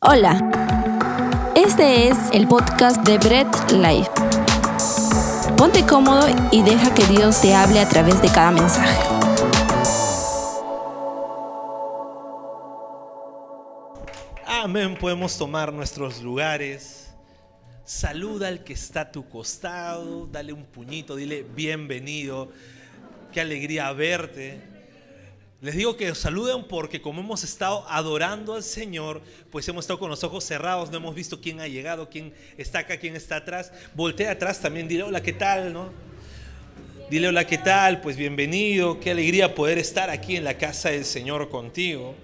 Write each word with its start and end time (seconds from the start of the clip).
Hola, 0.00 0.38
este 1.56 2.06
es 2.06 2.16
el 2.32 2.46
podcast 2.46 3.04
de 3.04 3.18
Bread 3.18 3.48
Life. 3.72 4.08
Ponte 5.56 5.84
cómodo 5.84 6.28
y 6.52 6.62
deja 6.62 6.94
que 6.94 7.04
Dios 7.06 7.40
te 7.40 7.52
hable 7.52 7.80
a 7.80 7.88
través 7.88 8.22
de 8.22 8.28
cada 8.28 8.52
mensaje. 8.52 8.96
Amén, 14.46 14.96
podemos 14.96 15.36
tomar 15.36 15.72
nuestros 15.72 16.22
lugares. 16.22 17.12
Saluda 17.84 18.46
al 18.46 18.62
que 18.62 18.74
está 18.74 19.00
a 19.00 19.10
tu 19.10 19.28
costado, 19.28 20.28
dale 20.28 20.52
un 20.52 20.64
puñito, 20.64 21.16
dile 21.16 21.42
bienvenido. 21.42 22.52
Qué 23.32 23.40
alegría 23.40 23.92
verte. 23.92 24.77
Les 25.60 25.74
digo 25.74 25.96
que 25.96 26.12
os 26.12 26.18
saluden 26.18 26.62
porque 26.68 27.02
como 27.02 27.20
hemos 27.20 27.42
estado 27.42 27.84
adorando 27.88 28.54
al 28.54 28.62
Señor, 28.62 29.20
pues 29.50 29.66
hemos 29.68 29.84
estado 29.84 29.98
con 29.98 30.08
los 30.08 30.22
ojos 30.22 30.44
cerrados, 30.44 30.92
no 30.92 30.98
hemos 30.98 31.16
visto 31.16 31.40
quién 31.40 31.58
ha 31.58 31.66
llegado, 31.66 32.08
quién 32.08 32.32
está 32.56 32.80
acá, 32.80 32.96
quién 32.98 33.16
está 33.16 33.36
atrás. 33.36 33.72
Voltea 33.96 34.30
atrás 34.30 34.60
también, 34.60 34.86
dile 34.86 35.02
hola, 35.02 35.20
¿qué 35.20 35.32
tal? 35.32 35.72
¿no? 35.72 35.90
Dile 37.10 37.26
hola, 37.26 37.44
¿qué 37.44 37.58
tal? 37.58 38.00
Pues 38.00 38.16
bienvenido, 38.16 39.00
qué 39.00 39.10
alegría 39.10 39.56
poder 39.56 39.78
estar 39.78 40.10
aquí 40.10 40.36
en 40.36 40.44
la 40.44 40.56
casa 40.56 40.90
del 40.90 41.04
Señor 41.04 41.48
contigo. 41.48 42.14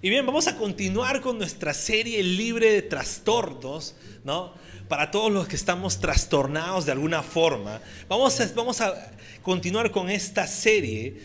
Y 0.00 0.08
bien, 0.08 0.24
vamos 0.24 0.46
a 0.46 0.56
continuar 0.56 1.20
con 1.22 1.38
nuestra 1.38 1.74
serie 1.74 2.22
libre 2.22 2.70
de 2.70 2.82
trastornos, 2.82 3.96
¿no? 4.22 4.54
Para 4.88 5.10
todos 5.10 5.32
los 5.32 5.48
que 5.48 5.56
estamos 5.56 5.98
trastornados 5.98 6.86
de 6.86 6.92
alguna 6.92 7.22
forma. 7.22 7.80
Vamos 8.08 8.40
a, 8.40 8.48
vamos 8.54 8.80
a 8.80 9.10
continuar 9.42 9.90
con 9.90 10.08
esta 10.10 10.46
serie. 10.46 11.20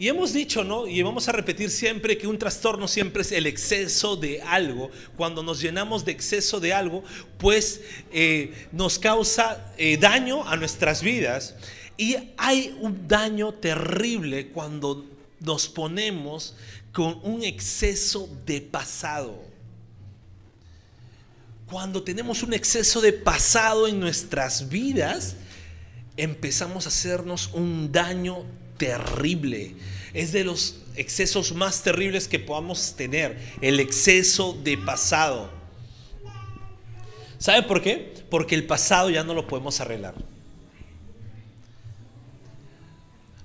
Y 0.00 0.08
hemos 0.08 0.32
dicho, 0.32 0.64
¿no? 0.64 0.86
Y 0.86 1.02
vamos 1.02 1.28
a 1.28 1.32
repetir 1.32 1.70
siempre 1.70 2.16
que 2.16 2.26
un 2.26 2.38
trastorno 2.38 2.88
siempre 2.88 3.20
es 3.20 3.32
el 3.32 3.46
exceso 3.46 4.16
de 4.16 4.40
algo. 4.40 4.90
Cuando 5.16 5.42
nos 5.42 5.60
llenamos 5.60 6.04
de 6.06 6.12
exceso 6.12 6.58
de 6.58 6.72
algo, 6.72 7.04
pues 7.36 7.82
eh, 8.10 8.66
nos 8.72 8.98
causa 8.98 9.72
eh, 9.76 9.98
daño 9.98 10.48
a 10.48 10.56
nuestras 10.56 11.02
vidas. 11.02 11.54
Y 11.98 12.16
hay 12.38 12.74
un 12.80 13.06
daño 13.06 13.52
terrible 13.52 14.48
cuando 14.48 15.04
nos 15.38 15.68
ponemos 15.68 16.56
con 16.92 17.20
un 17.22 17.44
exceso 17.44 18.28
de 18.46 18.62
pasado. 18.62 19.49
Cuando 21.70 22.02
tenemos 22.02 22.42
un 22.42 22.52
exceso 22.52 23.00
de 23.00 23.12
pasado 23.12 23.86
en 23.86 24.00
nuestras 24.00 24.68
vidas, 24.68 25.36
empezamos 26.16 26.86
a 26.86 26.88
hacernos 26.88 27.50
un 27.52 27.92
daño 27.92 28.44
terrible. 28.76 29.76
Es 30.12 30.32
de 30.32 30.42
los 30.42 30.80
excesos 30.96 31.54
más 31.54 31.84
terribles 31.84 32.26
que 32.26 32.40
podamos 32.40 32.96
tener, 32.96 33.38
el 33.60 33.78
exceso 33.78 34.58
de 34.64 34.78
pasado. 34.78 35.48
¿Sabe 37.38 37.62
por 37.62 37.80
qué? 37.80 38.14
Porque 38.28 38.56
el 38.56 38.66
pasado 38.66 39.08
ya 39.08 39.22
no 39.22 39.32
lo 39.32 39.46
podemos 39.46 39.80
arreglar. 39.80 40.14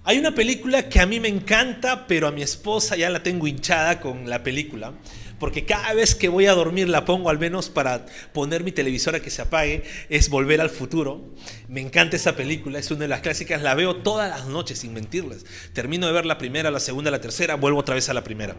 Hay 0.03 0.17
una 0.17 0.33
película 0.33 0.89
que 0.89 0.99
a 0.99 1.05
mí 1.05 1.19
me 1.19 1.27
encanta, 1.27 2.07
pero 2.07 2.27
a 2.27 2.31
mi 2.31 2.41
esposa 2.41 2.95
ya 2.95 3.09
la 3.11 3.21
tengo 3.21 3.45
hinchada 3.47 4.01
con 4.01 4.27
la 4.27 4.41
película 4.41 4.93
porque 5.39 5.65
cada 5.65 5.93
vez 5.93 6.15
que 6.15 6.29
voy 6.29 6.45
a 6.45 6.53
dormir 6.53 6.87
la 6.87 7.05
pongo 7.05 7.29
al 7.29 7.39
menos 7.39 7.69
para 7.69 8.05
poner 8.33 8.63
mi 8.63 8.71
televisor 8.71 9.15
a 9.15 9.19
que 9.19 9.29
se 9.29 9.41
apague, 9.41 9.83
es 10.09 10.29
Volver 10.29 10.61
al 10.61 10.69
Futuro. 10.69 11.21
Me 11.67 11.81
encanta 11.81 12.15
esa 12.15 12.35
película, 12.35 12.79
es 12.79 12.89
una 12.91 13.01
de 13.01 13.07
las 13.07 13.21
clásicas, 13.21 13.61
la 13.61 13.75
veo 13.75 13.97
todas 13.97 14.29
las 14.29 14.47
noches 14.47 14.79
sin 14.79 14.93
mentirles. 14.93 15.45
Termino 15.73 16.07
de 16.07 16.13
ver 16.13 16.25
la 16.25 16.37
primera, 16.37 16.71
la 16.71 16.79
segunda, 16.79 17.11
la 17.11 17.21
tercera, 17.21 17.55
vuelvo 17.55 17.79
otra 17.79 17.95
vez 17.95 18.09
a 18.09 18.13
la 18.13 18.23
primera. 18.23 18.55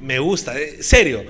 Me 0.00 0.18
gusta, 0.18 0.58
eh, 0.58 0.82
serio. 0.82 1.24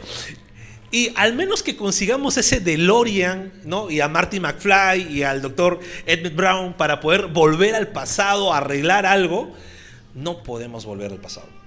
Y 0.92 1.12
al 1.14 1.34
menos 1.34 1.62
que 1.62 1.76
consigamos 1.76 2.36
ese 2.36 2.60
DeLorean, 2.60 3.52
¿no? 3.64 3.90
Y 3.90 4.00
a 4.00 4.08
Marty 4.08 4.40
McFly 4.40 5.06
y 5.08 5.22
al 5.22 5.40
doctor 5.40 5.78
Edmund 6.04 6.36
Brown 6.36 6.72
para 6.76 7.00
poder 7.00 7.28
volver 7.28 7.76
al 7.76 7.88
pasado, 7.88 8.52
arreglar 8.52 9.06
algo, 9.06 9.54
no 10.14 10.42
podemos 10.42 10.84
volver 10.84 11.12
al 11.12 11.20
pasado. 11.20 11.59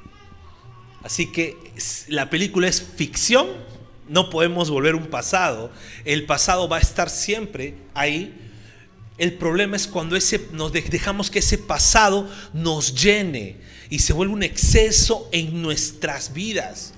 Así 1.03 1.28
que 1.28 1.58
la 2.08 2.30
película 2.30 2.68
es 2.68 2.81
ficción, 2.81 3.47
no 4.08 4.30
podemos 4.30 4.69
volver 4.69 4.96
un 4.96 5.08
pasado, 5.08 5.72
el 6.06 6.25
pasado 6.25 6.68
va 6.69 6.78
a 6.78 6.81
estar 6.81 7.09
siempre 7.09 7.75
ahí. 7.94 8.34
El 9.18 9.34
problema 9.34 9.75
es 9.75 9.88
cuando 9.88 10.16
ese, 10.16 10.47
nos 10.53 10.72
dejamos 10.72 11.30
que 11.30 11.40
ese 11.40 11.58
pasado 11.58 12.28
nos 12.53 12.96
llene 12.96 13.58
y 13.90 14.00
se 14.00 14.14
vuelve 14.14 14.34
un 14.34 14.44
exceso 14.44 15.30
en 15.31 15.62
nuestras 15.62 16.34
vidas. 16.34 16.94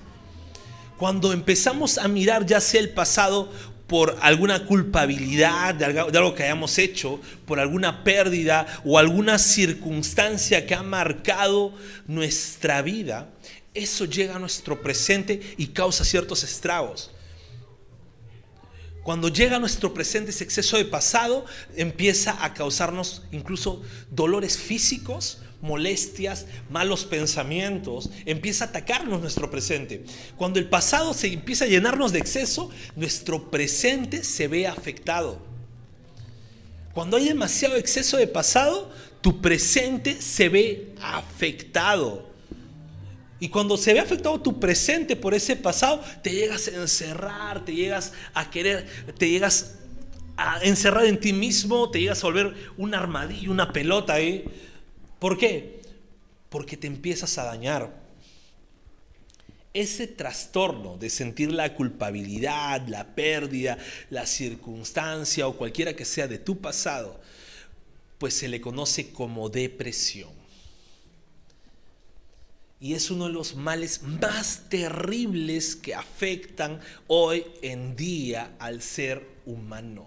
Cuando 0.96 1.32
empezamos 1.32 1.98
a 1.98 2.08
mirar 2.08 2.46
ya 2.46 2.60
sea 2.60 2.80
el 2.80 2.90
pasado 2.90 3.52
por 3.86 4.16
alguna 4.20 4.64
culpabilidad 4.64 5.74
de 5.74 5.84
algo, 5.84 6.10
de 6.10 6.18
algo, 6.18 6.34
que 6.34 6.44
hayamos 6.44 6.78
hecho, 6.78 7.20
por 7.44 7.60
alguna 7.60 8.02
pérdida 8.02 8.66
o 8.84 8.98
alguna 8.98 9.38
circunstancia 9.38 10.66
que 10.66 10.74
ha 10.74 10.82
marcado 10.82 11.72
nuestra 12.06 12.82
vida, 12.82 13.28
eso 13.76 14.04
llega 14.04 14.36
a 14.36 14.38
nuestro 14.38 14.80
presente 14.82 15.40
y 15.56 15.68
causa 15.68 16.04
ciertos 16.04 16.42
estragos. 16.42 17.10
Cuando 19.02 19.28
llega 19.28 19.56
a 19.56 19.60
nuestro 19.60 19.94
presente 19.94 20.30
ese 20.30 20.42
exceso 20.42 20.76
de 20.76 20.84
pasado, 20.84 21.44
empieza 21.76 22.44
a 22.44 22.54
causarnos 22.54 23.22
incluso 23.30 23.82
dolores 24.10 24.58
físicos, 24.58 25.38
molestias, 25.62 26.46
malos 26.70 27.04
pensamientos, 27.04 28.10
empieza 28.24 28.64
a 28.64 28.68
atacarnos 28.68 29.20
nuestro 29.20 29.48
presente. 29.48 30.04
Cuando 30.36 30.58
el 30.58 30.68
pasado 30.68 31.14
se 31.14 31.32
empieza 31.32 31.66
a 31.66 31.68
llenarnos 31.68 32.12
de 32.12 32.18
exceso, 32.18 32.70
nuestro 32.96 33.48
presente 33.48 34.24
se 34.24 34.48
ve 34.48 34.66
afectado. 34.66 35.38
Cuando 36.92 37.16
hay 37.16 37.26
demasiado 37.26 37.76
exceso 37.76 38.16
de 38.16 38.26
pasado, 38.26 38.90
tu 39.20 39.40
presente 39.40 40.20
se 40.20 40.48
ve 40.48 40.94
afectado. 41.00 42.35
Y 43.38 43.48
cuando 43.48 43.76
se 43.76 43.92
ve 43.92 44.00
afectado 44.00 44.40
tu 44.40 44.58
presente 44.58 45.14
por 45.14 45.34
ese 45.34 45.56
pasado, 45.56 46.02
te 46.22 46.30
llegas 46.30 46.68
a 46.68 46.76
encerrar, 46.76 47.64
te 47.64 47.74
llegas 47.74 48.12
a 48.32 48.50
querer, 48.50 48.86
te 49.18 49.28
llegas 49.28 49.74
a 50.36 50.60
encerrar 50.62 51.04
en 51.04 51.20
ti 51.20 51.32
mismo, 51.32 51.90
te 51.90 52.00
llegas 52.00 52.22
a 52.22 52.28
volver 52.28 52.54
un 52.78 52.94
armadillo, 52.94 53.50
una 53.50 53.72
pelota 53.72 54.14
ahí. 54.14 54.44
¿Por 55.18 55.36
qué? 55.36 55.82
Porque 56.48 56.76
te 56.76 56.86
empiezas 56.86 57.36
a 57.36 57.44
dañar. 57.44 58.06
Ese 59.74 60.06
trastorno 60.06 60.96
de 60.96 61.10
sentir 61.10 61.52
la 61.52 61.74
culpabilidad, 61.74 62.86
la 62.88 63.14
pérdida, 63.14 63.76
la 64.08 64.24
circunstancia 64.24 65.46
o 65.46 65.56
cualquiera 65.58 65.94
que 65.94 66.06
sea 66.06 66.26
de 66.26 66.38
tu 66.38 66.58
pasado, 66.58 67.20
pues 68.16 68.32
se 68.32 68.48
le 68.48 68.62
conoce 68.62 69.10
como 69.10 69.50
depresión. 69.50 70.45
Y 72.86 72.94
es 72.94 73.10
uno 73.10 73.26
de 73.26 73.32
los 73.32 73.56
males 73.56 74.04
más 74.04 74.62
terribles 74.68 75.74
que 75.74 75.92
afectan 75.92 76.80
hoy 77.08 77.44
en 77.60 77.96
día 77.96 78.54
al 78.60 78.80
ser 78.80 79.26
humano. 79.44 80.06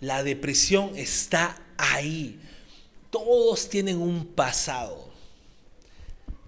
La 0.00 0.24
depresión 0.24 0.96
está 0.96 1.56
ahí. 1.78 2.40
Todos 3.08 3.68
tienen 3.68 4.02
un 4.02 4.26
pasado. 4.26 5.08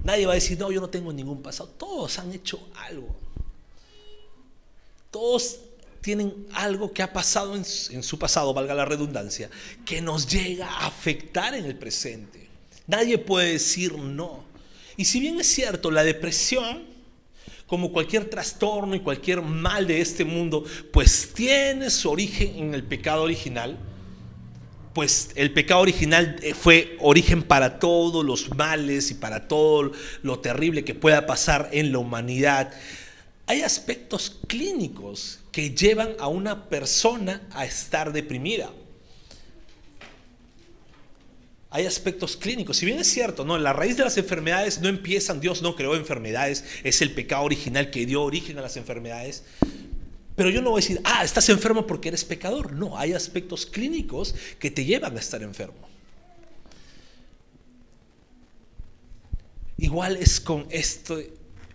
Nadie 0.02 0.26
va 0.26 0.32
a 0.32 0.34
decir, 0.34 0.58
no, 0.58 0.72
yo 0.72 0.80
no 0.80 0.90
tengo 0.90 1.12
ningún 1.12 1.40
pasado. 1.40 1.68
Todos 1.68 2.18
han 2.18 2.32
hecho 2.32 2.68
algo. 2.74 3.14
Todos 5.12 5.60
tienen 6.00 6.48
algo 6.52 6.92
que 6.92 7.04
ha 7.04 7.12
pasado 7.12 7.54
en, 7.54 7.64
su 7.64 8.18
pasado, 8.18 8.52
valga 8.52 8.74
la 8.74 8.84
redundancia, 8.84 9.50
que 9.84 10.02
nos 10.02 10.26
llega 10.26 10.66
a 10.66 10.88
afectar 10.88 11.54
en 11.54 11.64
el 11.64 11.76
presente. 11.78 12.48
Nadie 12.88 13.18
puede 13.18 13.52
decir 13.52 13.94
no. 13.94 14.45
Y 14.96 15.04
si 15.04 15.20
bien 15.20 15.38
es 15.40 15.46
cierto, 15.46 15.90
la 15.90 16.04
depresión, 16.04 16.84
como 17.66 17.92
cualquier 17.92 18.30
trastorno 18.30 18.94
y 18.94 19.00
cualquier 19.00 19.42
mal 19.42 19.86
de 19.86 20.00
este 20.00 20.24
mundo, 20.24 20.64
pues 20.92 21.32
tiene 21.34 21.90
su 21.90 22.10
origen 22.10 22.56
en 22.56 22.74
el 22.74 22.82
pecado 22.82 23.24
original, 23.24 23.78
pues 24.94 25.30
el 25.34 25.52
pecado 25.52 25.82
original 25.82 26.36
eh, 26.42 26.54
fue 26.54 26.96
origen 27.00 27.42
para 27.42 27.78
todos 27.78 28.24
los 28.24 28.54
males 28.56 29.10
y 29.10 29.14
para 29.14 29.46
todo 29.46 29.92
lo 30.22 30.38
terrible 30.38 30.84
que 30.84 30.94
pueda 30.94 31.26
pasar 31.26 31.68
en 31.72 31.92
la 31.92 31.98
humanidad. 31.98 32.72
Hay 33.46 33.60
aspectos 33.60 34.38
clínicos 34.46 35.40
que 35.52 35.74
llevan 35.74 36.14
a 36.18 36.28
una 36.28 36.70
persona 36.70 37.46
a 37.52 37.66
estar 37.66 38.12
deprimida 38.12 38.70
hay 41.76 41.84
aspectos 41.84 42.38
clínicos. 42.38 42.78
Si 42.78 42.86
bien 42.86 42.98
es 42.98 43.06
cierto, 43.06 43.44
no, 43.44 43.58
la 43.58 43.74
raíz 43.74 43.98
de 43.98 44.04
las 44.04 44.16
enfermedades 44.16 44.80
no 44.80 44.88
empiezan, 44.88 45.40
Dios 45.40 45.60
no 45.60 45.76
creó 45.76 45.94
enfermedades, 45.94 46.64
es 46.84 47.02
el 47.02 47.12
pecado 47.12 47.42
original 47.42 47.90
que 47.90 48.06
dio 48.06 48.22
origen 48.22 48.58
a 48.58 48.62
las 48.62 48.78
enfermedades. 48.78 49.44
Pero 50.36 50.48
yo 50.48 50.62
no 50.62 50.70
voy 50.70 50.80
a 50.80 50.82
decir, 50.82 51.00
ah, 51.04 51.22
estás 51.22 51.50
enfermo 51.50 51.86
porque 51.86 52.08
eres 52.08 52.24
pecador. 52.24 52.72
No, 52.72 52.96
hay 52.96 53.12
aspectos 53.12 53.66
clínicos 53.66 54.34
que 54.58 54.70
te 54.70 54.86
llevan 54.86 55.18
a 55.18 55.20
estar 55.20 55.42
enfermo. 55.42 55.86
Igual 59.76 60.16
es 60.16 60.40
con 60.40 60.66
esto, 60.70 61.20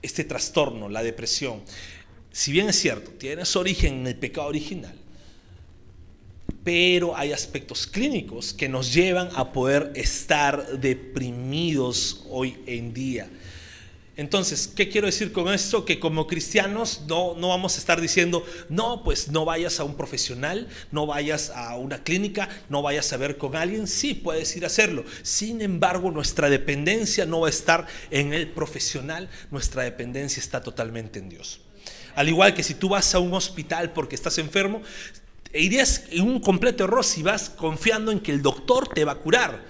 este 0.02 0.24
trastorno, 0.24 0.90
la 0.90 1.04
depresión, 1.04 1.62
si 2.32 2.52
bien 2.52 2.70
es 2.70 2.80
cierto, 2.80 3.12
tiene 3.12 3.46
su 3.46 3.60
origen 3.60 4.00
en 4.00 4.08
el 4.08 4.16
pecado 4.16 4.48
original, 4.48 4.96
pero 6.64 7.16
hay 7.16 7.32
aspectos 7.32 7.88
clínicos 7.88 8.54
que 8.54 8.70
nos 8.70 8.94
llevan 8.94 9.30
a 9.36 9.52
poder 9.52 9.92
estar 9.96 10.80
deprimidos 10.80 12.26
hoy 12.30 12.58
en 12.68 12.94
día. 12.94 13.30
Entonces, 14.18 14.68
¿qué 14.68 14.90
quiero 14.90 15.08
decir 15.08 15.32
con 15.32 15.52
esto? 15.52 15.86
Que 15.86 16.00
como 16.00 16.28
cristianos 16.28 17.02
no, 17.08 17.34
no 17.36 17.48
vamos 17.48 17.76
a 17.76 17.80
estar 17.80 18.00
diciendo, 18.00 18.46
no, 18.70 19.04
pues 19.04 19.30
no 19.30 19.46
vayas 19.46 19.80
a 19.80 19.84
un 19.84 19.96
profesional, 19.96 20.68
no 20.92 21.08
vayas 21.08 21.50
a 21.50 21.76
una 21.78 22.04
clínica, 22.04 22.48
no 22.70 22.82
vayas 22.82 23.12
a 23.14 23.18
ver 23.18 23.38
con 23.38 23.56
alguien. 23.56 23.88
Sí, 23.88 24.14
puedes 24.14 24.56
ir 24.56 24.66
a 24.66 24.68
hacerlo. 24.68 25.06
Sin 25.24 25.62
embargo, 25.62 26.12
nuestra 26.12 26.50
dependencia 26.50 27.26
no 27.26 27.40
va 27.40 27.48
a 27.48 27.50
estar 27.50 27.88
en 28.12 28.34
el 28.34 28.52
profesional, 28.52 29.30
nuestra 29.50 29.84
dependencia 29.84 30.40
está 30.40 30.62
totalmente 30.62 31.18
en 31.18 31.30
Dios. 31.30 31.62
Al 32.14 32.28
igual 32.28 32.54
que 32.54 32.64
si 32.64 32.76
tú 32.76 32.90
vas 32.90 33.16
a 33.16 33.20
un 33.20 33.34
hospital 33.34 33.94
porque 33.94 34.16
estás 34.16 34.38
enfermo, 34.38 34.82
irías 35.54 36.04
en 36.12 36.24
un 36.24 36.40
completo 36.40 36.84
error 36.84 37.04
si 37.04 37.24
vas 37.24 37.50
confiando 37.50 38.12
en 38.12 38.20
que 38.20 38.32
el 38.32 38.42
doctor 38.42 38.88
te 38.88 39.06
va 39.06 39.14
a 39.14 39.16
curar. 39.16 39.62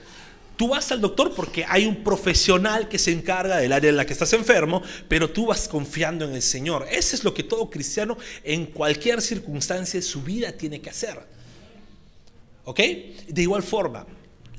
Tú 0.57 0.67
vas 0.67 0.91
al 0.91 1.01
doctor 1.01 1.33
porque 1.33 1.65
hay 1.67 1.87
un 1.87 2.03
profesional 2.03 2.87
que 2.87 2.99
se 2.99 3.11
encarga 3.11 3.57
del 3.57 3.73
área 3.73 3.89
en 3.89 3.97
la 3.97 4.05
que 4.05 4.13
estás 4.13 4.31
enfermo, 4.33 4.83
pero 5.07 5.29
tú 5.29 5.47
vas 5.47 5.67
confiando 5.67 6.25
en 6.25 6.35
el 6.35 6.41
Señor. 6.43 6.85
Eso 6.91 7.15
es 7.15 7.23
lo 7.23 7.33
que 7.33 7.41
todo 7.41 7.69
cristiano 7.69 8.15
en 8.43 8.67
cualquier 8.67 9.21
circunstancia 9.21 9.99
de 9.99 10.05
su 10.05 10.21
vida 10.21 10.51
tiene 10.51 10.79
que 10.79 10.91
hacer. 10.91 11.17
¿Ok? 12.63 12.79
De 13.27 13.41
igual 13.41 13.63
forma, 13.63 14.05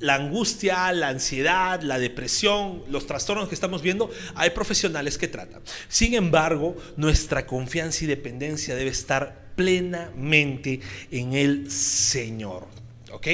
la 0.00 0.16
angustia, 0.16 0.92
la 0.92 1.08
ansiedad, 1.08 1.80
la 1.82 2.00
depresión, 2.00 2.82
los 2.88 3.06
trastornos 3.06 3.48
que 3.48 3.54
estamos 3.54 3.80
viendo, 3.80 4.10
hay 4.34 4.50
profesionales 4.50 5.16
que 5.16 5.28
tratan. 5.28 5.62
Sin 5.88 6.14
embargo, 6.14 6.76
nuestra 6.96 7.46
confianza 7.46 8.02
y 8.02 8.08
dependencia 8.08 8.74
debe 8.74 8.90
estar 8.90 9.41
plenamente 9.54 10.80
en 11.10 11.34
el 11.34 11.70
Señor. 11.70 12.66
¿Ok? 13.12 13.28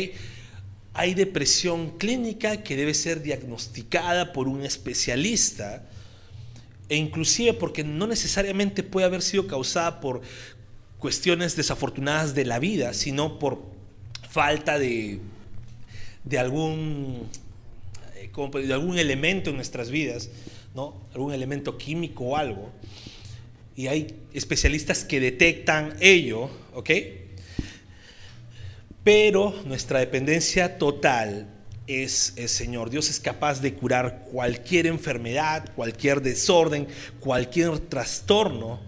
Hay 0.94 1.14
depresión 1.14 1.96
clínica 1.98 2.62
que 2.62 2.76
debe 2.76 2.94
ser 2.94 3.22
diagnosticada 3.22 4.32
por 4.32 4.48
un 4.48 4.64
especialista 4.64 5.84
e 6.88 6.96
inclusive 6.96 7.52
porque 7.52 7.84
no 7.84 8.06
necesariamente 8.06 8.82
puede 8.82 9.06
haber 9.06 9.22
sido 9.22 9.46
causada 9.46 10.00
por 10.00 10.22
cuestiones 10.98 11.54
desafortunadas 11.54 12.34
de 12.34 12.44
la 12.44 12.58
vida, 12.58 12.94
sino 12.94 13.38
por 13.38 13.62
falta 14.28 14.78
de 14.78 15.20
de 16.28 16.38
algún, 16.38 17.26
eh, 18.16 18.30
de 18.66 18.74
algún 18.74 18.98
elemento 18.98 19.50
en 19.50 19.56
nuestras 19.56 19.90
vidas, 19.90 20.30
¿no? 20.74 20.94
algún 21.14 21.32
elemento 21.32 21.78
químico 21.78 22.24
o 22.24 22.36
algo. 22.36 22.70
Y 23.78 23.86
hay 23.86 24.12
especialistas 24.34 25.04
que 25.04 25.20
detectan 25.20 25.94
ello, 26.00 26.50
¿ok? 26.74 26.90
Pero 29.04 29.54
nuestra 29.66 30.00
dependencia 30.00 30.78
total 30.78 31.46
es 31.86 32.32
el 32.34 32.48
Señor. 32.48 32.90
Dios 32.90 33.08
es 33.08 33.20
capaz 33.20 33.60
de 33.60 33.74
curar 33.74 34.24
cualquier 34.32 34.88
enfermedad, 34.88 35.72
cualquier 35.76 36.22
desorden, 36.22 36.88
cualquier 37.20 37.78
trastorno. 37.78 38.80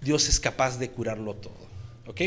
Dios 0.00 0.28
es 0.28 0.38
capaz 0.38 0.78
de 0.78 0.88
curarlo 0.88 1.34
todo. 1.34 1.58
¿Ok? 2.06 2.20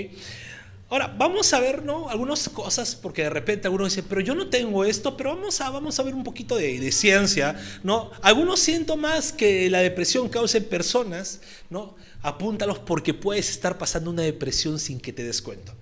Ahora, 0.94 1.08
vamos 1.08 1.52
a 1.54 1.60
ver, 1.60 1.84
¿no? 1.84 2.08
Algunas 2.08 2.48
cosas, 2.50 2.96
porque 2.96 3.24
de 3.24 3.32
repente 3.32 3.66
alguno 3.66 3.86
dice, 3.86 4.04
pero 4.04 4.22
yo 4.22 4.36
no 4.36 4.50
tengo 4.52 4.86
esto, 4.86 5.18
pero 5.18 5.36
vamos 5.36 5.60
a, 5.60 5.72
vamos 5.72 5.98
a 5.98 6.04
ver 6.04 6.14
un 6.14 6.24
poquito 6.24 6.56
de, 6.56 6.92
ciencia, 6.92 7.60
¿no? 7.82 8.12
Algunos 8.22 8.60
síntomas 8.60 9.34
que 9.34 9.72
la 9.72 9.80
depresión 9.80 10.30
causa 10.30 10.60
en 10.60 10.66
personas, 10.66 11.42
¿no? 11.72 11.96
Apúntalos 12.22 12.78
porque 12.78 13.16
puedes 13.16 13.50
estar 13.50 13.80
pasando 13.80 14.12
una 14.12 14.22
depresión 14.22 14.78
sin 14.78 15.00
que 15.00 15.12
te 15.12 15.24
des 15.24 15.42
cuenta. 15.42 15.74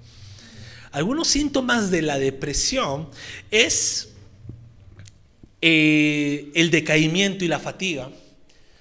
Algunos 0.94 1.28
síntomas 1.28 1.92
de 1.92 2.04
la 2.04 2.18
depresión 2.18 3.10
es 3.52 4.13
eh, 5.62 6.54
el 6.56 6.72
decaimiento 6.72 7.44
y 7.44 7.50
la 7.50 7.60
fatiga. 7.60 8.10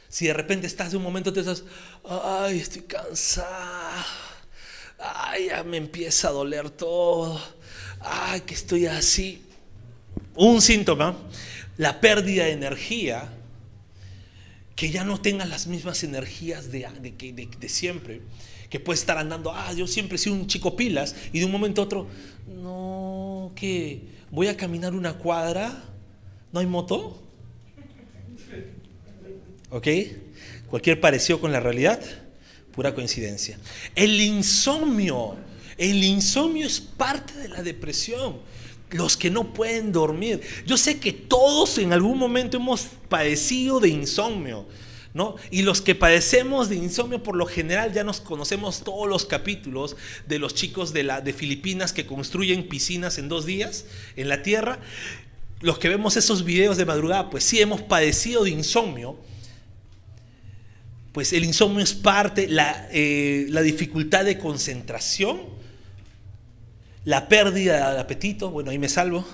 Si 0.09 0.29
de 0.29 0.35
repente 0.35 0.69
estás 0.69 0.93
de 0.93 0.97
un 0.97 1.03
momento, 1.03 1.32
te 1.32 1.41
estás, 1.41 1.65
ay, 2.05 2.61
estoy 2.61 2.82
cansada 2.82 3.89
ay, 5.00 5.47
ya 5.47 5.64
me 5.64 5.76
empieza 5.76 6.29
a 6.29 6.32
doler 6.32 6.70
todo, 6.70 7.41
ay, 8.00 8.43
que 8.43 8.55
estoy 8.55 8.87
así. 8.87 9.43
Un 10.35 10.61
síntoma, 10.62 11.17
la 11.76 12.00
pérdida 12.00 12.44
de 12.44 12.52
energía, 12.52 13.29
que 14.76 14.91
ya 14.91 15.05
no 15.05 15.20
tengas 15.20 15.49
las 15.49 15.67
mismas 15.67 16.02
energías 16.05 16.70
de, 16.70 16.87
de, 17.58 17.69
siempre, 17.69 18.23
que 18.69 18.81
puedes 18.81 19.00
estar 19.00 19.19
andando, 19.19 19.52
ah, 19.52 19.73
yo 19.73 19.87
siempre 19.87 20.17
he 20.17 20.19
sido 20.19 20.37
un 20.37 20.47
chico 20.47 20.76
pilas, 20.76 21.14
y 21.32 21.41
de 21.41 21.44
un 21.44 21.53
momento 21.53 21.82
a 21.82 21.85
otro, 21.85 22.06
no, 22.46 23.53
que 23.56 24.03
voy 24.31 24.46
a 24.46 24.56
caminar 24.56 24.94
una 24.94 25.14
cuadra, 25.14 25.85
¿no 26.53 26.61
hay 26.61 26.67
moto? 26.67 27.23
¿Ok? 29.70 29.87
Cualquier 30.69 31.00
parecido 31.00 31.41
con 31.41 31.53
la 31.53 31.61
realidad 31.61 32.00
pura 32.72 32.94
coincidencia. 32.94 33.58
El 33.94 34.20
insomnio, 34.20 35.37
el 35.76 36.02
insomnio 36.05 36.67
es 36.67 36.81
parte 36.81 37.34
de 37.34 37.49
la 37.49 37.62
depresión. 37.62 38.38
Los 38.90 39.17
que 39.17 39.31
no 39.31 39.52
pueden 39.52 39.93
dormir. 39.93 40.40
Yo 40.67 40.76
sé 40.76 40.99
que 40.99 41.12
todos 41.12 41.78
en 41.78 41.93
algún 41.93 42.19
momento 42.19 42.56
hemos 42.56 42.88
padecido 43.08 43.78
de 43.78 43.88
insomnio. 43.88 44.67
¿No? 45.12 45.34
Y 45.50 45.62
los 45.62 45.81
que 45.81 45.96
padecemos 45.96 46.69
de 46.69 46.76
insomnio 46.76 47.20
por 47.20 47.34
lo 47.34 47.44
general 47.44 47.93
ya 47.93 48.05
nos 48.05 48.20
conocemos 48.20 48.84
todos 48.84 49.08
los 49.08 49.26
capítulos 49.26 49.96
de 50.28 50.38
los 50.38 50.55
chicos 50.55 50.93
de, 50.93 51.02
la, 51.02 51.20
de 51.20 51.32
Filipinas 51.32 51.93
que 51.93 52.06
construyen 52.06 52.69
piscinas 52.69 53.19
en 53.19 53.28
dos 53.28 53.44
días 53.44 53.87
en 54.14 54.28
la 54.28 54.44
tierra. 54.44 54.78
Los 55.61 55.81
que 55.81 55.88
vemos 55.88 56.17
esos 56.17 56.44
videos 56.44 56.76
de 56.76 56.84
madrugada, 56.84 57.28
pues 57.28 57.43
sí 57.43 57.61
hemos 57.61 57.81
padecido 57.81 58.44
de 58.44 58.50
insomnio 58.50 59.19
pues 61.12 61.32
el 61.32 61.44
insomnio 61.44 61.82
es 61.82 61.92
parte, 61.92 62.48
eh, 62.92 63.46
la, 63.48 63.62
dificultad 63.62 64.24
de 64.24 64.38
concentración, 64.38 65.40
la 67.04 67.28
pérdida 67.28 67.94
de 67.94 68.00
apetito, 68.00 68.50
bueno, 68.50 68.70
ahí 68.70 68.78
me 68.78 68.88
salvo, 68.88 69.26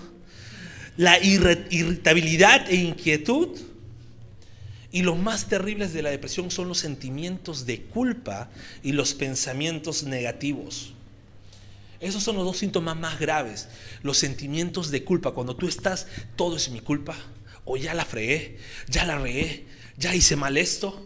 la 0.97 1.23
irritabilidad 1.23 2.71
e 2.71 2.77
inquietud. 2.77 3.59
Y 4.93 5.03
los 5.03 5.19
más 5.19 5.49
terribles 5.49 5.93
de 5.93 6.01
la 6.01 6.09
depresión 6.09 6.51
son 6.51 6.69
los 6.69 6.79
sentimientos 6.79 7.67
de 7.67 7.83
culpa 7.83 8.49
y 8.83 8.93
los 8.93 9.13
pensamientos 9.13 10.05
negativos. 10.05 10.95
Esos 12.01 12.23
son 12.23 12.37
los 12.37 12.47
dos 12.47 12.57
síntomas 12.57 12.97
más 12.97 13.19
graves. 13.19 13.69
Los 14.03 14.17
sentimientos 14.17 14.91
de 14.91 15.05
culpa, 15.05 15.33
cuando 15.33 15.55
tú 15.55 15.69
estás, 15.69 16.07
todo 16.37 16.57
es 16.57 16.71
mi 16.71 16.81
culpa, 16.81 17.15
o 17.67 17.77
ya 17.77 17.93
la 17.93 18.07
fregué, 18.07 18.57
ya 18.89 19.05
la 19.05 19.19
regué, 19.19 19.67
ya 19.99 20.15
hice 20.15 20.37
mal 20.37 20.57
esto, 20.57 21.05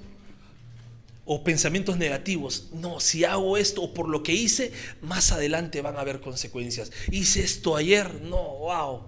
o 1.32 1.44
pensamientos 1.44 1.96
negativos. 1.96 2.70
No, 2.72 2.98
si 2.98 3.22
hago 3.22 3.56
esto 3.56 3.82
o 3.82 3.94
por 3.94 4.08
lo 4.08 4.24
que 4.24 4.32
hice, 4.32 4.72
más 5.00 5.30
adelante 5.30 5.80
van 5.80 5.96
a 5.96 6.00
haber 6.00 6.20
consecuencias. 6.20 6.90
Hice 7.12 7.44
esto 7.44 7.76
ayer, 7.76 8.20
no, 8.22 8.42
wow. 8.42 9.02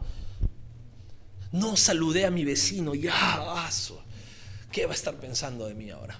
No 1.50 1.76
saludé 1.76 2.24
a 2.24 2.30
mi 2.30 2.44
vecino, 2.44 2.94
ya, 2.94 3.64
aso. 3.66 4.04
¿Qué 4.70 4.86
va 4.86 4.92
a 4.92 4.94
estar 4.94 5.16
pensando 5.16 5.66
de 5.66 5.74
mí 5.74 5.90
ahora? 5.90 6.16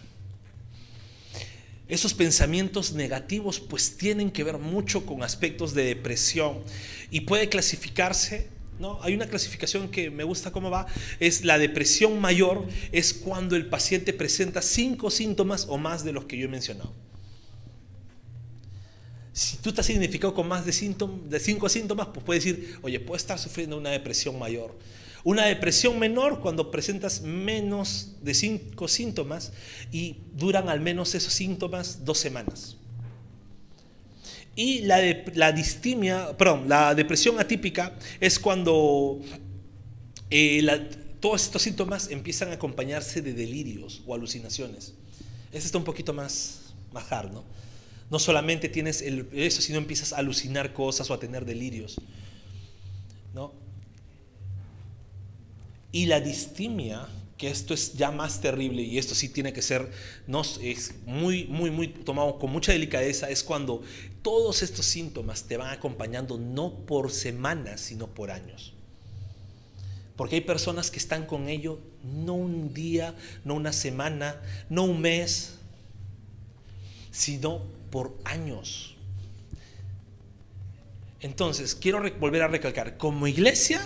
Esos 1.86 2.14
pensamientos 2.14 2.94
negativos 2.94 3.60
pues 3.60 3.96
tienen 3.96 4.32
que 4.32 4.42
ver 4.42 4.58
mucho 4.58 5.06
con 5.06 5.22
aspectos 5.22 5.72
de 5.72 5.84
depresión 5.84 6.64
y 7.12 7.20
puede 7.20 7.48
clasificarse 7.48 8.48
¿no? 8.82 8.98
Hay 9.02 9.14
una 9.14 9.26
clasificación 9.26 9.88
que 9.88 10.10
me 10.10 10.24
gusta 10.24 10.50
cómo 10.50 10.68
va, 10.68 10.86
es 11.20 11.44
la 11.44 11.56
depresión 11.56 12.20
mayor, 12.20 12.66
es 12.90 13.14
cuando 13.14 13.56
el 13.56 13.66
paciente 13.66 14.12
presenta 14.12 14.60
cinco 14.60 15.10
síntomas 15.10 15.66
o 15.68 15.78
más 15.78 16.04
de 16.04 16.12
los 16.12 16.24
que 16.26 16.36
yo 16.36 16.46
he 16.46 16.48
mencionado. 16.48 16.92
Si 19.32 19.56
tú 19.58 19.70
estás 19.70 19.88
identificado 19.88 20.34
con 20.34 20.46
más 20.48 20.66
de, 20.66 20.72
de 20.72 21.40
cinco 21.40 21.68
síntomas, 21.70 22.08
pues 22.08 22.26
puedes 22.26 22.44
decir, 22.44 22.78
oye, 22.82 23.00
puedo 23.00 23.16
estar 23.16 23.38
sufriendo 23.38 23.78
una 23.78 23.90
depresión 23.90 24.38
mayor. 24.38 24.76
Una 25.24 25.46
depresión 25.46 25.98
menor 26.00 26.40
cuando 26.40 26.72
presentas 26.72 27.22
menos 27.22 28.16
de 28.20 28.34
cinco 28.34 28.88
síntomas 28.88 29.52
y 29.92 30.18
duran 30.34 30.68
al 30.68 30.80
menos 30.80 31.14
esos 31.14 31.32
síntomas 31.32 32.04
dos 32.04 32.18
semanas. 32.18 32.76
Y 34.54 34.80
la, 34.82 35.00
la 35.34 35.52
distimia, 35.52 36.36
perdón, 36.36 36.68
la 36.68 36.94
depresión 36.94 37.40
atípica 37.40 37.94
es 38.20 38.38
cuando 38.38 39.20
eh, 40.28 40.88
todos 41.20 41.44
estos 41.44 41.62
síntomas 41.62 42.10
empiezan 42.10 42.50
a 42.50 42.54
acompañarse 42.54 43.22
de 43.22 43.32
delirios 43.32 44.02
o 44.06 44.14
alucinaciones. 44.14 44.94
Este 45.52 45.66
está 45.66 45.78
un 45.78 45.84
poquito 45.84 46.12
más, 46.12 46.74
más 46.92 47.04
¿no? 47.30 47.44
No 48.10 48.18
solamente 48.18 48.68
tienes 48.68 49.02
eso, 49.02 49.62
sino 49.62 49.78
empiezas 49.78 50.12
a 50.12 50.18
alucinar 50.18 50.72
cosas 50.72 51.08
o 51.10 51.14
a 51.14 51.20
tener 51.20 51.44
delirios, 51.44 51.96
¿no? 53.32 53.52
Y 55.92 56.06
la 56.06 56.20
distimia, 56.20 57.06
que 57.38 57.48
esto 57.48 57.74
es 57.74 57.94
ya 57.94 58.10
más 58.10 58.40
terrible 58.40 58.82
y 58.82 58.98
esto 58.98 59.14
sí 59.14 59.28
tiene 59.28 59.52
que 59.52 59.62
ser 59.62 59.90
no, 60.26 60.42
es 60.62 60.94
muy, 61.04 61.44
muy, 61.44 61.70
muy 61.70 61.88
tomado 61.88 62.38
con 62.38 62.50
mucha 62.50 62.72
delicadeza, 62.72 63.28
es 63.28 63.42
cuando 63.42 63.82
todos 64.22 64.62
estos 64.62 64.86
síntomas 64.86 65.44
te 65.44 65.56
van 65.56 65.70
acompañando 65.70 66.38
no 66.38 66.72
por 66.86 67.10
semanas, 67.10 67.80
sino 67.80 68.06
por 68.06 68.30
años. 68.30 68.72
Porque 70.16 70.36
hay 70.36 70.40
personas 70.42 70.90
que 70.90 70.98
están 70.98 71.26
con 71.26 71.48
ello 71.48 71.80
no 72.04 72.34
un 72.34 72.72
día, 72.72 73.14
no 73.44 73.54
una 73.54 73.72
semana, 73.72 74.40
no 74.68 74.84
un 74.84 75.00
mes, 75.00 75.54
sino 77.10 77.62
por 77.90 78.16
años. 78.24 78.96
Entonces, 81.20 81.74
quiero 81.74 82.02
volver 82.18 82.42
a 82.42 82.48
recalcar, 82.48 82.96
como 82.96 83.26
iglesia, 83.26 83.80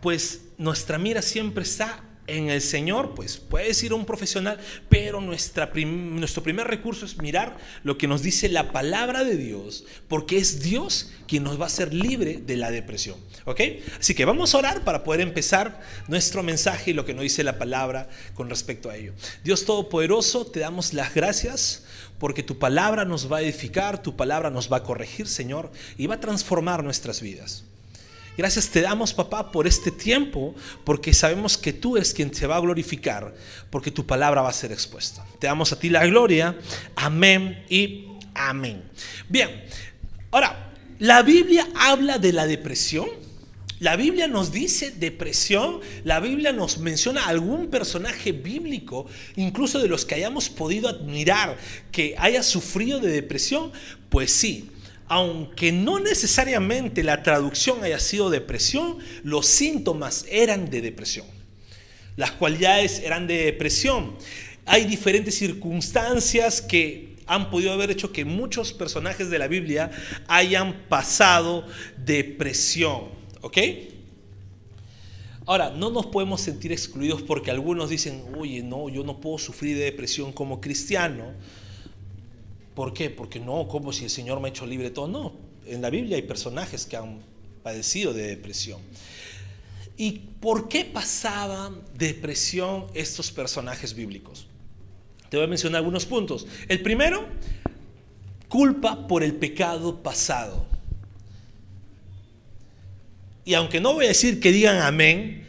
pues 0.00 0.42
nuestra 0.56 0.98
mira 0.98 1.20
siempre 1.20 1.64
está 1.64 2.04
en 2.36 2.50
el 2.50 2.60
Señor, 2.60 3.14
pues 3.14 3.36
puedes 3.36 3.82
ir 3.82 3.92
un 3.92 4.04
profesional, 4.04 4.58
pero 4.88 5.20
nuestra 5.20 5.70
nuestro 5.74 6.42
primer 6.42 6.66
recurso 6.66 7.04
es 7.04 7.18
mirar 7.18 7.58
lo 7.82 7.98
que 7.98 8.06
nos 8.06 8.22
dice 8.22 8.48
la 8.48 8.72
palabra 8.72 9.24
de 9.24 9.36
Dios, 9.36 9.84
porque 10.08 10.38
es 10.38 10.62
Dios 10.62 11.10
quien 11.26 11.44
nos 11.44 11.58
va 11.58 11.64
a 11.64 11.66
hacer 11.66 11.94
libre 11.94 12.40
de 12.44 12.56
la 12.56 12.70
depresión. 12.70 13.16
¿Ok? 13.44 13.60
Así 13.98 14.14
que 14.14 14.24
vamos 14.24 14.54
a 14.54 14.58
orar 14.58 14.84
para 14.84 15.04
poder 15.04 15.20
empezar 15.20 15.80
nuestro 16.08 16.42
mensaje 16.42 16.90
y 16.90 16.94
lo 16.94 17.04
que 17.04 17.14
nos 17.14 17.22
dice 17.22 17.44
la 17.44 17.58
palabra 17.58 18.08
con 18.34 18.48
respecto 18.48 18.90
a 18.90 18.96
ello. 18.96 19.12
Dios 19.44 19.64
Todopoderoso, 19.64 20.46
te 20.46 20.60
damos 20.60 20.92
las 20.92 21.14
gracias 21.14 21.84
porque 22.18 22.42
tu 22.42 22.58
palabra 22.58 23.04
nos 23.04 23.32
va 23.32 23.38
a 23.38 23.42
edificar, 23.42 24.02
tu 24.02 24.16
palabra 24.16 24.50
nos 24.50 24.70
va 24.70 24.78
a 24.78 24.82
corregir, 24.82 25.26
Señor, 25.26 25.70
y 25.96 26.06
va 26.06 26.16
a 26.16 26.20
transformar 26.20 26.84
nuestras 26.84 27.20
vidas. 27.20 27.64
Gracias 28.40 28.70
te 28.70 28.80
damos, 28.80 29.12
papá, 29.12 29.52
por 29.52 29.66
este 29.66 29.90
tiempo, 29.90 30.54
porque 30.82 31.12
sabemos 31.12 31.58
que 31.58 31.74
tú 31.74 31.98
es 31.98 32.14
quien 32.14 32.30
te 32.30 32.46
va 32.46 32.56
a 32.56 32.60
glorificar, 32.60 33.34
porque 33.68 33.90
tu 33.90 34.06
palabra 34.06 34.40
va 34.40 34.48
a 34.48 34.54
ser 34.54 34.72
expuesta. 34.72 35.22
Te 35.38 35.46
damos 35.46 35.72
a 35.72 35.78
ti 35.78 35.90
la 35.90 36.06
gloria. 36.06 36.56
Amén 36.96 37.66
y 37.68 38.06
amén. 38.32 38.82
Bien, 39.28 39.62
ahora, 40.30 40.72
la 40.98 41.20
Biblia 41.20 41.68
habla 41.74 42.16
de 42.16 42.32
la 42.32 42.46
depresión. 42.46 43.10
La 43.78 43.96
Biblia 43.96 44.26
nos 44.26 44.52
dice 44.52 44.90
depresión, 44.90 45.80
la 46.04 46.18
Biblia 46.18 46.50
nos 46.50 46.78
menciona 46.78 47.26
algún 47.26 47.68
personaje 47.68 48.32
bíblico, 48.32 49.06
incluso 49.36 49.80
de 49.80 49.88
los 49.88 50.06
que 50.06 50.14
hayamos 50.14 50.48
podido 50.48 50.88
admirar 50.88 51.58
que 51.92 52.14
haya 52.16 52.42
sufrido 52.42 53.00
de 53.00 53.10
depresión. 53.10 53.70
Pues 54.08 54.32
sí, 54.32 54.69
aunque 55.10 55.72
no 55.72 55.98
necesariamente 55.98 57.02
la 57.02 57.24
traducción 57.24 57.82
haya 57.82 57.98
sido 57.98 58.30
depresión, 58.30 58.98
los 59.24 59.44
síntomas 59.44 60.24
eran 60.30 60.70
de 60.70 60.80
depresión. 60.80 61.26
Las 62.14 62.30
cualidades 62.30 63.00
eran 63.00 63.26
de 63.26 63.46
depresión. 63.46 64.14
Hay 64.66 64.84
diferentes 64.84 65.34
circunstancias 65.34 66.62
que 66.62 67.16
han 67.26 67.50
podido 67.50 67.72
haber 67.72 67.90
hecho 67.90 68.12
que 68.12 68.24
muchos 68.24 68.72
personajes 68.72 69.30
de 69.30 69.40
la 69.40 69.48
Biblia 69.48 69.90
hayan 70.28 70.84
pasado 70.88 71.66
depresión. 71.98 73.08
¿Ok? 73.40 73.58
Ahora, 75.44 75.70
no 75.70 75.90
nos 75.90 76.06
podemos 76.06 76.40
sentir 76.40 76.70
excluidos 76.70 77.20
porque 77.20 77.50
algunos 77.50 77.90
dicen, 77.90 78.22
oye, 78.38 78.62
no, 78.62 78.88
yo 78.88 79.02
no 79.02 79.20
puedo 79.20 79.38
sufrir 79.38 79.76
de 79.76 79.86
depresión 79.86 80.30
como 80.30 80.60
cristiano 80.60 81.34
¿Por 82.74 82.92
qué? 82.92 83.10
Porque 83.10 83.40
no, 83.40 83.66
como 83.68 83.92
si 83.92 84.04
el 84.04 84.10
Señor 84.10 84.40
me 84.40 84.48
ha 84.48 84.50
hecho 84.50 84.66
libre 84.66 84.90
todo. 84.90 85.08
No, 85.08 85.32
en 85.66 85.82
la 85.82 85.90
Biblia 85.90 86.16
hay 86.16 86.22
personajes 86.22 86.86
que 86.86 86.96
han 86.96 87.20
padecido 87.62 88.12
de 88.12 88.28
depresión. 88.28 88.80
¿Y 89.96 90.12
por 90.40 90.68
qué 90.68 90.84
pasaban 90.84 91.82
depresión 91.94 92.86
estos 92.94 93.30
personajes 93.30 93.94
bíblicos? 93.94 94.46
Te 95.28 95.36
voy 95.36 95.44
a 95.44 95.48
mencionar 95.48 95.78
algunos 95.78 96.06
puntos. 96.06 96.46
El 96.68 96.80
primero, 96.80 97.26
culpa 98.48 99.06
por 99.06 99.22
el 99.22 99.34
pecado 99.34 100.02
pasado. 100.02 100.64
Y 103.44 103.54
aunque 103.54 103.80
no 103.80 103.94
voy 103.94 104.06
a 104.06 104.08
decir 104.08 104.40
que 104.40 104.52
digan 104.52 104.80
amén, 104.80 105.44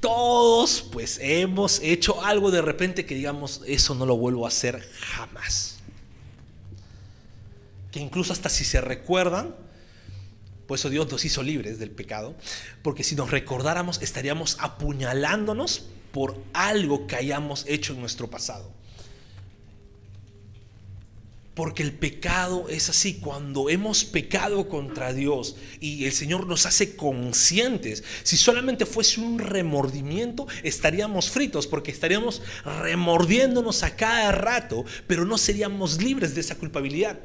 todos 0.00 0.82
pues 0.82 1.18
hemos 1.22 1.80
hecho 1.80 2.22
algo 2.24 2.50
de 2.50 2.62
repente 2.62 3.06
que 3.06 3.14
digamos, 3.14 3.62
eso 3.66 3.94
no 3.94 4.06
lo 4.06 4.16
vuelvo 4.16 4.44
a 4.44 4.48
hacer 4.48 4.80
jamás 4.98 5.69
que 7.90 8.00
incluso 8.00 8.32
hasta 8.32 8.48
si 8.48 8.64
se 8.64 8.80
recuerdan, 8.80 9.54
por 10.66 10.78
eso 10.78 10.88
Dios 10.88 11.10
nos 11.10 11.24
hizo 11.24 11.42
libres 11.42 11.78
del 11.78 11.90
pecado, 11.90 12.36
porque 12.82 13.02
si 13.02 13.16
nos 13.16 13.30
recordáramos 13.30 14.00
estaríamos 14.02 14.56
apuñalándonos 14.60 15.86
por 16.12 16.40
algo 16.52 17.06
que 17.06 17.16
hayamos 17.16 17.64
hecho 17.66 17.92
en 17.92 18.00
nuestro 18.00 18.30
pasado. 18.30 18.72
Porque 21.54 21.82
el 21.82 21.92
pecado 21.92 22.68
es 22.68 22.88
así, 22.88 23.14
cuando 23.14 23.68
hemos 23.68 24.04
pecado 24.04 24.68
contra 24.68 25.12
Dios 25.12 25.56
y 25.80 26.04
el 26.06 26.12
Señor 26.12 26.46
nos 26.46 26.64
hace 26.64 26.94
conscientes, 26.94 28.04
si 28.22 28.36
solamente 28.36 28.86
fuese 28.86 29.20
un 29.20 29.40
remordimiento, 29.40 30.46
estaríamos 30.62 31.30
fritos 31.30 31.66
porque 31.66 31.90
estaríamos 31.90 32.40
remordiéndonos 32.64 33.82
a 33.82 33.96
cada 33.96 34.30
rato, 34.30 34.84
pero 35.08 35.24
no 35.24 35.36
seríamos 35.36 36.00
libres 36.00 36.34
de 36.34 36.40
esa 36.40 36.54
culpabilidad. 36.54 37.18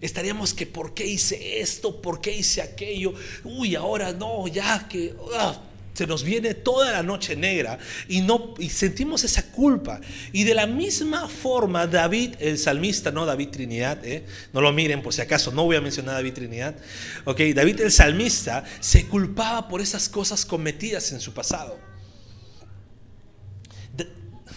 Estaríamos 0.00 0.52
que, 0.52 0.66
¿por 0.66 0.92
qué 0.92 1.06
hice 1.06 1.60
esto? 1.60 2.00
¿Por 2.02 2.20
qué 2.20 2.36
hice 2.36 2.60
aquello? 2.60 3.14
Uy, 3.44 3.74
ahora 3.74 4.12
no, 4.12 4.46
ya 4.46 4.86
que... 4.88 5.14
Ah, 5.34 5.62
se 5.96 6.06
nos 6.06 6.22
viene 6.22 6.52
toda 6.52 6.92
la 6.92 7.02
noche 7.02 7.34
negra 7.36 7.78
y, 8.06 8.20
no, 8.20 8.52
y 8.58 8.68
sentimos 8.68 9.24
esa 9.24 9.50
culpa. 9.50 9.98
Y 10.30 10.44
de 10.44 10.52
la 10.52 10.66
misma 10.66 11.26
forma, 11.26 11.86
David, 11.86 12.34
el 12.38 12.58
salmista, 12.58 13.10
no 13.10 13.24
David 13.24 13.48
Trinidad, 13.48 14.04
¿eh? 14.04 14.26
no 14.52 14.60
lo 14.60 14.72
miren 14.72 15.02
por 15.02 15.14
si 15.14 15.22
acaso, 15.22 15.52
no 15.52 15.64
voy 15.64 15.76
a 15.76 15.80
mencionar 15.80 16.14
a 16.14 16.18
David 16.18 16.34
Trinidad. 16.34 16.76
Ok, 17.24 17.40
David 17.54 17.80
el 17.80 17.90
salmista 17.90 18.62
se 18.80 19.06
culpaba 19.06 19.68
por 19.68 19.80
esas 19.80 20.10
cosas 20.10 20.44
cometidas 20.44 21.12
en 21.12 21.20
su 21.20 21.32
pasado. 21.32 21.78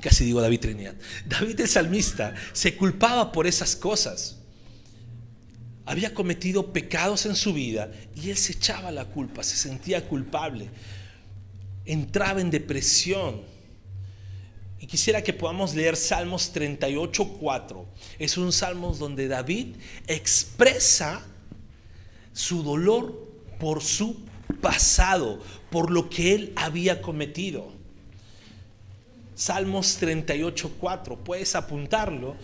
casi 0.02 0.26
digo 0.26 0.42
David 0.42 0.60
Trinidad. 0.60 0.96
David 1.26 1.62
el 1.62 1.70
salmista 1.70 2.36
se 2.52 2.76
culpaba 2.76 3.32
por 3.32 3.48
esas 3.48 3.78
cosas 3.78 4.39
había 5.90 6.14
cometido 6.14 6.72
pecados 6.72 7.26
en 7.26 7.36
su 7.36 7.52
vida 7.52 7.92
y 8.16 8.30
él 8.30 8.38
se 8.38 8.52
echaba 8.52 8.92
la 8.92 9.06
culpa, 9.06 9.42
se 9.42 9.56
sentía 9.56 10.08
culpable, 10.08 10.70
entraba 11.84 12.42
en 12.42 12.52
depresión. 12.52 13.42
Y 14.80 14.86
quisiera 14.86 15.24
que 15.24 15.34
podamos 15.34 15.74
leer 15.74 15.96
Salmos 15.96 16.54
38.4. 16.54 17.86
Es 18.20 18.38
un 18.38 18.52
salmo 18.52 18.94
donde 18.94 19.28
David 19.28 19.78
expresa 20.06 21.26
su 22.34 22.62
dolor 22.62 23.28
por 23.60 23.82
su 23.82 24.16
pasado, 24.62 25.42
por 25.72 25.90
lo 25.90 26.08
que 26.08 26.36
él 26.36 26.54
había 26.56 27.02
cometido. 27.02 27.74
Salmos 29.34 30.00
38.4, 30.00 31.18
puedes 31.18 31.56
apuntarlo 31.56 32.36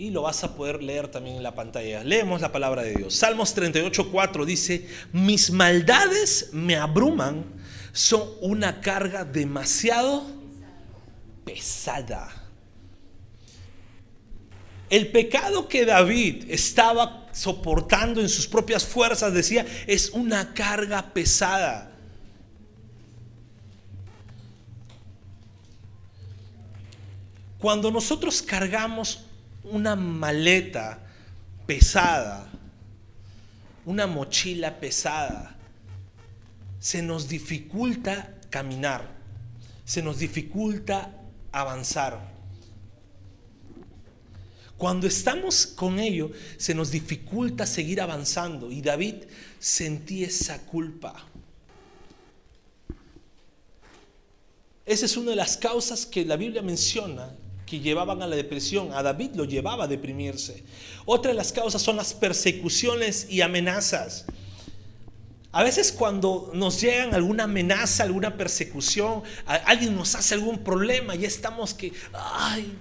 y 0.00 0.08
lo 0.08 0.22
vas 0.22 0.42
a 0.44 0.56
poder 0.56 0.82
leer 0.82 1.08
también 1.08 1.36
en 1.36 1.42
la 1.42 1.54
pantalla. 1.54 2.02
Leemos 2.02 2.40
la 2.40 2.50
palabra 2.50 2.82
de 2.82 2.94
Dios. 2.94 3.14
Salmos 3.14 3.54
38.4 3.54 4.46
dice, 4.46 4.88
mis 5.12 5.50
maldades 5.50 6.48
me 6.52 6.76
abruman, 6.76 7.44
son 7.92 8.22
una 8.40 8.80
carga 8.80 9.26
demasiado 9.26 10.24
pesada. 11.44 12.30
El 14.88 15.08
pecado 15.12 15.68
que 15.68 15.84
David 15.84 16.46
estaba 16.48 17.28
soportando 17.32 18.22
en 18.22 18.30
sus 18.30 18.46
propias 18.46 18.86
fuerzas, 18.86 19.34
decía, 19.34 19.66
es 19.86 20.08
una 20.14 20.54
carga 20.54 21.12
pesada. 21.12 21.92
Cuando 27.58 27.90
nosotros 27.90 28.40
cargamos 28.40 29.26
una 29.70 29.96
maleta 29.96 30.98
pesada, 31.66 32.48
una 33.84 34.06
mochila 34.06 34.78
pesada, 34.78 35.56
se 36.78 37.02
nos 37.02 37.28
dificulta 37.28 38.34
caminar, 38.50 39.08
se 39.84 40.02
nos 40.02 40.18
dificulta 40.18 41.12
avanzar. 41.52 42.30
Cuando 44.76 45.06
estamos 45.06 45.66
con 45.66 45.98
ello, 45.98 46.30
se 46.56 46.74
nos 46.74 46.90
dificulta 46.90 47.66
seguir 47.66 48.00
avanzando 48.00 48.70
y 48.70 48.80
David 48.80 49.24
sentía 49.58 50.26
esa 50.26 50.58
culpa. 50.60 51.26
Esa 54.86 55.04
es 55.04 55.16
una 55.16 55.30
de 55.30 55.36
las 55.36 55.58
causas 55.58 56.06
que 56.06 56.24
la 56.24 56.36
Biblia 56.36 56.62
menciona 56.62 57.30
que 57.70 57.78
llevaban 57.78 58.20
a 58.20 58.26
la 58.26 58.34
depresión. 58.34 58.92
A 58.92 59.02
David 59.02 59.30
lo 59.36 59.44
llevaba 59.44 59.84
a 59.84 59.86
deprimirse. 59.86 60.64
Otra 61.06 61.30
de 61.30 61.36
las 61.36 61.52
causas 61.52 61.80
son 61.80 61.96
las 61.96 62.12
persecuciones 62.12 63.28
y 63.30 63.42
amenazas. 63.42 64.26
A 65.52 65.62
veces 65.62 65.92
cuando 65.92 66.50
nos 66.52 66.80
llegan 66.80 67.14
alguna 67.14 67.44
amenaza, 67.44 68.02
alguna 68.02 68.36
persecución, 68.36 69.22
alguien 69.46 69.96
nos 69.96 70.14
hace 70.14 70.34
algún 70.34 70.58
problema, 70.58 71.14
ya 71.14 71.26
estamos 71.26 71.74
que, 71.74 71.92
ay, 72.12 72.76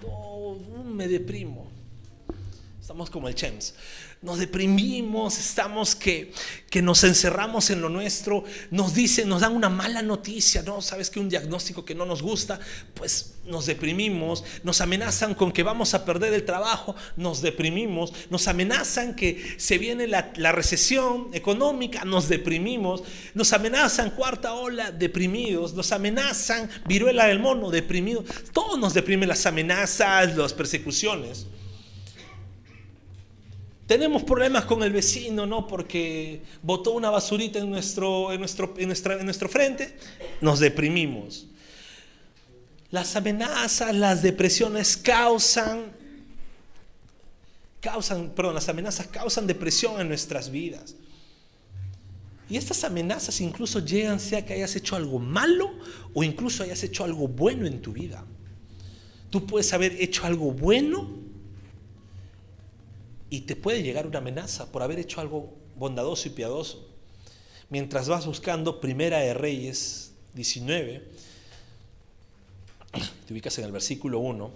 me 0.86 1.08
deprimo. 1.08 1.68
Estamos 2.90 3.12
como 3.12 3.28
el 3.28 3.36
Chems. 3.36 3.76
Nos 4.24 4.40
deprimimos, 4.40 5.38
estamos 5.38 5.94
que, 5.94 6.34
que 6.72 6.82
nos 6.82 7.04
encerramos 7.04 7.70
en 7.70 7.82
lo 7.82 7.90
nuestro, 7.90 8.44
nos 8.72 8.96
dicen, 8.96 9.30
nos 9.30 9.42
dan 9.42 9.56
una 9.56 9.70
mala 9.70 10.02
noticia, 10.02 10.64
no, 10.64 10.82
sabes 10.82 11.12
que 11.12 11.20
un 11.20 11.30
diagnóstico 11.30 11.86
que 11.86 11.94
no 11.94 12.08
nos 12.08 12.24
gusta, 12.24 12.60
pues 12.96 13.36
nos 13.46 13.68
deprimimos, 13.68 14.44
nos 14.64 14.82
amenazan 14.82 15.36
con 15.36 15.52
que 15.52 15.62
vamos 15.62 15.94
a 15.94 16.04
perder 16.04 16.34
el 16.34 16.46
trabajo, 16.46 16.96
nos 17.16 17.44
deprimimos, 17.44 18.12
nos 18.32 18.48
amenazan 18.48 19.16
que 19.16 19.54
se 19.60 19.78
viene 19.78 20.08
la, 20.08 20.34
la 20.38 20.52
recesión 20.52 21.30
económica, 21.34 22.06
nos 22.06 22.28
deprimimos, 22.28 23.04
nos 23.36 23.54
amenazan 23.54 24.10
cuarta 24.10 24.54
ola, 24.54 24.90
deprimidos, 24.90 25.76
nos 25.76 25.92
amenazan 25.92 26.68
viruela 26.88 27.28
del 27.28 27.38
mono, 27.38 27.70
deprimidos, 27.70 28.26
todo 28.52 28.78
nos 28.78 28.96
deprime 28.96 29.28
las 29.28 29.46
amenazas, 29.46 30.36
las 30.36 30.54
persecuciones. 30.54 31.46
Tenemos 33.90 34.22
problemas 34.22 34.66
con 34.66 34.84
el 34.84 34.92
vecino, 34.92 35.48
¿no? 35.48 35.66
Porque 35.66 36.44
botó 36.62 36.92
una 36.92 37.10
basurita 37.10 37.58
en 37.58 37.72
nuestro, 37.72 38.32
en 38.32 38.40
nuestro, 38.40 38.76
en 38.78 38.86
nuestra, 38.86 39.16
en 39.16 39.26
nuestro 39.26 39.50
frente, 39.50 39.98
nos 40.42 40.60
deprimimos. 40.60 41.48
Las 42.92 43.16
amenazas, 43.16 43.96
las 43.96 44.22
depresiones 44.22 44.96
causan, 44.96 45.86
causan, 47.82 48.30
perdón, 48.30 48.54
las 48.54 48.70
amenazas 48.70 49.08
causan 49.08 49.48
depresión 49.48 50.00
en 50.00 50.08
nuestras 50.08 50.52
vidas. 50.52 50.94
Y 52.48 52.58
estas 52.58 52.84
amenazas 52.84 53.42
incluso 53.42 53.84
llegan 53.84 54.20
sea 54.20 54.46
que 54.46 54.54
hayas 54.54 54.76
hecho 54.76 54.98
algo 54.98 55.18
malo 55.18 55.72
o 56.14 56.24
incluso 56.24 56.62
hayas 56.62 56.84
hecho 56.84 57.06
algo 57.06 57.28
bueno 57.28 57.66
en 57.66 57.82
tu 57.82 57.92
vida. 57.92 58.24
Tú 59.32 59.48
puedes 59.48 59.74
haber 59.74 59.94
hecho 60.00 60.28
algo 60.28 60.52
bueno 60.52 61.28
y 63.30 63.42
te 63.42 63.56
puede 63.56 63.84
llegar 63.84 64.08
una 64.08 64.20
amenaza 64.20 64.72
por 64.72 64.82
haber 64.82 65.00
hecho 65.00 65.22
algo 65.22 65.54
bondadoso 65.76 66.28
y 66.28 66.32
piadoso. 66.32 66.88
Mientras 67.70 68.10
vas 68.10 68.26
buscando 68.26 68.82
Primera 68.82 69.20
de 69.20 69.34
Reyes 69.34 70.14
19, 70.34 71.04
te 73.28 73.34
ubicas 73.34 73.58
en 73.60 73.66
el 73.66 73.72
versículo 73.72 74.20
1, 74.20 74.52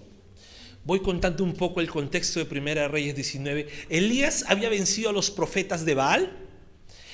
voy 0.83 0.99
contando 1.01 1.43
un 1.43 1.53
poco 1.53 1.79
el 1.81 1.89
contexto 1.89 2.39
de 2.39 2.45
Primera 2.45 2.83
de 2.83 2.87
Reyes 2.87 3.15
19. 3.15 3.67
Elías 3.89 4.45
había 4.47 4.69
vencido 4.69 5.09
a 5.09 5.13
los 5.13 5.29
profetas 5.29 5.85
de 5.85 5.93
Baal, 5.93 6.31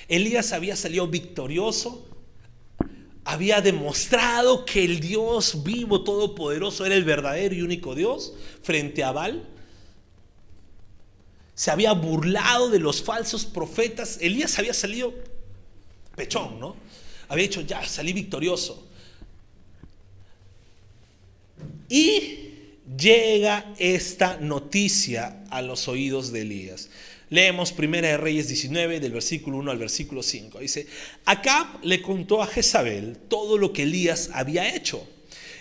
Elías 0.08 0.54
había 0.54 0.76
salido 0.76 1.08
victorioso, 1.08 2.08
había 3.26 3.62
demostrado 3.62 4.66
que 4.66 4.84
el 4.86 5.02
Dios 5.02 5.64
vivo, 5.64 6.04
todopoderoso, 6.04 6.86
era 6.86 6.96
el 6.96 7.04
verdadero 7.04 7.54
y 7.54 7.62
único 7.62 7.94
Dios 7.94 8.34
frente 8.64 9.04
a 9.04 9.12
Baal 9.12 9.46
se 11.60 11.72
había 11.72 11.92
burlado 11.92 12.70
de 12.70 12.80
los 12.80 13.04
falsos 13.04 13.44
profetas. 13.44 14.18
Elías 14.22 14.58
había 14.58 14.74
salido 14.74 15.14
pechón, 16.16 16.58
¿no? 16.58 16.78
Había 17.28 17.44
dicho, 17.44 17.60
ya, 17.60 17.86
salí 17.86 18.14
victorioso. 18.14 18.88
Y 21.90 22.52
llega 22.98 23.74
esta 23.78 24.38
noticia 24.38 25.44
a 25.50 25.62
los 25.62 25.90
oídos 25.90 26.32
de 26.32 26.44
Elías. 26.44 26.92
Leemos 27.30 27.74
Primera 27.74 28.08
de 28.08 28.16
Reyes 28.16 28.48
19, 28.48 29.02
del 29.02 29.12
versículo 29.12 29.58
1 29.58 29.72
al 29.72 29.80
versículo 29.80 30.24
5. 30.24 30.60
Dice, 30.60 30.88
Acab 31.26 31.84
le 31.84 32.02
contó 32.02 32.42
a 32.42 32.48
Jezabel 32.48 33.18
todo 33.28 33.58
lo 33.58 33.74
que 33.74 33.84
Elías 33.84 34.30
había 34.32 34.74
hecho 34.74 35.06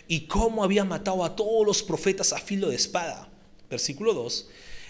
y 0.07 0.29
cómo 0.29 0.63
había 0.63 0.85
matado 0.85 1.25
a 1.25 1.35
todos 1.35 1.67
los 1.67 1.83
profetas 1.83 2.33
a 2.33 2.39
filo 2.39 2.69
de 2.69 2.77
espada. 2.77 3.29
Versículo 3.69 4.15
2. 4.15 4.49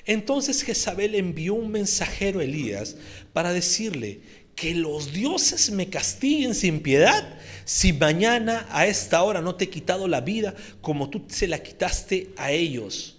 Entonces 0.09 0.65
Jezabel 0.65 1.15
envió 1.15 1.55
un 1.55 1.71
mensajero 1.71 2.41
a 2.41 2.45
Elías 2.45 2.97
para 3.33 3.53
decirle, 3.53 4.21
que 4.59 4.75
los 4.75 5.13
dioses 5.13 5.71
me 5.71 5.89
castiguen 5.89 6.53
sin 6.53 6.81
piedad 6.81 7.39
si 7.65 7.93
mañana 7.93 8.67
a 8.71 8.89
esta 8.89 9.23
hora 9.23 9.41
no 9.41 9.55
te 9.55 9.67
he 9.67 9.71
quitado 9.71 10.09
la 10.09 10.21
vida 10.21 10.53
como 10.81 11.09
tú 11.11 11.23
se 11.29 11.47
la 11.47 11.63
quitaste 11.63 12.31
a 12.37 12.51
ellos. 12.51 13.19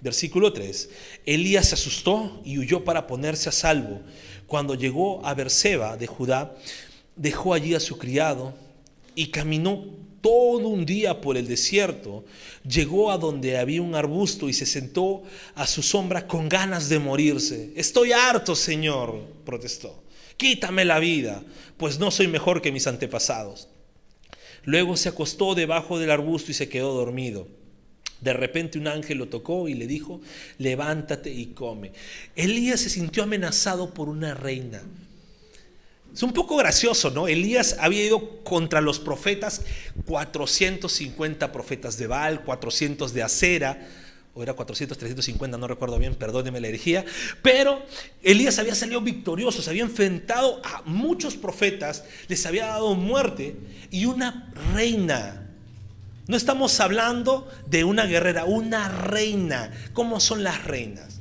Versículo 0.00 0.50
3. 0.50 0.88
Elías 1.26 1.68
se 1.68 1.74
asustó 1.74 2.40
y 2.42 2.58
huyó 2.58 2.84
para 2.84 3.06
ponerse 3.06 3.50
a 3.50 3.52
salvo. 3.52 4.00
Cuando 4.46 4.74
llegó 4.74 5.24
a 5.26 5.34
Berseba 5.34 5.98
de 5.98 6.06
Judá, 6.06 6.56
dejó 7.16 7.52
allí 7.52 7.74
a 7.74 7.80
su 7.80 7.98
criado 7.98 8.54
y 9.14 9.26
caminó 9.26 9.84
todo 10.20 10.68
un 10.68 10.84
día 10.84 11.20
por 11.20 11.36
el 11.36 11.46
desierto, 11.46 12.24
llegó 12.68 13.10
a 13.10 13.18
donde 13.18 13.58
había 13.58 13.82
un 13.82 13.94
arbusto 13.94 14.48
y 14.48 14.52
se 14.52 14.66
sentó 14.66 15.22
a 15.54 15.66
su 15.66 15.82
sombra 15.82 16.26
con 16.26 16.48
ganas 16.48 16.88
de 16.88 16.98
morirse. 16.98 17.72
Estoy 17.76 18.12
harto, 18.12 18.54
Señor, 18.56 19.22
protestó. 19.44 20.02
Quítame 20.36 20.84
la 20.84 20.98
vida, 20.98 21.42
pues 21.76 21.98
no 21.98 22.10
soy 22.10 22.28
mejor 22.28 22.62
que 22.62 22.72
mis 22.72 22.86
antepasados. 22.86 23.68
Luego 24.64 24.96
se 24.96 25.08
acostó 25.08 25.54
debajo 25.54 25.98
del 25.98 26.10
arbusto 26.10 26.50
y 26.50 26.54
se 26.54 26.68
quedó 26.68 26.94
dormido. 26.94 27.48
De 28.20 28.32
repente 28.32 28.78
un 28.78 28.88
ángel 28.88 29.18
lo 29.18 29.28
tocó 29.28 29.68
y 29.68 29.74
le 29.74 29.86
dijo, 29.86 30.20
levántate 30.58 31.32
y 31.32 31.46
come. 31.46 31.92
Elías 32.34 32.80
se 32.80 32.90
sintió 32.90 33.22
amenazado 33.22 33.94
por 33.94 34.08
una 34.08 34.34
reina. 34.34 34.82
Es 36.12 36.22
un 36.22 36.32
poco 36.32 36.56
gracioso, 36.56 37.10
¿no? 37.10 37.28
Elías 37.28 37.76
había 37.78 38.04
ido 38.04 38.42
contra 38.42 38.80
los 38.80 38.98
profetas, 38.98 39.62
450 40.06 41.52
profetas 41.52 41.96
de 41.96 42.06
Baal, 42.06 42.44
400 42.44 43.12
de 43.12 43.22
Acera, 43.22 43.88
o 44.34 44.42
era 44.42 44.54
400, 44.54 44.96
350, 44.96 45.58
no 45.58 45.66
recuerdo 45.66 45.98
bien, 45.98 46.14
perdóneme 46.14 46.60
la 46.60 46.68
herejía, 46.68 47.04
pero 47.42 47.84
Elías 48.22 48.58
había 48.58 48.74
salido 48.74 49.00
victorioso, 49.00 49.62
se 49.62 49.70
había 49.70 49.82
enfrentado 49.82 50.62
a 50.64 50.82
muchos 50.82 51.34
profetas, 51.36 52.04
les 52.28 52.46
había 52.46 52.66
dado 52.66 52.94
muerte 52.94 53.56
y 53.90 54.04
una 54.04 54.52
reina. 54.74 55.48
No 56.28 56.36
estamos 56.36 56.78
hablando 56.78 57.48
de 57.66 57.84
una 57.84 58.04
guerrera, 58.04 58.44
una 58.44 58.88
reina. 58.88 59.72
¿Cómo 59.92 60.20
son 60.20 60.44
las 60.44 60.62
reinas? 60.62 61.20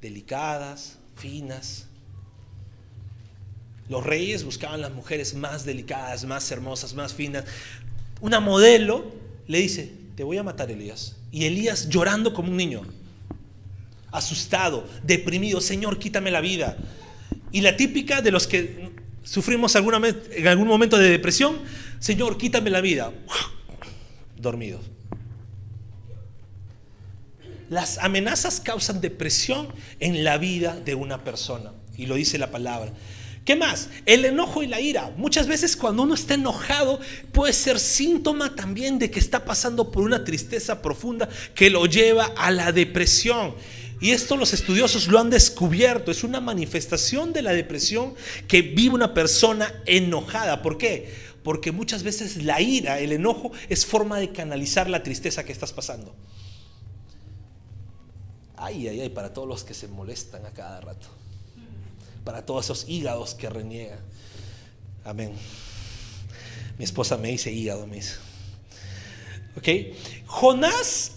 Delicadas, 0.00 0.98
finas, 1.16 1.86
los 3.88 4.04
reyes 4.04 4.44
buscaban 4.44 4.80
las 4.80 4.92
mujeres 4.92 5.34
más 5.34 5.64
delicadas, 5.64 6.24
más 6.24 6.50
hermosas, 6.50 6.94
más 6.94 7.14
finas. 7.14 7.44
Una 8.20 8.40
modelo 8.40 9.12
le 9.46 9.58
dice, 9.58 9.92
te 10.16 10.24
voy 10.24 10.38
a 10.38 10.42
matar, 10.42 10.70
Elías. 10.70 11.16
Y 11.30 11.44
Elías 11.44 11.88
llorando 11.88 12.32
como 12.32 12.50
un 12.50 12.56
niño, 12.56 12.82
asustado, 14.10 14.88
deprimido, 15.04 15.60
Señor, 15.60 15.98
quítame 15.98 16.30
la 16.30 16.40
vida. 16.40 16.76
Y 17.52 17.60
la 17.60 17.76
típica 17.76 18.22
de 18.22 18.30
los 18.30 18.46
que 18.46 18.90
sufrimos 19.22 19.76
alguna 19.76 20.00
en 20.30 20.46
algún 20.48 20.66
momento 20.66 20.98
de 20.98 21.10
depresión, 21.10 21.58
Señor, 22.00 22.38
quítame 22.38 22.70
la 22.70 22.80
vida. 22.80 23.12
Dormido. 24.36 24.80
Las 27.68 27.98
amenazas 27.98 28.60
causan 28.60 29.00
depresión 29.00 29.68
en 29.98 30.24
la 30.24 30.38
vida 30.38 30.76
de 30.76 30.94
una 30.94 31.24
persona. 31.24 31.72
Y 31.96 32.06
lo 32.06 32.14
dice 32.14 32.38
la 32.38 32.50
palabra. 32.50 32.92
¿Qué 33.46 33.54
más? 33.54 33.90
El 34.06 34.24
enojo 34.24 34.64
y 34.64 34.66
la 34.66 34.80
ira. 34.80 35.12
Muchas 35.16 35.46
veces 35.46 35.76
cuando 35.76 36.02
uno 36.02 36.14
está 36.14 36.34
enojado 36.34 36.98
puede 37.30 37.52
ser 37.52 37.78
síntoma 37.78 38.56
también 38.56 38.98
de 38.98 39.08
que 39.08 39.20
está 39.20 39.44
pasando 39.44 39.92
por 39.92 40.02
una 40.02 40.24
tristeza 40.24 40.82
profunda 40.82 41.28
que 41.54 41.70
lo 41.70 41.86
lleva 41.86 42.24
a 42.36 42.50
la 42.50 42.72
depresión. 42.72 43.54
Y 44.00 44.10
esto 44.10 44.36
los 44.36 44.52
estudiosos 44.52 45.06
lo 45.06 45.20
han 45.20 45.30
descubierto. 45.30 46.10
Es 46.10 46.24
una 46.24 46.40
manifestación 46.40 47.32
de 47.32 47.42
la 47.42 47.52
depresión 47.52 48.14
que 48.48 48.62
vive 48.62 48.96
una 48.96 49.14
persona 49.14 49.72
enojada. 49.86 50.60
¿Por 50.60 50.76
qué? 50.76 51.14
Porque 51.44 51.70
muchas 51.70 52.02
veces 52.02 52.42
la 52.42 52.60
ira, 52.60 52.98
el 52.98 53.12
enojo, 53.12 53.52
es 53.68 53.86
forma 53.86 54.18
de 54.18 54.32
canalizar 54.32 54.90
la 54.90 55.04
tristeza 55.04 55.44
que 55.44 55.52
estás 55.52 55.72
pasando. 55.72 56.16
Ay, 58.56 58.88
ay, 58.88 59.02
ay, 59.02 59.08
para 59.10 59.32
todos 59.32 59.46
los 59.46 59.62
que 59.62 59.72
se 59.72 59.86
molestan 59.86 60.44
a 60.46 60.50
cada 60.50 60.80
rato 60.80 61.15
para 62.26 62.44
todos 62.44 62.64
esos 62.64 62.86
hígados 62.88 63.36
que 63.36 63.48
reniegan. 63.48 64.00
Amén. 65.04 65.32
Mi 66.76 66.84
esposa 66.84 67.16
me 67.16 67.28
dice 67.28 67.52
hígado, 67.52 67.86
me 67.86 67.96
dice. 67.96 68.16
¿Ok? 69.56 69.96
Jonás, 70.26 71.12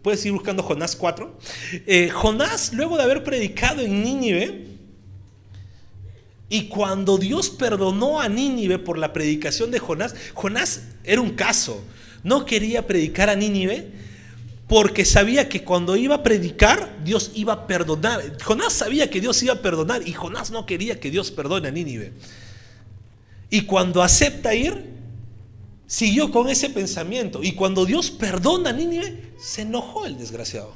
puedes 0.00 0.24
ir 0.24 0.32
buscando 0.32 0.62
Jonás 0.62 0.96
4. 0.96 1.38
Eh, 1.86 2.08
Jonás, 2.08 2.72
luego 2.72 2.96
de 2.96 3.02
haber 3.02 3.22
predicado 3.24 3.82
en 3.82 4.02
Nínive, 4.02 4.68
y 6.48 6.68
cuando 6.68 7.18
Dios 7.18 7.50
perdonó 7.50 8.18
a 8.18 8.30
Nínive 8.30 8.78
por 8.78 8.96
la 8.96 9.12
predicación 9.12 9.70
de 9.70 9.80
Jonás, 9.80 10.14
Jonás 10.32 10.84
era 11.04 11.20
un 11.20 11.34
caso. 11.34 11.84
No 12.24 12.46
quería 12.46 12.86
predicar 12.86 13.28
a 13.28 13.36
Nínive 13.36 13.92
porque 14.68 15.06
sabía 15.06 15.48
que 15.48 15.64
cuando 15.64 15.96
iba 15.96 16.16
a 16.16 16.22
predicar, 16.22 16.98
Dios 17.02 17.32
iba 17.34 17.54
a 17.54 17.66
perdonar. 17.66 18.36
Jonás 18.42 18.74
sabía 18.74 19.08
que 19.08 19.18
Dios 19.18 19.42
iba 19.42 19.54
a 19.54 19.62
perdonar 19.62 20.06
y 20.06 20.12
Jonás 20.12 20.50
no 20.50 20.66
quería 20.66 21.00
que 21.00 21.10
Dios 21.10 21.30
perdone 21.30 21.68
a 21.68 21.70
Nínive. 21.70 22.12
Y 23.48 23.62
cuando 23.62 24.02
acepta 24.02 24.54
ir, 24.54 24.84
siguió 25.86 26.30
con 26.30 26.50
ese 26.50 26.68
pensamiento. 26.68 27.42
Y 27.42 27.52
cuando 27.52 27.86
Dios 27.86 28.10
perdona 28.10 28.70
a 28.70 28.72
Nínive, 28.74 29.32
se 29.40 29.62
enojó 29.62 30.04
el 30.04 30.18
desgraciado. 30.18 30.74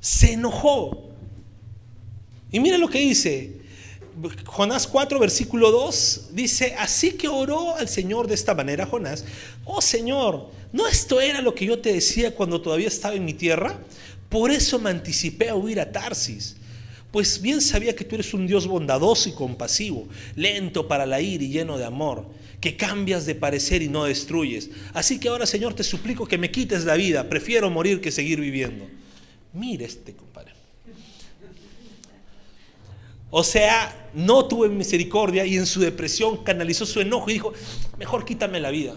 Se 0.00 0.32
enojó. 0.32 1.10
Y 2.50 2.58
mira 2.58 2.76
lo 2.76 2.88
que 2.88 2.98
dice. 2.98 3.56
Jonás 4.46 4.88
4, 4.88 5.20
versículo 5.20 5.70
2, 5.70 6.30
dice, 6.32 6.74
así 6.76 7.12
que 7.12 7.28
oró 7.28 7.76
al 7.76 7.88
Señor 7.88 8.26
de 8.26 8.34
esta 8.34 8.52
manera, 8.52 8.84
Jonás, 8.84 9.24
oh 9.64 9.80
Señor, 9.80 10.50
¿no 10.72 10.86
esto 10.86 11.20
era 11.20 11.40
lo 11.40 11.54
que 11.54 11.66
yo 11.66 11.78
te 11.78 11.92
decía 11.92 12.34
cuando 12.34 12.60
todavía 12.60 12.88
estaba 12.88 13.14
en 13.14 13.24
mi 13.24 13.34
tierra? 13.34 13.78
Por 14.28 14.50
eso 14.50 14.78
me 14.78 14.90
anticipé 14.90 15.48
a 15.48 15.54
huir 15.54 15.80
a 15.80 15.90
Tarsis, 15.90 16.56
pues 17.10 17.40
bien 17.40 17.60
sabía 17.60 17.96
que 17.96 18.04
tú 18.04 18.16
eres 18.16 18.34
un 18.34 18.46
Dios 18.46 18.66
bondadoso 18.66 19.28
y 19.28 19.32
compasivo, 19.32 20.08
lento 20.36 20.86
para 20.86 21.06
la 21.06 21.20
ira 21.20 21.44
y 21.44 21.48
lleno 21.48 21.78
de 21.78 21.86
amor, 21.86 22.26
que 22.60 22.76
cambias 22.76 23.24
de 23.24 23.34
parecer 23.34 23.80
y 23.80 23.88
no 23.88 24.04
destruyes. 24.04 24.70
Así 24.92 25.18
que 25.18 25.28
ahora, 25.28 25.46
Señor, 25.46 25.74
te 25.74 25.84
suplico 25.84 26.26
que 26.26 26.36
me 26.36 26.50
quites 26.50 26.84
la 26.84 26.94
vida, 26.94 27.28
prefiero 27.28 27.70
morir 27.70 28.00
que 28.00 28.10
seguir 28.10 28.40
viviendo. 28.40 28.86
Mire 29.54 29.86
este 29.86 30.14
compadre. 30.14 30.52
O 33.30 33.44
sea, 33.44 34.10
no 34.14 34.46
tuve 34.46 34.68
misericordia 34.68 35.44
y 35.44 35.56
en 35.56 35.66
su 35.66 35.80
depresión 35.80 36.42
canalizó 36.44 36.84
su 36.86 37.00
enojo 37.00 37.30
y 37.30 37.34
dijo, 37.34 37.52
mejor 37.98 38.24
quítame 38.24 38.60
la 38.60 38.70
vida. 38.70 38.94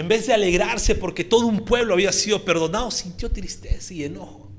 En 0.00 0.08
vez 0.08 0.26
de 0.26 0.32
alegrarse 0.32 0.94
porque 0.94 1.24
todo 1.24 1.46
un 1.46 1.62
pueblo 1.62 1.92
había 1.92 2.10
sido 2.10 2.42
perdonado, 2.42 2.90
sintió 2.90 3.30
tristeza 3.30 3.92
y 3.92 4.04
enojo. 4.04 4.50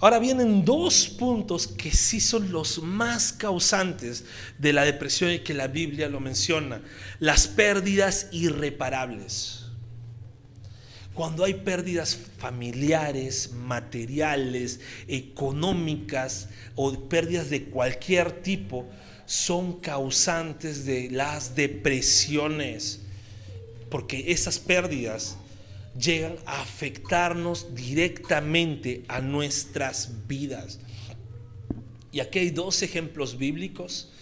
Ahora 0.00 0.18
vienen 0.18 0.64
dos 0.64 1.06
puntos 1.06 1.68
que 1.68 1.92
sí 1.92 2.18
son 2.18 2.50
los 2.50 2.82
más 2.82 3.32
causantes 3.32 4.24
de 4.58 4.72
la 4.72 4.82
depresión 4.82 5.30
y 5.30 5.38
que 5.38 5.54
la 5.54 5.68
Biblia 5.68 6.08
lo 6.08 6.18
menciona. 6.18 6.82
Las 7.20 7.46
pérdidas 7.46 8.26
irreparables. 8.32 9.66
Cuando 11.14 11.44
hay 11.44 11.54
pérdidas 11.54 12.18
familiares, 12.38 13.52
materiales, 13.52 14.80
económicas 15.06 16.48
o 16.74 16.92
pérdidas 17.08 17.50
de 17.50 17.66
cualquier 17.66 18.42
tipo, 18.42 18.88
son 19.32 19.80
causantes 19.80 20.84
de 20.84 21.10
las 21.10 21.54
depresiones. 21.54 23.00
Porque 23.88 24.30
esas 24.30 24.58
pérdidas 24.58 25.38
llegan 25.98 26.36
a 26.44 26.60
afectarnos 26.60 27.74
directamente 27.74 29.04
a 29.08 29.22
nuestras 29.22 30.28
vidas. 30.28 30.80
Y 32.12 32.20
aquí 32.20 32.40
hay 32.40 32.50
dos 32.50 32.82
ejemplos 32.82 33.38
bíblicos. 33.38 34.12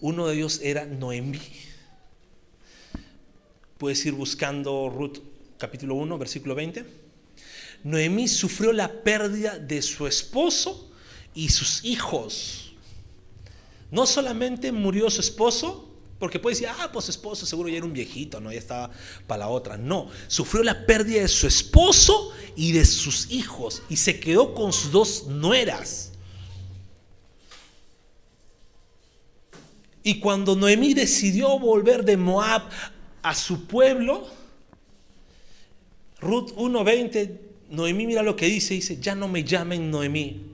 Uno 0.00 0.26
de 0.26 0.34
ellos 0.34 0.60
era 0.60 0.86
Noemí. 0.86 1.40
Puedes 3.78 4.04
ir 4.06 4.14
buscando 4.14 4.88
Ruth 4.88 5.18
capítulo 5.56 5.94
1, 5.94 6.18
versículo 6.18 6.56
20. 6.56 6.84
Noemí 7.84 8.26
sufrió 8.26 8.72
la 8.72 9.04
pérdida 9.04 9.56
de 9.56 9.82
su 9.82 10.08
esposo 10.08 10.90
y 11.32 11.50
sus 11.50 11.84
hijos. 11.84 12.67
No 13.90 14.06
solamente 14.06 14.72
murió 14.72 15.10
su 15.10 15.20
esposo, 15.20 15.88
porque 16.18 16.40
puede 16.40 16.54
decir, 16.54 16.68
ah, 16.68 16.90
pues 16.92 17.08
esposo 17.08 17.46
seguro 17.46 17.68
ya 17.68 17.76
era 17.76 17.86
un 17.86 17.92
viejito, 17.92 18.40
¿no? 18.40 18.52
Ya 18.52 18.58
estaba 18.58 18.90
para 19.26 19.40
la 19.40 19.48
otra. 19.48 19.76
No, 19.76 20.08
sufrió 20.26 20.64
la 20.64 20.84
pérdida 20.84 21.22
de 21.22 21.28
su 21.28 21.46
esposo 21.46 22.32
y 22.56 22.72
de 22.72 22.84
sus 22.84 23.30
hijos 23.30 23.82
y 23.88 23.96
se 23.96 24.18
quedó 24.18 24.54
con 24.54 24.72
sus 24.72 24.90
dos 24.90 25.26
nueras. 25.28 26.12
Y 30.02 30.18
cuando 30.18 30.56
Noemí 30.56 30.94
decidió 30.94 31.58
volver 31.58 32.04
de 32.04 32.16
Moab 32.16 32.62
a 33.22 33.34
su 33.34 33.66
pueblo, 33.66 34.26
Ruth 36.20 36.50
1.20, 36.56 37.38
Noemí 37.70 38.06
mira 38.06 38.22
lo 38.22 38.34
que 38.34 38.46
dice, 38.46 38.74
dice, 38.74 38.98
ya 39.00 39.14
no 39.14 39.28
me 39.28 39.44
llamen 39.44 39.90
Noemí. 39.90 40.46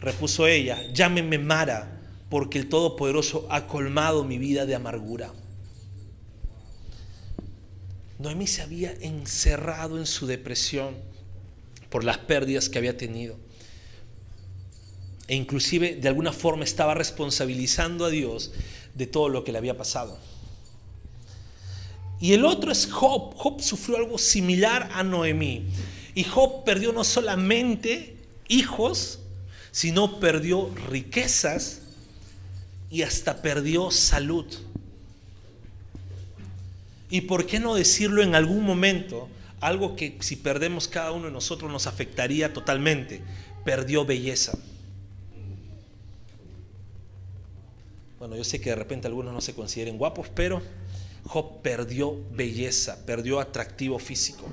Repuso 0.00 0.46
ella, 0.46 0.80
llámenme 0.92 1.38
Mara, 1.38 1.97
porque 2.28 2.58
el 2.58 2.68
Todopoderoso 2.68 3.46
ha 3.50 3.66
colmado 3.66 4.24
mi 4.24 4.38
vida 4.38 4.66
de 4.66 4.74
amargura. 4.74 5.32
Noemí 8.18 8.46
se 8.46 8.62
había 8.62 8.92
encerrado 9.00 9.98
en 9.98 10.06
su 10.06 10.26
depresión 10.26 10.96
por 11.88 12.04
las 12.04 12.18
pérdidas 12.18 12.68
que 12.68 12.78
había 12.78 12.96
tenido. 12.96 13.36
E 15.28 15.36
inclusive 15.36 15.96
de 15.96 16.08
alguna 16.08 16.32
forma 16.32 16.64
estaba 16.64 16.94
responsabilizando 16.94 18.04
a 18.04 18.10
Dios 18.10 18.52
de 18.94 19.06
todo 19.06 19.28
lo 19.28 19.44
que 19.44 19.52
le 19.52 19.58
había 19.58 19.76
pasado. 19.76 20.18
Y 22.20 22.32
el 22.32 22.44
otro 22.44 22.72
es 22.72 22.90
Job. 22.90 23.34
Job 23.36 23.60
sufrió 23.60 23.96
algo 23.98 24.18
similar 24.18 24.90
a 24.92 25.04
Noemí. 25.04 25.66
Y 26.14 26.24
Job 26.24 26.64
perdió 26.64 26.92
no 26.92 27.04
solamente 27.04 28.16
hijos, 28.48 29.20
sino 29.70 30.18
perdió 30.18 30.70
riquezas 30.88 31.82
y 32.90 33.02
hasta 33.02 33.42
perdió 33.42 33.90
salud. 33.90 34.46
Y 37.10 37.22
por 37.22 37.46
qué 37.46 37.58
no 37.58 37.74
decirlo 37.74 38.22
en 38.22 38.34
algún 38.34 38.64
momento, 38.64 39.28
algo 39.60 39.96
que 39.96 40.16
si 40.20 40.36
perdemos 40.36 40.88
cada 40.88 41.12
uno 41.12 41.26
de 41.26 41.32
nosotros 41.32 41.70
nos 41.70 41.86
afectaría 41.86 42.52
totalmente, 42.52 43.22
perdió 43.64 44.04
belleza. 44.04 44.58
Bueno, 48.18 48.36
yo 48.36 48.44
sé 48.44 48.60
que 48.60 48.70
de 48.70 48.76
repente 48.76 49.06
algunos 49.06 49.32
no 49.32 49.40
se 49.40 49.54
consideren 49.54 49.96
guapos, 49.96 50.28
pero 50.34 50.60
Job 51.24 51.62
perdió 51.62 52.16
belleza, 52.32 53.04
perdió 53.06 53.38
atractivo 53.38 53.98
físico. 53.98 54.46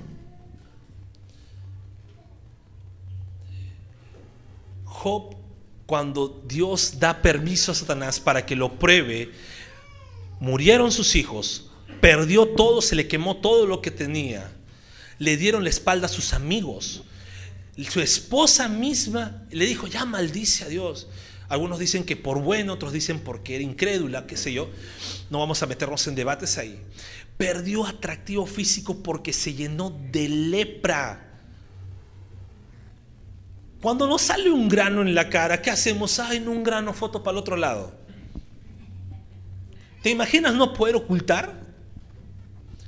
Job, 4.85 5.35
cuando 5.85 6.43
Dios 6.47 6.99
da 6.99 7.21
permiso 7.21 7.71
a 7.71 7.75
Satanás 7.75 8.19
para 8.19 8.45
que 8.45 8.55
lo 8.55 8.79
pruebe, 8.79 9.31
murieron 10.39 10.91
sus 10.91 11.15
hijos, 11.15 11.69
perdió 12.01 12.47
todo, 12.47 12.81
se 12.81 12.95
le 12.95 13.07
quemó 13.07 13.37
todo 13.37 13.65
lo 13.65 13.81
que 13.81 13.91
tenía, 13.91 14.51
le 15.19 15.37
dieron 15.37 15.63
la 15.63 15.69
espalda 15.69 16.07
a 16.07 16.09
sus 16.09 16.33
amigos. 16.33 17.03
Su 17.89 18.01
esposa 18.01 18.67
misma 18.67 19.43
le 19.51 19.65
dijo, 19.65 19.87
ya 19.87 20.05
maldice 20.05 20.63
a 20.63 20.67
Dios. 20.67 21.07
Algunos 21.47 21.77
dicen 21.77 22.03
que 22.03 22.15
por 22.15 22.41
bueno, 22.41 22.73
otros 22.73 22.91
dicen 22.91 23.19
porque 23.19 23.55
era 23.55 23.63
incrédula, 23.63 24.25
qué 24.25 24.37
sé 24.37 24.51
yo. 24.51 24.69
No 25.29 25.39
vamos 25.39 25.61
a 25.61 25.67
meternos 25.67 26.07
en 26.07 26.15
debates 26.15 26.57
ahí. 26.57 26.79
Perdió 27.37 27.85
atractivo 27.85 28.45
físico 28.45 29.03
porque 29.03 29.33
se 29.33 29.53
llenó 29.53 29.95
de 30.11 30.29
lepra. 30.29 31.24
Cuando 33.85 34.07
nos 34.07 34.23
sale 34.23 34.49
un 34.49 34.67
grano 34.67 35.03
en 35.03 35.13
la 35.13 35.29
cara, 35.29 35.61
¿qué 35.61 35.69
hacemos? 35.69 36.17
Ay, 36.17 36.37
en 36.37 36.47
un 36.47 36.63
grano, 36.63 36.91
foto 36.91 37.21
para 37.21 37.33
el 37.33 37.37
otro 37.37 37.55
lado. 37.55 37.93
¿Te 40.01 40.09
imaginas 40.09 40.55
no 40.55 40.73
poder 40.73 40.95
ocultar? 40.95 41.53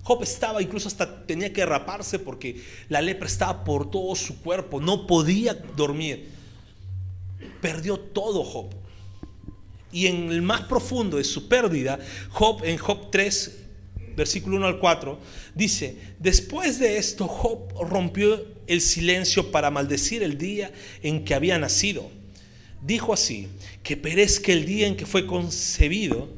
Job 0.02 0.24
estaba, 0.24 0.60
incluso 0.60 0.88
hasta 0.88 1.24
tenía 1.28 1.54
que 1.54 1.64
raparse 1.68 2.18
porque 2.18 2.64
la 2.90 3.00
lepra 3.00 3.28
estaba 3.28 3.64
por 3.64 3.92
todo 3.92 4.16
su 4.16 4.42
cuerpo, 4.42 4.82
no 4.82 5.06
podía 5.06 5.54
dormir 5.54 6.30
perdió 7.62 8.00
todo 8.00 8.44
Job. 8.44 8.74
Y 9.92 10.08
en 10.08 10.32
el 10.32 10.42
más 10.42 10.62
profundo 10.62 11.18
de 11.18 11.26
su 11.26 11.48
pérdida, 11.48 12.00
Job 12.32 12.64
en 12.64 12.80
Job 12.80 13.12
3, 13.12 13.66
versículo 14.16 14.58
1 14.58 14.66
al 14.66 14.80
4, 14.80 15.20
dice, 15.54 16.16
después 16.18 16.80
de 16.80 16.98
esto 16.98 17.28
Job 17.28 17.72
rompió 17.88 18.57
el 18.67 18.82
silencio 18.82 19.51
para 19.51 19.71
maldecir 19.71 20.23
el 20.23 20.38
día 20.38 20.71
en 21.01 21.25
que 21.25 21.34
había 21.34 21.58
nacido. 21.58 22.10
Dijo 22.82 23.13
así, 23.13 23.47
que 23.84 23.97
perezca 23.97 24.51
el 24.51 24.65
día 24.65 24.88
en 24.88 24.95
que 24.95 25.06
fue 25.06 25.25
concebido, 25.25 26.30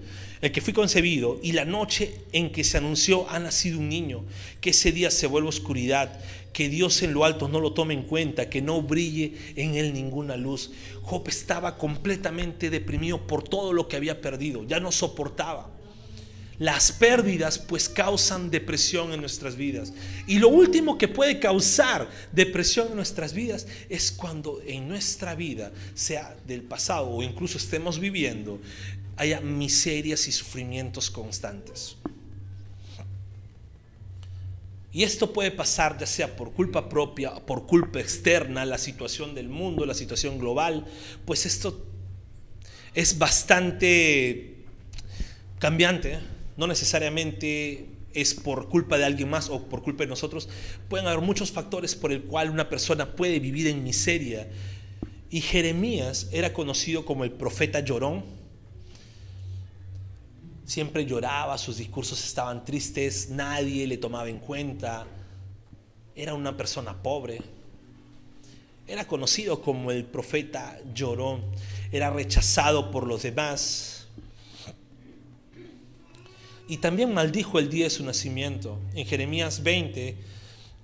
el 0.42 0.52
que 0.52 0.62
fui 0.62 0.72
concebido, 0.72 1.40
y 1.44 1.52
la 1.52 1.66
noche 1.66 2.14
en 2.32 2.52
que 2.52 2.64
se 2.64 2.78
anunció 2.78 3.30
ha 3.30 3.40
nacido 3.40 3.80
un 3.80 3.90
niño, 3.90 4.24
que 4.62 4.70
ese 4.70 4.92
día 4.92 5.12
se 5.12 5.28
vuelve 5.28 5.50
oscuridad, 5.50 6.20
que 6.54 6.70
Dios 6.70 7.04
en 7.04 7.14
lo 7.14 7.26
alto 7.26 7.48
no 7.48 7.60
lo 7.60 7.74
tome 7.74 7.94
en 7.94 8.04
cuenta, 8.04 8.50
que 8.50 8.62
no 8.62 8.82
brille 8.82 9.34
en 9.56 9.76
él 9.76 9.94
ninguna 9.94 10.38
luz. 10.38 10.72
Job 11.02 11.28
estaba 11.28 11.78
completamente 11.78 12.70
deprimido 12.70 13.28
por 13.28 13.44
todo 13.44 13.74
lo 13.74 13.88
que 13.88 13.98
había 13.98 14.22
perdido, 14.22 14.66
ya 14.66 14.80
no 14.80 14.92
soportaba. 14.92 15.79
Las 16.60 16.92
pérdidas 16.92 17.58
pues 17.58 17.88
causan 17.88 18.52
depresión 18.52 19.14
en 19.14 19.22
nuestras 19.22 19.56
vidas. 19.56 19.94
Y 20.28 20.40
lo 20.40 20.50
último 20.50 20.98
que 20.98 21.08
puede 21.08 21.40
causar 21.40 22.10
depresión 22.34 22.90
en 22.90 22.98
nuestras 22.98 23.34
vidas 23.34 23.66
es 23.88 24.12
cuando 24.12 24.62
en 24.66 24.88
nuestra 24.88 25.36
vida, 25.36 25.72
sea 25.94 26.36
del 26.46 26.64
pasado 26.64 27.10
o 27.10 27.24
incluso 27.24 27.58
estemos 27.58 27.98
viviendo, 27.98 28.60
haya 29.16 29.40
miserias 29.40 30.28
y 30.28 30.34
sufrimientos 30.34 31.10
constantes. 31.10 31.96
Y 34.92 35.04
esto 35.04 35.32
puede 35.32 35.52
pasar 35.52 35.98
ya 35.98 36.08
sea 36.08 36.36
por 36.36 36.52
culpa 36.52 36.90
propia, 36.90 37.36
por 37.36 37.68
culpa 37.68 38.00
externa, 38.00 38.66
la 38.66 38.78
situación 38.78 39.36
del 39.36 39.48
mundo, 39.48 39.86
la 39.86 39.94
situación 39.94 40.40
global, 40.40 40.86
pues 41.26 41.46
esto 41.46 41.86
es 42.94 43.18
bastante 43.18 44.56
cambiante, 45.60 46.20
no 46.60 46.68
necesariamente 46.68 47.88
es 48.14 48.34
por 48.34 48.68
culpa 48.68 48.98
de 48.98 49.06
alguien 49.06 49.30
más 49.30 49.50
o 49.50 49.70
por 49.70 49.82
culpa 49.82 50.04
de 50.04 50.10
nosotros. 50.10 50.50
Pueden 50.90 51.08
haber 51.08 51.22
muchos 51.22 51.54
factores 51.54 51.96
por 51.96 52.12
el 52.12 52.24
cual 52.24 52.50
una 52.50 52.68
persona 52.68 53.16
puede 53.16 53.40
vivir 53.40 53.68
en 53.68 53.82
miseria. 53.82 54.50
Y 55.30 55.40
Jeremías 55.40 56.28
era 56.34 56.52
conocido 56.52 57.06
como 57.06 57.24
el 57.24 57.32
profeta 57.32 57.80
llorón. 57.80 58.26
Siempre 60.66 61.06
lloraba, 61.06 61.58
sus 61.58 61.78
discursos 61.78 62.22
estaban 62.26 62.66
tristes, 62.66 63.30
nadie 63.30 63.88
le 63.88 63.98
tomaba 63.98 64.28
en 64.28 64.40
cuenta. 64.40 65.08
Era 66.14 66.34
una 66.34 66.58
persona 66.58 67.02
pobre. 67.02 67.42
Era 68.86 69.08
conocido 69.08 69.62
como 69.62 69.92
el 69.92 70.04
profeta 70.04 70.78
llorón. 70.94 71.42
Era 71.90 72.10
rechazado 72.10 72.92
por 72.92 73.08
los 73.08 73.24
demás 73.24 73.99
y 76.70 76.78
también 76.78 77.12
maldijo 77.14 77.58
el 77.58 77.70
día 77.70 77.86
de 77.86 77.90
su 77.90 78.06
nacimiento. 78.06 78.80
En 78.94 79.08
Jeremías 79.08 79.64
20, 79.64 80.16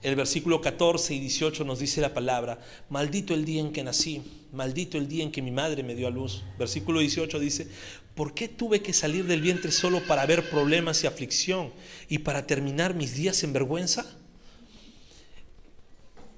el 0.02 0.16
versículo 0.16 0.60
14 0.60 1.14
y 1.14 1.20
18 1.20 1.64
nos 1.64 1.78
dice 1.78 2.02
la 2.02 2.12
palabra, 2.12 2.60
maldito 2.90 3.36
el 3.36 3.46
día 3.46 3.62
en 3.62 3.72
que 3.72 3.84
nací, 3.84 4.24
maldito 4.52 4.98
el 4.98 5.08
día 5.08 5.24
en 5.24 5.32
que 5.32 5.44
mi 5.44 5.52
madre 5.52 5.84
me 5.84 5.94
dio 5.94 6.08
a 6.08 6.10
luz. 6.10 6.42
Versículo 6.58 7.02
18 7.02 7.40
dice, 7.40 7.68
¿por 8.16 8.34
qué 8.34 8.48
tuve 8.48 8.82
que 8.82 8.94
salir 8.94 9.26
del 9.26 9.42
vientre 9.42 9.72
solo 9.72 10.02
para 10.08 10.26
ver 10.26 10.50
problemas 10.50 11.04
y 11.04 11.08
aflicción 11.08 11.72
y 12.10 12.18
para 12.18 12.48
terminar 12.48 12.96
mis 12.96 13.14
días 13.14 13.44
en 13.44 13.54
vergüenza? 13.54 14.08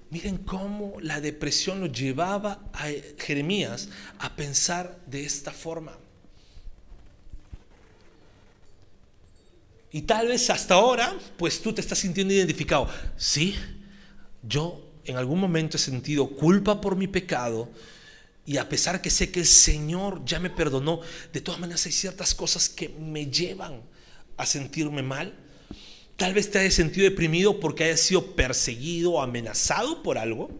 Miren 0.09 0.39
cómo 0.39 0.95
la 0.99 1.21
depresión 1.21 1.79
lo 1.79 1.87
llevaba 1.87 2.69
a 2.73 2.89
Jeremías 3.17 3.87
a 4.19 4.35
pensar 4.35 4.99
de 5.07 5.23
esta 5.23 5.51
forma. 5.51 5.97
Y 9.97 10.03
tal 10.03 10.27
vez 10.27 10.51
hasta 10.51 10.75
ahora, 10.75 11.17
pues 11.37 11.59
tú 11.59 11.73
te 11.73 11.81
estás 11.81 11.97
sintiendo 11.97 12.31
identificado. 12.31 12.87
Sí, 13.17 13.55
yo 14.43 14.91
en 15.05 15.17
algún 15.17 15.39
momento 15.39 15.77
he 15.77 15.79
sentido 15.79 16.29
culpa 16.29 16.79
por 16.79 16.95
mi 16.95 17.07
pecado 17.07 17.67
y 18.45 18.57
a 18.57 18.69
pesar 18.69 19.01
que 19.01 19.09
sé 19.09 19.31
que 19.31 19.39
el 19.39 19.47
Señor 19.47 20.23
ya 20.23 20.39
me 20.39 20.51
perdonó, 20.51 21.01
de 21.33 21.41
todas 21.41 21.59
maneras 21.59 21.83
hay 21.87 21.93
ciertas 21.93 22.35
cosas 22.35 22.69
que 22.69 22.89
me 22.89 23.25
llevan 23.25 23.81
a 24.37 24.45
sentirme 24.45 25.01
mal. 25.01 25.33
Tal 26.15 26.35
vez 26.35 26.51
te 26.51 26.59
hayas 26.59 26.75
sentido 26.75 27.09
deprimido 27.09 27.59
porque 27.59 27.85
hayas 27.85 28.01
sido 28.01 28.35
perseguido 28.35 29.13
o 29.13 29.21
amenazado 29.23 30.03
por 30.03 30.19
algo 30.19 30.51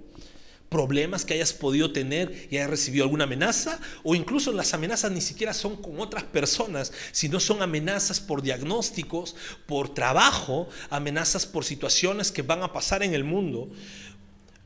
problemas 0.70 1.26
que 1.26 1.34
hayas 1.34 1.54
podido 1.54 1.92
tener 1.92 2.48
y 2.52 2.58
hayas 2.58 2.70
recibido 2.70 3.06
alguna 3.06 3.24
amenaza, 3.24 3.80
o 4.04 4.16
incluso 4.16 4.52
las 4.52 4.74
amenazas 4.74 5.12
ni 5.12 5.22
siquiera 5.22 5.54
son 5.54 5.78
con 5.78 6.00
otras 6.00 6.24
personas, 6.24 6.92
sino 7.12 7.40
son 7.40 7.62
amenazas 7.62 8.20
por 8.20 8.42
diagnósticos, 8.42 9.36
por 9.66 9.94
trabajo, 9.94 10.68
amenazas 10.90 11.46
por 11.46 11.64
situaciones 11.64 12.32
que 12.32 12.42
van 12.42 12.64
a 12.64 12.74
pasar 12.74 13.04
en 13.04 13.14
el 13.14 13.24
mundo. 13.24 13.70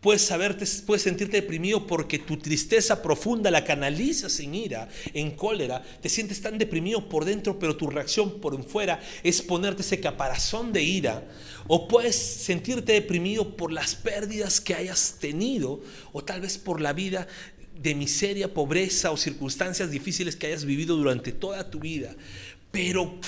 Puedes, 0.02 0.24
saberte, 0.24 0.66
puedes 0.88 1.04
sentirte 1.04 1.38
deprimido 1.38 1.86
porque 1.86 2.18
tu 2.18 2.36
tristeza 2.38 3.04
profunda 3.04 3.52
la 3.52 3.64
canalizas 3.64 4.40
en 4.40 4.56
ira, 4.56 4.90
en 5.14 5.30
cólera. 5.30 5.84
Te 6.02 6.10
sientes 6.10 6.42
tan 6.42 6.58
deprimido 6.58 7.08
por 7.08 7.24
dentro, 7.24 7.60
pero 7.60 7.78
tu 7.78 7.88
reacción 7.88 8.42
por 8.42 8.62
fuera 8.64 9.00
es 9.22 9.44
ponerte 9.44 9.84
ese 9.84 10.00
caparazón 10.00 10.74
de 10.74 10.82
ira. 10.82 11.24
O 11.68 11.88
puedes 11.88 12.16
sentirte 12.16 12.94
deprimido 12.94 13.56
por 13.56 13.72
las 13.72 13.94
pérdidas 13.94 14.60
que 14.60 14.74
hayas 14.74 15.18
tenido, 15.20 15.82
o 16.14 16.24
tal 16.24 16.42
vez 16.42 16.58
por 16.58 16.82
la 16.82 16.94
vida 16.94 17.28
de 17.80 17.94
miseria, 17.94 18.52
pobreza 18.52 19.12
o 19.12 19.18
circunstancias 19.18 19.92
difíciles 19.92 20.36
que 20.36 20.48
hayas 20.48 20.66
vivido 20.66 20.96
durante 20.96 21.32
toda 21.32 21.70
tu 21.70 21.80
vida. 21.80 22.16
Pero 22.72 23.20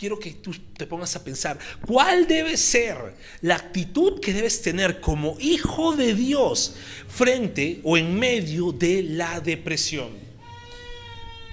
quiero 0.00 0.18
que 0.18 0.30
tú 0.30 0.52
te 0.78 0.86
pongas 0.86 1.14
a 1.14 1.22
pensar, 1.22 1.58
¿cuál 1.86 2.26
debe 2.26 2.56
ser 2.56 2.96
la 3.42 3.56
actitud 3.56 4.18
que 4.18 4.32
debes 4.32 4.62
tener 4.62 4.98
como 4.98 5.36
hijo 5.38 5.94
de 5.94 6.14
Dios 6.14 6.72
frente 7.06 7.82
o 7.84 7.98
en 7.98 8.18
medio 8.18 8.72
de 8.72 9.02
la 9.02 9.40
depresión? 9.40 10.08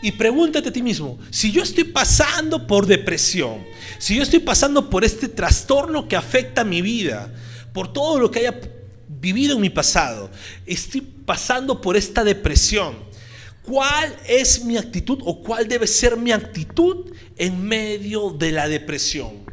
Y 0.01 0.13
pregúntate 0.13 0.69
a 0.69 0.71
ti 0.71 0.81
mismo, 0.81 1.19
si 1.29 1.51
yo 1.51 1.61
estoy 1.61 1.83
pasando 1.83 2.65
por 2.65 2.85
depresión, 2.85 3.65
si 3.99 4.15
yo 4.15 4.23
estoy 4.23 4.39
pasando 4.39 4.89
por 4.89 5.03
este 5.03 5.27
trastorno 5.27 6.07
que 6.07 6.15
afecta 6.15 6.63
mi 6.63 6.81
vida, 6.81 7.33
por 7.73 7.91
todo 7.91 8.17
lo 8.17 8.31
que 8.31 8.39
haya 8.39 8.61
vivido 9.09 9.55
en 9.55 9.61
mi 9.61 9.69
pasado, 9.69 10.31
estoy 10.65 11.01
pasando 11.01 11.81
por 11.81 11.97
esta 11.97 12.23
depresión, 12.23 12.95
¿Cuál 13.67 14.15
es 14.25 14.63
mi 14.63 14.77
actitud 14.77 15.19
o 15.25 15.41
cuál 15.41 15.67
debe 15.67 15.87
ser 15.87 16.15
mi 16.15 16.31
actitud 16.31 17.13
en 17.35 17.61
medio 17.61 18.29
de 18.29 18.53
la 18.53 18.69
depresión? 18.69 19.43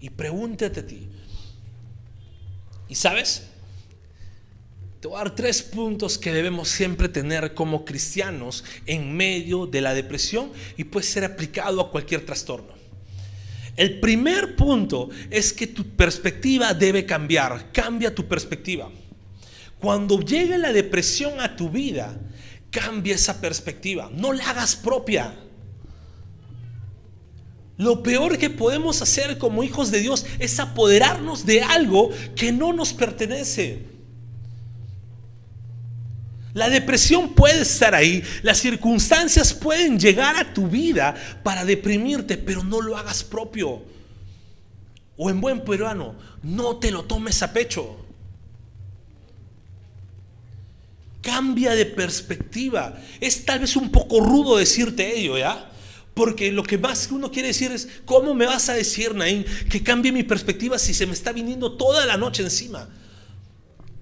Y 0.00 0.08
pregúntate 0.08 0.80
a 0.80 0.86
ti. 0.86 1.06
¿Y 2.88 2.94
sabes? 2.94 3.42
Te 5.00 5.06
voy 5.06 5.20
a 5.20 5.24
dar 5.24 5.34
tres 5.34 5.60
puntos 5.60 6.16
que 6.16 6.32
debemos 6.32 6.70
siempre 6.70 7.10
tener 7.10 7.52
como 7.52 7.84
cristianos 7.84 8.64
en 8.86 9.14
medio 9.14 9.66
de 9.66 9.82
la 9.82 9.92
depresión 9.92 10.50
y 10.78 10.84
puede 10.84 11.04
ser 11.04 11.24
aplicado 11.24 11.82
a 11.82 11.90
cualquier 11.90 12.24
trastorno. 12.24 12.72
El 13.76 14.00
primer 14.00 14.56
punto 14.56 15.10
es 15.30 15.52
que 15.52 15.66
tu 15.66 15.84
perspectiva 15.90 16.72
debe 16.72 17.04
cambiar. 17.04 17.70
Cambia 17.70 18.14
tu 18.14 18.26
perspectiva. 18.26 18.90
Cuando 19.78 20.20
llegue 20.20 20.56
la 20.56 20.72
depresión 20.72 21.38
a 21.38 21.54
tu 21.54 21.68
vida, 21.68 22.18
Cambia 22.78 23.16
esa 23.16 23.40
perspectiva, 23.40 24.08
no 24.14 24.32
la 24.32 24.50
hagas 24.50 24.76
propia. 24.76 25.34
Lo 27.76 28.04
peor 28.04 28.38
que 28.38 28.50
podemos 28.50 29.02
hacer 29.02 29.36
como 29.36 29.64
hijos 29.64 29.90
de 29.90 29.98
Dios 29.98 30.24
es 30.38 30.60
apoderarnos 30.60 31.44
de 31.44 31.62
algo 31.62 32.10
que 32.36 32.52
no 32.52 32.72
nos 32.72 32.92
pertenece. 32.92 33.84
La 36.54 36.68
depresión 36.68 37.34
puede 37.34 37.62
estar 37.62 37.96
ahí, 37.96 38.22
las 38.42 38.58
circunstancias 38.58 39.52
pueden 39.52 39.98
llegar 39.98 40.36
a 40.36 40.54
tu 40.54 40.68
vida 40.68 41.16
para 41.42 41.64
deprimirte, 41.64 42.36
pero 42.36 42.62
no 42.62 42.80
lo 42.80 42.96
hagas 42.96 43.24
propio. 43.24 43.82
O 45.16 45.30
en 45.30 45.40
buen 45.40 45.64
peruano, 45.64 46.14
no 46.44 46.76
te 46.76 46.92
lo 46.92 47.04
tomes 47.04 47.42
a 47.42 47.52
pecho. 47.52 48.07
Cambia 51.28 51.74
de 51.74 51.84
perspectiva. 51.84 52.98
Es 53.20 53.44
tal 53.44 53.58
vez 53.58 53.76
un 53.76 53.90
poco 53.90 54.20
rudo 54.20 54.56
decirte 54.56 55.18
ello, 55.18 55.36
¿ya? 55.36 55.70
Porque 56.14 56.50
lo 56.50 56.62
que 56.62 56.78
más 56.78 57.10
uno 57.12 57.30
quiere 57.30 57.48
decir 57.48 57.70
es, 57.70 57.86
¿cómo 58.06 58.34
me 58.34 58.46
vas 58.46 58.70
a 58.70 58.72
decir, 58.72 59.14
Naín, 59.14 59.44
que 59.68 59.82
cambie 59.82 60.10
mi 60.10 60.22
perspectiva 60.22 60.78
si 60.78 60.94
se 60.94 61.06
me 61.06 61.12
está 61.12 61.32
viniendo 61.32 61.76
toda 61.76 62.06
la 62.06 62.16
noche 62.16 62.42
encima? 62.42 62.88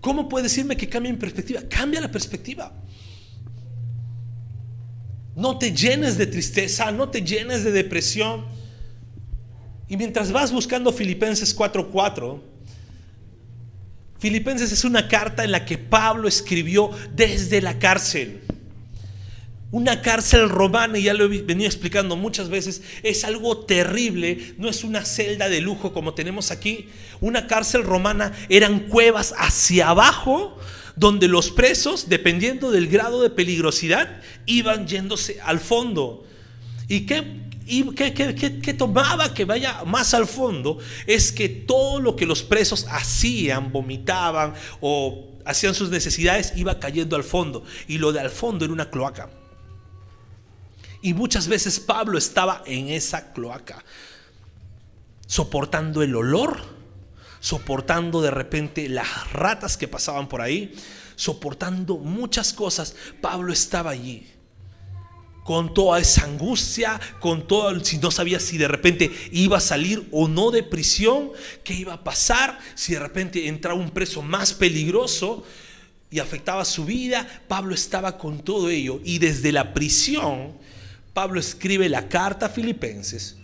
¿Cómo 0.00 0.28
puede 0.28 0.44
decirme 0.44 0.76
que 0.76 0.88
cambie 0.88 1.10
mi 1.10 1.18
perspectiva? 1.18 1.62
Cambia 1.68 2.00
la 2.00 2.12
perspectiva. 2.12 2.72
No 5.34 5.58
te 5.58 5.72
llenes 5.72 6.16
de 6.16 6.28
tristeza, 6.28 6.92
no 6.92 7.08
te 7.08 7.22
llenes 7.22 7.64
de 7.64 7.72
depresión. 7.72 8.46
Y 9.88 9.96
mientras 9.96 10.30
vas 10.30 10.52
buscando 10.52 10.92
Filipenses 10.92 11.56
4:4, 11.56 12.40
Filipenses 14.18 14.72
es 14.72 14.84
una 14.84 15.08
carta 15.08 15.44
en 15.44 15.52
la 15.52 15.64
que 15.64 15.78
Pablo 15.78 16.28
escribió 16.28 16.90
desde 17.14 17.60
la 17.60 17.78
cárcel. 17.78 18.40
Una 19.72 20.00
cárcel 20.00 20.48
romana, 20.48 20.98
y 20.98 21.02
ya 21.02 21.14
lo 21.14 21.24
he 21.24 21.42
venido 21.42 21.68
explicando 21.68 22.16
muchas 22.16 22.48
veces, 22.48 22.82
es 23.02 23.24
algo 23.24 23.58
terrible, 23.66 24.54
no 24.58 24.68
es 24.68 24.84
una 24.84 25.04
celda 25.04 25.48
de 25.48 25.60
lujo 25.60 25.92
como 25.92 26.14
tenemos 26.14 26.50
aquí. 26.50 26.88
Una 27.20 27.46
cárcel 27.46 27.82
romana 27.82 28.32
eran 28.48 28.80
cuevas 28.88 29.34
hacia 29.36 29.88
abajo 29.88 30.56
donde 30.94 31.28
los 31.28 31.50
presos, 31.50 32.08
dependiendo 32.08 32.70
del 32.70 32.88
grado 32.88 33.22
de 33.22 33.28
peligrosidad, 33.30 34.22
iban 34.46 34.86
yéndose 34.86 35.40
al 35.42 35.60
fondo. 35.60 36.26
¿Y 36.88 37.00
qué 37.00 37.45
y 37.66 37.82
que, 37.94 38.74
tomaba 38.74 39.34
que 39.34 39.44
vaya 39.44 39.82
más 39.84 40.14
al 40.14 40.28
fondo 40.28 40.78
es 41.06 41.32
que 41.32 41.48
todo 41.48 41.98
lo 41.98 42.14
que 42.14 42.24
los 42.24 42.44
presos 42.44 42.86
hacían, 42.88 43.72
vomitaban 43.72 44.54
o 44.80 45.32
hacían 45.44 45.74
sus 45.74 45.90
necesidades, 45.90 46.52
iba 46.54 46.78
cayendo 46.78 47.16
al 47.16 47.24
fondo. 47.24 47.64
Y 47.88 47.98
lo 47.98 48.12
de 48.12 48.20
al 48.20 48.30
fondo 48.30 48.64
era 48.64 48.72
una 48.72 48.88
cloaca. 48.88 49.30
Y 51.02 51.12
muchas 51.14 51.48
veces 51.48 51.80
Pablo 51.80 52.18
estaba 52.18 52.62
en 52.66 52.88
esa 52.88 53.32
cloaca, 53.32 53.84
soportando 55.26 56.02
el 56.02 56.14
olor, 56.14 56.62
soportando 57.40 58.22
de 58.22 58.30
repente 58.30 58.88
las 58.88 59.32
ratas 59.32 59.76
que 59.76 59.88
pasaban 59.88 60.28
por 60.28 60.40
ahí, 60.40 60.72
soportando 61.16 61.96
muchas 61.96 62.52
cosas. 62.52 62.94
Pablo 63.20 63.52
estaba 63.52 63.90
allí. 63.90 64.35
Con 65.46 65.72
toda 65.72 66.00
esa 66.00 66.24
angustia, 66.24 67.00
con 67.20 67.46
todo, 67.46 67.82
si 67.84 67.98
no 67.98 68.10
sabía 68.10 68.40
si 68.40 68.58
de 68.58 68.66
repente 68.66 69.12
iba 69.30 69.58
a 69.58 69.60
salir 69.60 70.08
o 70.10 70.26
no 70.26 70.50
de 70.50 70.64
prisión, 70.64 71.30
qué 71.62 71.72
iba 71.72 71.94
a 71.94 72.02
pasar, 72.02 72.58
si 72.74 72.94
de 72.94 72.98
repente 72.98 73.46
entraba 73.46 73.78
un 73.78 73.90
preso 73.90 74.22
más 74.22 74.52
peligroso 74.52 75.46
y 76.10 76.18
afectaba 76.18 76.64
su 76.64 76.84
vida, 76.84 77.44
Pablo 77.46 77.76
estaba 77.76 78.18
con 78.18 78.42
todo 78.42 78.70
ello 78.70 79.00
y 79.04 79.20
desde 79.20 79.52
la 79.52 79.72
prisión, 79.72 80.52
Pablo 81.14 81.38
escribe 81.38 81.88
la 81.88 82.08
carta 82.08 82.46
a 82.46 82.48
Filipenses 82.48 83.36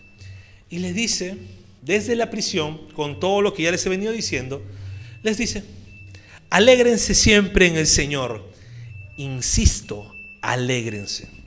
y 0.71 0.81
le 0.81 0.93
dice, 0.93 1.39
desde 1.83 2.17
la 2.17 2.31
prisión, 2.31 2.81
con 2.95 3.21
todo 3.21 3.43
lo 3.43 3.55
que 3.55 3.63
ya 3.63 3.71
les 3.71 3.87
he 3.87 3.89
venido 3.89 4.11
diciendo, 4.11 4.61
les 5.23 5.39
dice, 5.39 5.63
alégrense 6.51 7.15
siempre 7.15 7.69
en 7.69 7.77
el 7.77 7.87
Señor. 7.87 8.51
Insisto, 9.17 10.13
alégrense. 10.41 11.42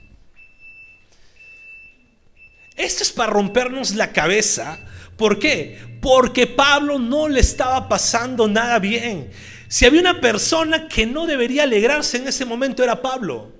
Esto 2.76 3.02
es 3.02 3.12
para 3.12 3.32
rompernos 3.32 3.94
la 3.94 4.12
cabeza. 4.12 4.78
¿Por 5.16 5.38
qué? 5.38 5.78
Porque 6.00 6.46
Pablo 6.46 6.98
no 6.98 7.26
le 7.28 7.40
estaba 7.40 7.88
pasando 7.88 8.46
nada 8.46 8.78
bien. 8.78 9.30
Si 9.68 9.86
había 9.86 10.00
una 10.00 10.20
persona 10.20 10.86
que 10.86 11.06
no 11.06 11.26
debería 11.26 11.64
alegrarse 11.64 12.18
en 12.18 12.28
ese 12.28 12.44
momento 12.44 12.84
era 12.84 13.00
Pablo. 13.00 13.52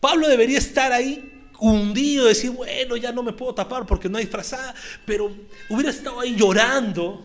Pablo 0.00 0.26
debería 0.26 0.58
estar 0.58 0.92
ahí 0.92 1.48
hundido, 1.58 2.26
decir, 2.26 2.50
bueno, 2.50 2.96
ya 2.96 3.12
no 3.12 3.22
me 3.22 3.32
puedo 3.32 3.54
tapar 3.54 3.86
porque 3.86 4.08
no 4.08 4.18
hay 4.18 4.26
frazada, 4.26 4.74
pero 5.06 5.34
hubiera 5.68 5.90
estado 5.90 6.20
ahí 6.20 6.34
llorando. 6.34 7.24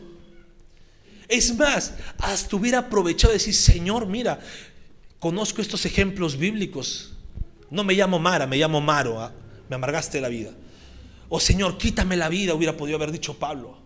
Es 1.28 1.56
más, 1.56 1.93
hasta 2.17 2.56
hubiera 2.56 2.80
aprovechado 2.80 3.32
de 3.32 3.39
decir, 3.39 3.54
Señor, 3.54 4.06
mira, 4.06 4.39
conozco 5.19 5.62
estos 5.62 5.86
ejemplos 5.86 6.38
bíblicos. 6.38 7.13
No 7.71 7.84
me 7.84 7.93
llamo 7.93 8.19
Mara, 8.19 8.47
me 8.47 8.58
llamo 8.58 8.82
Maro, 8.82 9.21
¿ah? 9.21 9.34
me 9.69 9.75
amargaste 9.75 10.21
la 10.21 10.29
vida. 10.29 10.51
O 11.29 11.39
Señor, 11.39 11.77
quítame 11.77 12.17
la 12.17 12.29
vida, 12.29 12.53
hubiera 12.53 12.75
podido 12.75 12.97
haber 12.97 13.12
dicho 13.12 13.38
Pablo. 13.38 13.77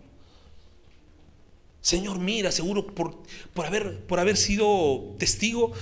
Señor, 1.82 2.20
mira, 2.20 2.52
seguro 2.52 2.88
por, 2.88 3.24
por, 3.54 3.66
haber, 3.66 4.00
por 4.06 4.20
haber 4.20 4.38
sido 4.38 5.16
testigo 5.20 5.74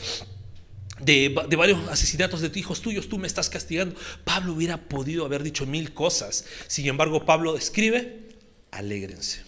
de, 1.01 1.29
varios 1.57 1.87
asesinatos 1.89 2.41
de 2.41 2.51
hijos 2.59 2.81
tuyos, 2.81 3.09
tú 3.09 3.17
me 3.17 3.27
estás 3.27 3.49
castigando. 3.49 3.95
Pablo 4.23 4.53
hubiera 4.53 4.77
podido 4.77 5.25
haber 5.25 5.43
dicho 5.43 5.65
mil 5.65 5.93
cosas. 5.93 6.45
Sin 6.67 6.87
embargo, 6.87 7.25
Pablo 7.25 7.55
escribe, 7.55 8.29
alégrense. 8.71 9.41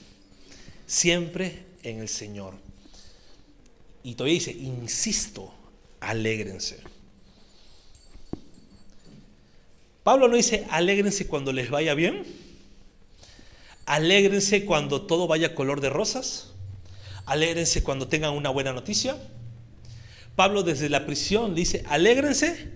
Siempre 0.88 1.66
en 1.84 2.00
el 2.00 2.10
Señor. 2.10 2.56
Y 4.04 4.16
todavía 4.16 4.36
dice, 4.36 4.52
insisto, 4.52 5.54
alégrense. 6.00 6.80
Pablo 10.04 10.28
no 10.28 10.36
dice, 10.36 10.68
alégrense 10.70 11.28
cuando 11.28 11.52
les 11.54 11.70
vaya 11.70 11.94
bien. 11.94 12.24
Alégrense 13.86 14.66
cuando 14.66 15.04
todo 15.04 15.28
vaya 15.28 15.56
color 15.56 15.82
de 15.82 15.90
rosas. 15.90 16.54
Alégrense 17.26 17.84
cuando 17.84 18.08
tengan 18.08 18.34
una 18.34 18.50
buena 18.50 18.74
noticia 18.74 19.18
Pablo 20.36 20.64
desde 20.64 20.90
la 20.90 21.06
prisión 21.06 21.54
dice, 21.54 21.84
alégrense. 21.88 22.72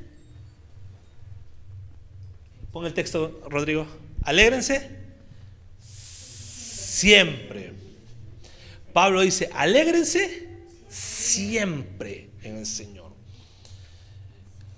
Pon 2.71 2.85
el 2.85 2.93
texto, 2.93 3.41
Rodrigo. 3.49 3.87
Alégrense 4.23 4.89
siempre. 5.79 7.73
Pablo 8.93 9.21
dice, 9.21 9.49
alégrense 9.53 10.47
siempre 10.87 12.29
en 12.43 12.57
el 12.57 12.65
Señor. 12.65 13.06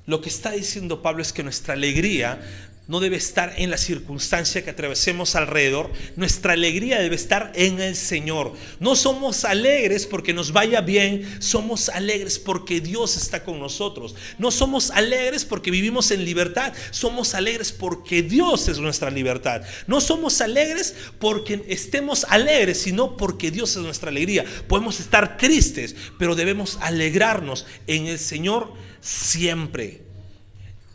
Lo 0.10 0.22
que 0.22 0.30
está 0.30 0.50
diciendo 0.50 1.04
Pablo 1.04 1.22
es 1.22 1.32
que 1.32 1.44
nuestra 1.44 1.76
alegría 1.76 2.42
no 2.90 3.00
debe 3.00 3.18
estar 3.18 3.54
en 3.58 3.70
la 3.70 3.78
circunstancia 3.78 4.64
que 4.64 4.72
atravesemos 4.72 5.36
alrededor. 5.36 5.92
Nuestra 6.16 6.54
alegría 6.54 7.00
debe 7.00 7.16
estar 7.16 7.52
en 7.54 7.80
el 7.80 7.96
Señor. 7.96 8.54
No 8.80 8.96
somos 8.96 9.46
alegres 9.46 10.08
porque 10.08 10.34
nos 10.34 10.52
vaya 10.54 10.82
bien, 10.82 11.38
somos 11.40 11.90
alegres 11.90 12.40
porque 12.40 12.82
Dios 12.82 13.16
está 13.16 13.44
con 13.44 13.60
nosotros. 13.60 14.16
No 14.40 14.50
somos 14.50 14.90
alegres 14.90 15.46
porque 15.46 15.70
vivimos 15.70 16.10
en 16.10 16.26
libertad, 16.26 16.74
somos 16.90 17.36
alegres 17.36 17.72
porque 17.72 18.24
Dios 18.24 18.68
es 18.68 18.80
nuestra 18.80 19.12
libertad. 19.12 19.62
No 19.86 20.02
somos 20.02 20.42
alegres 20.42 20.96
porque 21.20 21.64
estemos 21.68 22.26
alegres, 22.28 22.82
sino 22.82 23.18
porque 23.18 23.52
Dios 23.52 23.76
es 23.76 23.84
nuestra 23.84 24.10
alegría. 24.10 24.46
Podemos 24.68 25.00
estar 25.00 25.38
tristes, 25.38 25.96
pero 26.18 26.34
debemos 26.34 26.80
alegrarnos 26.82 27.68
en 27.86 28.08
el 28.08 28.18
Señor 28.18 28.74
siempre 29.00 30.09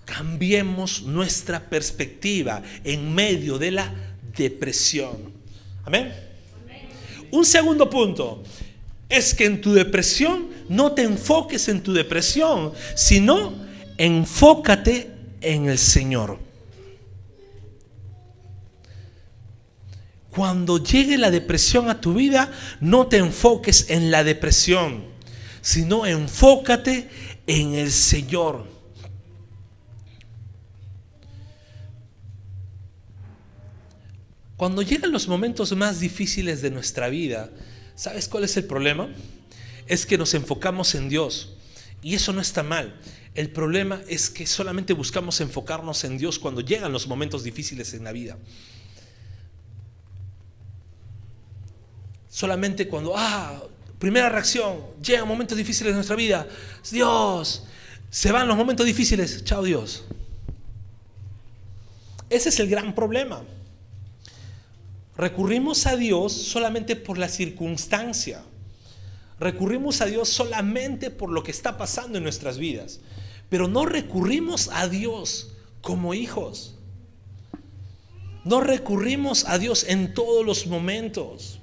cambiemos 0.04 1.02
nuestra 1.02 1.60
perspectiva 1.60 2.62
en 2.82 3.14
medio 3.14 3.58
de 3.58 3.70
la 3.70 3.94
depresión. 4.36 5.32
Amén. 5.84 6.12
Un 7.30 7.44
segundo 7.44 7.88
punto 7.90 8.42
es 9.08 9.34
que 9.34 9.44
en 9.44 9.60
tu 9.60 9.72
depresión 9.72 10.48
no 10.68 10.92
te 10.92 11.02
enfoques 11.02 11.68
en 11.68 11.82
tu 11.82 11.92
depresión, 11.92 12.72
sino 12.94 13.52
enfócate 13.98 15.10
en 15.40 15.68
el 15.68 15.78
Señor. 15.78 16.38
Cuando 20.30 20.82
llegue 20.82 21.16
la 21.16 21.30
depresión 21.30 21.88
a 21.88 22.00
tu 22.00 22.14
vida, 22.14 22.50
no 22.80 23.06
te 23.06 23.18
enfoques 23.18 23.88
en 23.90 24.10
la 24.10 24.24
depresión, 24.24 25.04
sino 25.60 26.06
enfócate 26.06 27.08
en 27.46 27.74
el 27.74 27.92
Señor. 27.92 28.73
Cuando 34.56 34.82
llegan 34.82 35.10
los 35.10 35.26
momentos 35.26 35.72
más 35.76 35.98
difíciles 35.98 36.62
de 36.62 36.70
nuestra 36.70 37.08
vida, 37.08 37.50
¿sabes 37.96 38.28
cuál 38.28 38.44
es 38.44 38.56
el 38.56 38.64
problema? 38.64 39.08
Es 39.86 40.06
que 40.06 40.16
nos 40.16 40.34
enfocamos 40.34 40.94
en 40.94 41.08
Dios. 41.08 41.56
Y 42.02 42.14
eso 42.14 42.32
no 42.32 42.40
está 42.40 42.62
mal. 42.62 43.00
El 43.34 43.50
problema 43.50 44.00
es 44.08 44.30
que 44.30 44.46
solamente 44.46 44.92
buscamos 44.92 45.40
enfocarnos 45.40 46.04
en 46.04 46.18
Dios 46.18 46.38
cuando 46.38 46.60
llegan 46.60 46.92
los 46.92 47.08
momentos 47.08 47.42
difíciles 47.42 47.94
en 47.94 48.04
la 48.04 48.12
vida. 48.12 48.38
Solamente 52.28 52.86
cuando, 52.86 53.14
ah, 53.16 53.60
primera 53.98 54.28
reacción, 54.28 54.78
llegan 55.02 55.26
momentos 55.26 55.58
difíciles 55.58 55.92
de 55.92 55.96
nuestra 55.96 56.14
vida. 56.14 56.46
Dios, 56.92 57.64
se 58.10 58.30
van 58.30 58.46
los 58.46 58.56
momentos 58.56 58.86
difíciles. 58.86 59.42
Chao 59.42 59.64
Dios. 59.64 60.04
Ese 62.30 62.50
es 62.50 62.60
el 62.60 62.68
gran 62.68 62.94
problema. 62.94 63.42
Recurrimos 65.16 65.86
a 65.86 65.96
Dios 65.96 66.32
solamente 66.32 66.96
por 66.96 67.18
la 67.18 67.28
circunstancia. 67.28 68.42
Recurrimos 69.38 70.00
a 70.00 70.06
Dios 70.06 70.28
solamente 70.28 71.10
por 71.10 71.30
lo 71.30 71.42
que 71.42 71.50
está 71.50 71.76
pasando 71.76 72.18
en 72.18 72.24
nuestras 72.24 72.58
vidas. 72.58 73.00
Pero 73.48 73.68
no 73.68 73.86
recurrimos 73.86 74.70
a 74.72 74.88
Dios 74.88 75.52
como 75.80 76.14
hijos. 76.14 76.74
No 78.44 78.60
recurrimos 78.60 79.44
a 79.46 79.58
Dios 79.58 79.84
en 79.88 80.14
todos 80.14 80.44
los 80.44 80.66
momentos. 80.66 81.60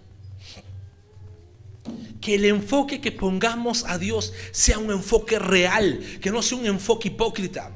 Que 2.22 2.36
el 2.36 2.46
enfoque 2.46 3.02
que 3.02 3.12
pongamos 3.12 3.84
a 3.86 3.98
Dios 3.98 4.34
sea 4.52 4.78
un 4.78 4.92
enfoque 4.92 5.40
real, 5.40 6.00
que 6.22 6.32
no 6.32 6.42
sea 6.42 6.58
un 6.58 6.68
enfoque 6.68 7.10
hipócrita, 7.10 7.72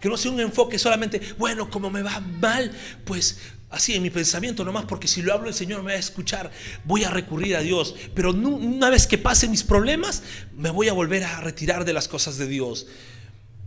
que 0.00 0.08
no 0.08 0.16
sea 0.16 0.32
un 0.32 0.40
enfoque 0.40 0.78
solamente, 0.78 1.20
bueno, 1.38 1.70
como 1.70 1.90
me 1.90 2.02
va 2.02 2.20
mal, 2.20 2.72
pues 3.04 3.38
así 3.74 3.94
en 3.94 4.02
mi 4.02 4.10
pensamiento 4.10 4.64
nomás, 4.64 4.84
porque 4.84 5.08
si 5.08 5.20
lo 5.22 5.32
hablo 5.32 5.48
el 5.48 5.54
Señor 5.54 5.82
me 5.82 5.92
va 5.92 5.96
a 5.96 6.00
escuchar, 6.00 6.50
voy 6.84 7.04
a 7.04 7.10
recurrir 7.10 7.56
a 7.56 7.60
Dios. 7.60 7.94
Pero 8.14 8.30
una 8.30 8.88
vez 8.90 9.06
que 9.06 9.18
pasen 9.18 9.50
mis 9.50 9.64
problemas, 9.64 10.22
me 10.56 10.70
voy 10.70 10.88
a 10.88 10.92
volver 10.92 11.24
a 11.24 11.40
retirar 11.40 11.84
de 11.84 11.92
las 11.92 12.08
cosas 12.08 12.38
de 12.38 12.46
Dios. 12.46 12.86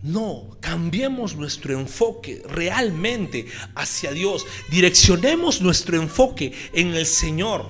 No, 0.04 0.58
cambiemos 0.62 1.36
nuestro 1.36 1.78
enfoque 1.78 2.41
realmente 2.48 3.48
hacia 3.76 4.12
Dios. 4.12 4.46
Direccionemos 4.70 5.62
nuestro 5.62 6.02
enfoque 6.02 6.54
en 6.74 6.94
el 6.94 7.06
Señor. 7.06 7.67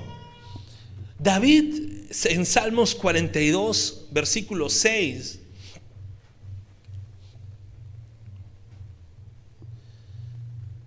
David 1.19 1.87
en 2.25 2.45
Salmos 2.45 2.95
42, 2.95 4.07
versículo 4.11 4.69
6, 4.69 5.39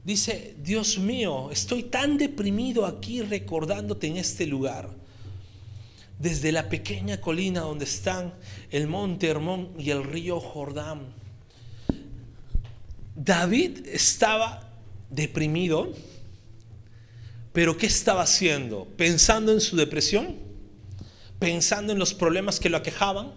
Dice, 0.05 0.57
Dios 0.63 0.99
mío, 0.99 1.51
estoy 1.51 1.85
tan 1.85 2.17
deprimido 2.17 2.87
aquí 2.87 3.21
recordándote 3.23 4.07
en 4.07 4.17
este 4.17 4.47
lugar. 4.47 4.89
Desde 6.19 6.53
la 6.53 6.69
pequeña 6.69 7.21
colina 7.21 7.61
donde 7.61 7.85
están 7.85 8.35
el 8.71 8.87
monte 8.87 9.29
Hermón 9.29 9.71
y 9.79 9.91
el 9.91 10.05
río 10.05 10.41
Jordán. 10.41 11.15
David 13.15 13.87
estaba 13.87 14.71
deprimido, 15.11 15.93
pero 17.53 17.77
¿qué 17.77 17.87
estaba 17.87 18.23
haciendo? 18.23 18.87
¿Pensando 18.97 19.53
en 19.53 19.61
su 19.61 19.77
depresión? 19.77 20.37
¿Pensando 21.39 21.93
en 21.93 21.99
los 21.99 22.15
problemas 22.15 22.61
que 22.61 22.71
lo 22.71 22.77
aquejaban? 22.79 23.33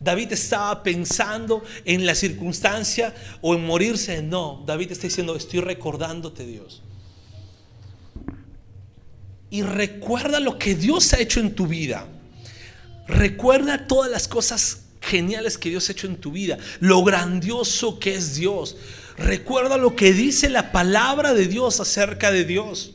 David 0.00 0.32
estaba 0.32 0.82
pensando 0.82 1.62
en 1.84 2.06
la 2.06 2.14
circunstancia 2.14 3.14
o 3.42 3.54
en 3.54 3.66
morirse. 3.66 4.22
No, 4.22 4.64
David 4.66 4.92
está 4.92 5.06
diciendo, 5.06 5.36
estoy 5.36 5.60
recordándote 5.60 6.46
Dios. 6.46 6.82
Y 9.50 9.62
recuerda 9.62 10.40
lo 10.40 10.58
que 10.58 10.74
Dios 10.74 11.12
ha 11.12 11.20
hecho 11.20 11.40
en 11.40 11.54
tu 11.54 11.66
vida. 11.66 12.06
Recuerda 13.06 13.86
todas 13.86 14.10
las 14.10 14.26
cosas 14.26 14.84
geniales 15.02 15.58
que 15.58 15.70
Dios 15.70 15.88
ha 15.88 15.92
hecho 15.92 16.06
en 16.06 16.16
tu 16.16 16.32
vida. 16.32 16.56
Lo 16.78 17.04
grandioso 17.04 17.98
que 17.98 18.14
es 18.14 18.36
Dios. 18.36 18.76
Recuerda 19.18 19.76
lo 19.76 19.96
que 19.96 20.12
dice 20.12 20.48
la 20.48 20.72
palabra 20.72 21.34
de 21.34 21.46
Dios 21.46 21.78
acerca 21.80 22.30
de 22.30 22.44
Dios. 22.44 22.94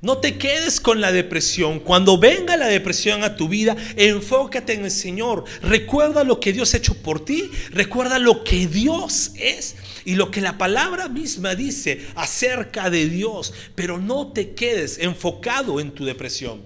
No 0.00 0.18
te 0.18 0.38
quedes 0.38 0.80
con 0.80 1.00
la 1.00 1.10
depresión. 1.10 1.80
Cuando 1.80 2.18
venga 2.18 2.56
la 2.56 2.68
depresión 2.68 3.24
a 3.24 3.34
tu 3.34 3.48
vida, 3.48 3.76
enfócate 3.96 4.74
en 4.74 4.84
el 4.84 4.90
Señor. 4.92 5.44
Recuerda 5.62 6.22
lo 6.22 6.38
que 6.38 6.52
Dios 6.52 6.72
ha 6.72 6.76
hecho 6.76 6.94
por 7.02 7.24
ti. 7.24 7.50
Recuerda 7.70 8.18
lo 8.20 8.44
que 8.44 8.68
Dios 8.68 9.32
es 9.36 9.74
y 10.04 10.14
lo 10.14 10.30
que 10.30 10.40
la 10.40 10.56
palabra 10.56 11.08
misma 11.08 11.56
dice 11.56 12.06
acerca 12.14 12.90
de 12.90 13.08
Dios. 13.08 13.52
Pero 13.74 13.98
no 13.98 14.32
te 14.32 14.54
quedes 14.54 14.98
enfocado 14.98 15.80
en 15.80 15.90
tu 15.90 16.04
depresión. 16.04 16.62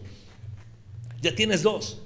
Ya 1.23 1.35
tienes 1.35 1.63
dos. 1.63 2.03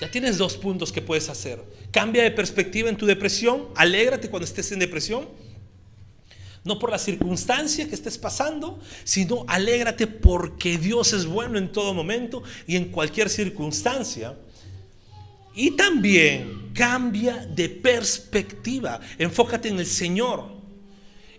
Ya 0.00 0.08
tienes 0.08 0.38
dos 0.38 0.56
puntos 0.56 0.92
que 0.92 1.02
puedes 1.02 1.28
hacer. 1.28 1.60
Cambia 1.90 2.22
de 2.22 2.30
perspectiva 2.30 2.88
en 2.88 2.96
tu 2.96 3.04
depresión. 3.04 3.66
Alégrate 3.74 4.30
cuando 4.30 4.44
estés 4.44 4.70
en 4.70 4.78
depresión 4.78 5.26
no 6.68 6.78
por 6.78 6.90
la 6.90 6.98
circunstancia 6.98 7.88
que 7.88 7.94
estés 7.94 8.18
pasando, 8.18 8.78
sino 9.02 9.44
alégrate 9.48 10.06
porque 10.06 10.78
Dios 10.78 11.12
es 11.14 11.26
bueno 11.26 11.58
en 11.58 11.72
todo 11.72 11.94
momento 11.94 12.42
y 12.66 12.76
en 12.76 12.90
cualquier 12.90 13.30
circunstancia. 13.30 14.36
Y 15.54 15.72
también 15.72 16.70
cambia 16.74 17.44
de 17.46 17.68
perspectiva. 17.68 19.00
Enfócate 19.18 19.68
en 19.68 19.80
el 19.80 19.86
Señor. 19.86 20.56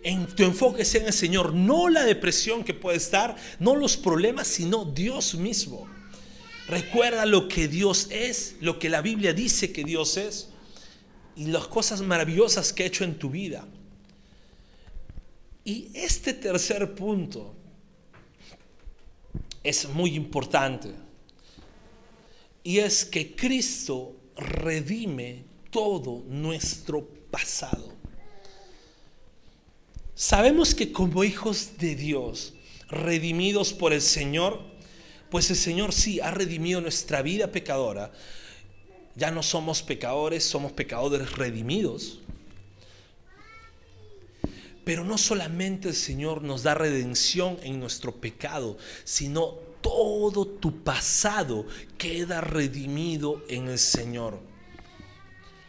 En 0.03 0.25
tu 0.27 0.43
enfoque 0.43 0.83
sea 0.83 1.01
en 1.01 1.07
el 1.07 1.13
Señor, 1.13 1.53
no 1.53 1.89
la 1.89 2.03
depresión 2.03 2.63
que 2.63 2.73
puede 2.73 2.97
estar, 2.97 3.35
no 3.59 3.75
los 3.75 3.97
problemas, 3.97 4.47
sino 4.47 4.85
Dios 4.85 5.35
mismo. 5.35 5.87
Recuerda 6.67 7.25
lo 7.25 7.47
que 7.47 7.67
Dios 7.67 8.07
es, 8.09 8.55
lo 8.61 8.79
que 8.79 8.89
la 8.89 9.01
Biblia 9.01 9.33
dice 9.33 9.71
que 9.71 9.83
Dios 9.83 10.17
es 10.17 10.49
y 11.35 11.45
las 11.45 11.67
cosas 11.67 12.01
maravillosas 12.01 12.73
que 12.73 12.83
ha 12.83 12.87
hecho 12.87 13.03
en 13.03 13.19
tu 13.19 13.29
vida. 13.29 13.67
Y 15.69 15.91
este 15.93 16.33
tercer 16.33 16.95
punto 16.95 17.53
es 19.63 19.87
muy 19.87 20.15
importante. 20.15 20.95
Y 22.63 22.79
es 22.79 23.05
que 23.05 23.35
Cristo 23.35 24.15
redime 24.35 25.43
todo 25.69 26.23
nuestro 26.27 27.07
pasado. 27.29 27.93
Sabemos 30.15 30.73
que 30.73 30.91
como 30.91 31.23
hijos 31.23 31.77
de 31.77 31.95
Dios, 31.95 32.55
redimidos 32.87 33.71
por 33.71 33.93
el 33.93 34.01
Señor, 34.01 34.63
pues 35.29 35.51
el 35.51 35.55
Señor 35.55 35.93
sí 35.93 36.19
ha 36.19 36.31
redimido 36.31 36.81
nuestra 36.81 37.21
vida 37.21 37.51
pecadora. 37.51 38.11
Ya 39.15 39.29
no 39.29 39.43
somos 39.43 39.83
pecadores, 39.83 40.43
somos 40.43 40.71
pecadores 40.71 41.33
redimidos. 41.33 42.21
Pero 44.83 45.03
no 45.03 45.17
solamente 45.17 45.89
el 45.89 45.95
Señor 45.95 46.41
nos 46.41 46.63
da 46.63 46.73
redención 46.73 47.57
en 47.63 47.79
nuestro 47.79 48.15
pecado, 48.15 48.77
sino 49.03 49.69
todo 49.81 50.45
tu 50.45 50.83
pasado 50.83 51.65
queda 51.97 52.41
redimido 52.41 53.43
en 53.47 53.69
el 53.69 53.79
Señor. 53.79 54.39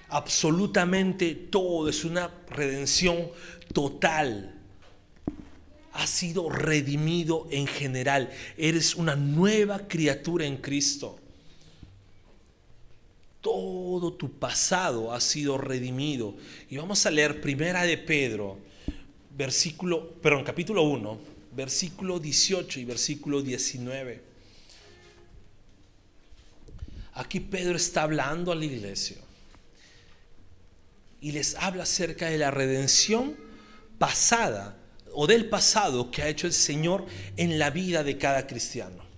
Absolutamente 0.09 1.35
todo 1.35 1.89
es 1.89 2.05
una 2.05 2.31
redención 2.49 3.31
total. 3.73 4.57
Ha 5.93 6.07
sido 6.07 6.49
redimido 6.49 7.47
en 7.51 7.67
general. 7.67 8.31
Eres 8.57 8.95
una 8.97 9.15
nueva 9.15 9.87
criatura 9.87 10.47
en 10.47 10.57
Cristo. 10.57 11.19
Todo 13.41 14.13
tu 14.13 14.33
pasado 14.33 15.13
ha 15.13 15.21
sido 15.21 15.59
redimido. 15.59 16.35
Y 16.69 16.77
vamos 16.77 17.07
a 17.07 17.11
leer 17.11 17.41
Primera 17.41 17.85
de 17.85 17.97
Pedro 17.97 18.59
versículo, 19.41 20.07
perdón, 20.20 20.45
capítulo 20.45 20.82
1, 20.82 21.18
versículo 21.57 22.18
18 22.18 22.78
y 22.78 22.84
versículo 22.84 23.41
19. 23.41 24.22
Aquí 27.14 27.41
Pedro 27.41 27.76
está 27.76 28.03
hablando 28.03 28.53
a 28.53 28.55
la 28.55 28.66
iglesia 28.66 29.16
y 31.22 31.32
les 31.32 31.55
habla 31.55 31.84
acerca 31.84 32.28
de 32.28 32.36
la 32.36 32.51
redención 32.51 33.34
pasada 33.99 34.76
o 35.14 35.26
del 35.26 35.49
pasado 35.49 36.11
que 36.11 36.20
ha 36.20 36.28
hecho 36.28 36.47
el 36.47 36.53
Señor 36.53 37.07
en 37.38 37.59
la 37.59 37.70
vida 37.70 38.05
de 38.05 38.18
cada 38.18 38.47
cristiano. 38.47 39.10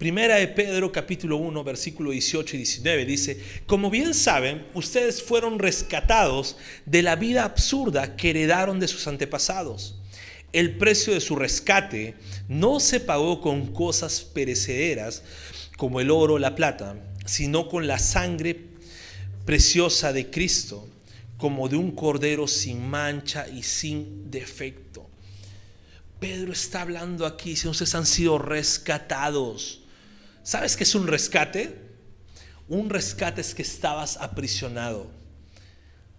Primera 0.00 0.36
de 0.36 0.48
Pedro 0.48 0.90
capítulo 0.90 1.36
1 1.36 1.62
versículo 1.62 2.12
18 2.12 2.56
y 2.56 2.60
19 2.60 3.04
dice, 3.04 3.38
como 3.66 3.90
bien 3.90 4.14
saben, 4.14 4.66
ustedes 4.72 5.22
fueron 5.22 5.58
rescatados 5.58 6.56
de 6.86 7.02
la 7.02 7.16
vida 7.16 7.44
absurda 7.44 8.16
que 8.16 8.30
heredaron 8.30 8.80
de 8.80 8.88
sus 8.88 9.06
antepasados. 9.06 9.98
El 10.54 10.78
precio 10.78 11.12
de 11.12 11.20
su 11.20 11.36
rescate 11.36 12.14
no 12.48 12.80
se 12.80 13.00
pagó 13.00 13.42
con 13.42 13.74
cosas 13.74 14.22
perecederas 14.22 15.22
como 15.76 16.00
el 16.00 16.10
oro 16.10 16.34
o 16.36 16.38
la 16.38 16.54
plata, 16.54 16.96
sino 17.26 17.68
con 17.68 17.86
la 17.86 17.98
sangre 17.98 18.58
preciosa 19.44 20.14
de 20.14 20.30
Cristo, 20.30 20.88
como 21.36 21.68
de 21.68 21.76
un 21.76 21.90
cordero 21.90 22.48
sin 22.48 22.88
mancha 22.88 23.46
y 23.46 23.64
sin 23.64 24.30
defecto. 24.30 25.10
Pedro 26.20 26.54
está 26.54 26.80
hablando 26.80 27.26
aquí, 27.26 27.54
si 27.54 27.68
ustedes 27.68 27.94
han 27.94 28.06
sido 28.06 28.38
rescatados 28.38 29.79
¿Sabes 30.42 30.76
qué 30.76 30.84
es 30.84 30.94
un 30.94 31.06
rescate? 31.06 31.76
Un 32.68 32.88
rescate 32.88 33.40
es 33.40 33.54
que 33.54 33.62
estabas 33.62 34.16
aprisionado, 34.16 35.10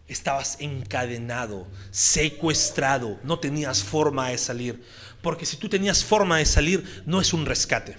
estabas 0.07 0.57
encadenado, 0.59 1.67
secuestrado, 1.91 3.19
no 3.23 3.39
tenías 3.39 3.83
forma 3.83 4.29
de 4.29 4.37
salir. 4.37 4.83
Porque 5.21 5.45
si 5.45 5.57
tú 5.57 5.69
tenías 5.69 6.03
forma 6.03 6.39
de 6.39 6.45
salir, 6.45 7.03
no 7.05 7.21
es 7.21 7.33
un 7.33 7.45
rescate. 7.45 7.95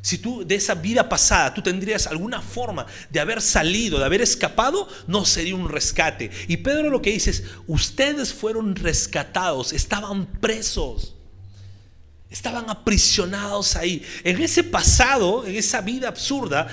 Si 0.00 0.18
tú 0.18 0.44
de 0.46 0.54
esa 0.54 0.74
vida 0.74 1.08
pasada 1.08 1.52
tú 1.52 1.60
tendrías 1.60 2.06
alguna 2.06 2.40
forma 2.40 2.86
de 3.10 3.20
haber 3.20 3.42
salido, 3.42 3.98
de 3.98 4.06
haber 4.06 4.22
escapado, 4.22 4.88
no 5.06 5.24
sería 5.24 5.54
un 5.54 5.68
rescate. 5.68 6.30
Y 6.46 6.58
Pedro 6.58 6.90
lo 6.90 7.02
que 7.02 7.10
dice 7.10 7.30
es, 7.30 7.44
ustedes 7.66 8.32
fueron 8.32 8.74
rescatados, 8.74 9.72
estaban 9.72 10.26
presos. 10.26 11.14
Estaban 12.30 12.68
aprisionados 12.68 13.74
ahí. 13.76 14.02
En 14.22 14.40
ese 14.42 14.62
pasado, 14.62 15.46
en 15.46 15.56
esa 15.56 15.80
vida 15.80 16.08
absurda, 16.08 16.68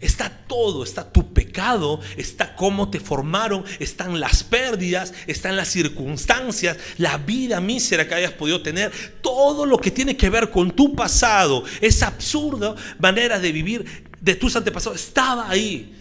está 0.00 0.30
todo, 0.30 0.82
está 0.82 1.10
tu 1.10 1.32
pecado, 1.32 2.00
está 2.16 2.54
cómo 2.54 2.90
te 2.90 3.00
formaron, 3.00 3.64
están 3.78 4.18
las 4.18 4.42
pérdidas, 4.42 5.12
están 5.26 5.56
las 5.56 5.68
circunstancias, 5.68 6.76
la 6.96 7.18
vida 7.18 7.60
mísera 7.60 8.08
que 8.08 8.14
hayas 8.14 8.32
podido 8.32 8.62
tener, 8.62 8.92
todo 9.20 9.66
lo 9.66 9.78
que 9.78 9.90
tiene 9.90 10.16
que 10.16 10.30
ver 10.30 10.50
con 10.50 10.70
tu 10.70 10.94
pasado, 10.94 11.64
esa 11.80 12.06
absurda 12.06 12.74
manera 12.98 13.38
de 13.38 13.52
vivir 13.52 14.10
de 14.20 14.34
tus 14.34 14.56
antepasados, 14.56 15.00
estaba 15.00 15.50
ahí. 15.50 15.96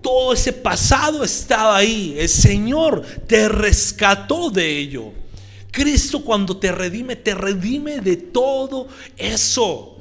Todo 0.00 0.32
ese 0.32 0.52
pasado 0.52 1.24
estaba 1.24 1.76
ahí. 1.76 2.14
El 2.16 2.28
Señor 2.28 3.02
te 3.26 3.48
rescató 3.48 4.48
de 4.48 4.78
ello. 4.78 5.12
Cristo 5.70 6.24
cuando 6.24 6.56
te 6.56 6.72
redime, 6.72 7.16
te 7.16 7.34
redime 7.34 8.00
de 8.00 8.16
todo 8.16 8.88
eso. 9.16 9.96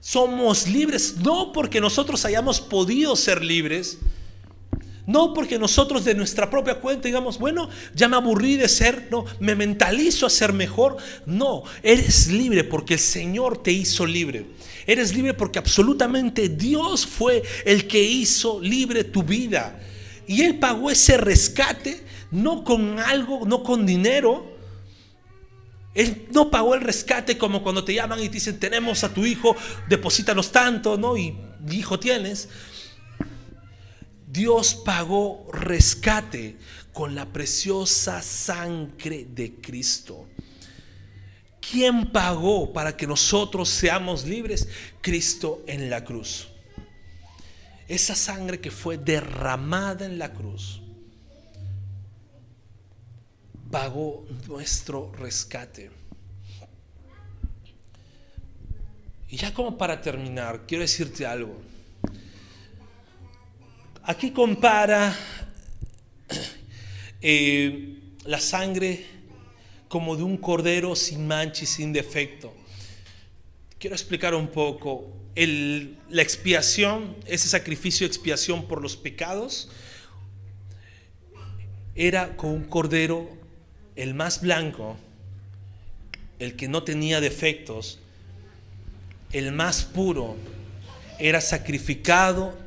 Somos 0.00 0.66
libres, 0.66 1.16
no 1.18 1.52
porque 1.52 1.80
nosotros 1.80 2.24
hayamos 2.24 2.60
podido 2.60 3.14
ser 3.14 3.44
libres, 3.44 3.98
no 5.06 5.34
porque 5.34 5.58
nosotros 5.58 6.04
de 6.04 6.14
nuestra 6.14 6.48
propia 6.48 6.76
cuenta 6.76 7.08
digamos, 7.08 7.38
bueno, 7.38 7.68
ya 7.94 8.08
me 8.08 8.16
aburrí 8.16 8.56
de 8.56 8.68
ser, 8.68 9.08
no, 9.10 9.24
me 9.40 9.54
mentalizo 9.54 10.26
a 10.26 10.30
ser 10.30 10.52
mejor. 10.52 10.96
No, 11.26 11.64
eres 11.82 12.28
libre 12.28 12.64
porque 12.64 12.94
el 12.94 13.00
Señor 13.00 13.62
te 13.62 13.72
hizo 13.72 14.06
libre. 14.06 14.46
Eres 14.86 15.14
libre 15.14 15.34
porque 15.34 15.58
absolutamente 15.58 16.48
Dios 16.48 17.06
fue 17.06 17.42
el 17.64 17.86
que 17.86 18.02
hizo 18.02 18.60
libre 18.60 19.04
tu 19.04 19.22
vida. 19.22 19.80
Y 20.26 20.42
Él 20.42 20.58
pagó 20.58 20.90
ese 20.90 21.16
rescate, 21.16 22.00
no 22.30 22.64
con 22.64 22.98
algo, 22.98 23.44
no 23.44 23.62
con 23.62 23.86
dinero, 23.86 24.51
él 25.94 26.28
no 26.32 26.50
pagó 26.50 26.74
el 26.74 26.80
rescate 26.80 27.36
como 27.36 27.62
cuando 27.62 27.84
te 27.84 27.94
llaman 27.94 28.20
y 28.20 28.28
te 28.28 28.34
dicen, 28.34 28.58
tenemos 28.58 29.04
a 29.04 29.12
tu 29.12 29.26
hijo, 29.26 29.54
deposítanos 29.88 30.50
tanto, 30.50 30.96
¿no? 30.96 31.16
Y 31.16 31.36
hijo 31.70 31.98
tienes. 31.98 32.48
Dios 34.26 34.74
pagó 34.74 35.46
rescate 35.52 36.56
con 36.92 37.14
la 37.14 37.26
preciosa 37.26 38.22
sangre 38.22 39.26
de 39.28 39.56
Cristo. 39.56 40.28
¿Quién 41.60 42.10
pagó 42.10 42.72
para 42.72 42.96
que 42.96 43.06
nosotros 43.06 43.68
seamos 43.68 44.24
libres? 44.24 44.68
Cristo 45.02 45.62
en 45.66 45.90
la 45.90 46.04
cruz. 46.04 46.48
Esa 47.86 48.14
sangre 48.14 48.60
que 48.60 48.70
fue 48.70 48.96
derramada 48.96 50.06
en 50.06 50.18
la 50.18 50.32
cruz 50.32 50.81
pagó 53.72 54.26
nuestro 54.46 55.10
rescate. 55.18 55.90
Y 59.30 59.38
ya 59.38 59.54
como 59.54 59.78
para 59.78 60.02
terminar, 60.02 60.66
quiero 60.68 60.82
decirte 60.82 61.24
algo. 61.24 61.58
Aquí 64.02 64.30
compara 64.30 65.16
eh, 67.22 67.98
la 68.26 68.40
sangre 68.40 69.06
como 69.88 70.16
de 70.16 70.22
un 70.22 70.36
cordero 70.36 70.94
sin 70.94 71.26
mancha 71.26 71.64
y 71.64 71.66
sin 71.66 71.94
defecto. 71.94 72.52
Quiero 73.78 73.96
explicar 73.96 74.34
un 74.34 74.48
poco. 74.48 75.16
la 75.34 76.20
expiación, 76.20 77.16
ese 77.26 77.48
sacrificio 77.48 78.06
de 78.06 78.08
expiación 78.08 78.68
por 78.68 78.82
los 78.82 78.98
pecados, 78.98 79.70
era 81.94 82.36
con 82.36 82.50
un 82.50 82.64
cordero 82.64 83.41
el 83.96 84.14
más 84.14 84.40
blanco, 84.40 84.96
el 86.38 86.56
que 86.56 86.68
no 86.68 86.82
tenía 86.82 87.20
defectos, 87.20 87.98
el 89.32 89.52
más 89.52 89.84
puro, 89.84 90.36
era 91.18 91.40
sacrificado 91.40 92.58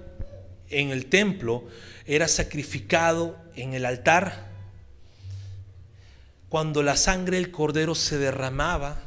en 0.70 0.92
el 0.92 1.08
templo, 1.08 1.68
era 2.06 2.28
sacrificado 2.28 3.38
en 3.56 3.74
el 3.74 3.86
altar. 3.86 4.48
Cuando 6.50 6.84
la 6.84 6.96
sangre 6.96 7.38
del 7.38 7.52
cordero 7.52 7.96
se 7.96 8.18
derramaba, 8.18 9.00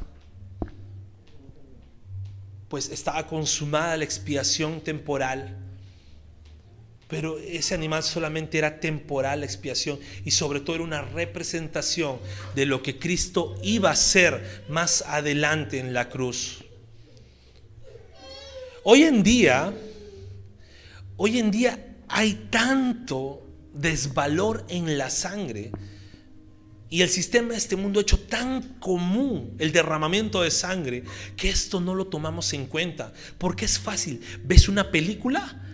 pues 2.67 2.89
estaba 2.89 3.25
consumada 3.25 3.97
la 3.97 4.03
expiación 4.03 4.81
temporal. 4.81 5.57
Pero 7.09 7.39
ese 7.39 7.73
animal 7.73 8.03
solamente 8.03 8.59
era 8.59 8.79
temporal 8.79 9.39
la 9.39 9.47
expiación 9.47 9.99
y 10.23 10.31
sobre 10.31 10.59
todo 10.59 10.75
era 10.75 10.85
una 10.85 11.01
representación 11.01 12.19
de 12.55 12.67
lo 12.67 12.83
que 12.83 12.99
Cristo 12.99 13.59
iba 13.63 13.89
a 13.89 13.93
hacer 13.93 14.63
más 14.69 15.01
adelante 15.07 15.79
en 15.79 15.91
la 15.91 16.07
cruz. 16.07 16.63
Hoy 18.83 19.03
en 19.03 19.23
día, 19.23 19.73
hoy 21.17 21.39
en 21.39 21.49
día 21.49 21.95
hay 22.07 22.47
tanto 22.51 23.45
desvalor 23.73 24.65
en 24.69 24.97
la 24.97 25.09
sangre 25.09 25.71
y 26.91 27.01
el 27.01 27.09
sistema 27.09 27.49
de 27.49 27.57
este 27.57 27.75
mundo 27.75 27.99
ha 27.99 28.03
hecho 28.03 28.19
tan 28.19 28.79
común 28.79 29.55
el 29.59 29.71
derramamiento 29.71 30.41
de 30.41 30.49
sangre 30.49 31.03
que 31.35 31.49
esto 31.49 31.79
no 31.79 31.93
lo 31.93 32.07
tomamos 32.07 32.53
en 32.53 32.65
cuenta. 32.65 33.13
Porque 33.37 33.65
es 33.65 33.77
fácil. 33.77 34.21
Ves 34.43 34.67
una 34.67 34.89
película, 34.89 35.68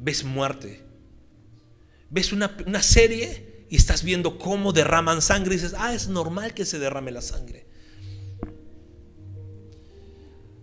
ves 0.00 0.24
muerte. 0.24 0.82
Ves 2.08 2.32
una, 2.32 2.56
una 2.66 2.82
serie 2.82 3.66
y 3.68 3.76
estás 3.76 4.02
viendo 4.02 4.38
cómo 4.38 4.72
derraman 4.72 5.22
sangre 5.22 5.54
y 5.54 5.58
dices, 5.58 5.74
ah, 5.78 5.94
es 5.94 6.08
normal 6.08 6.54
que 6.54 6.64
se 6.64 6.78
derrame 6.78 7.12
la 7.12 7.22
sangre. 7.22 7.66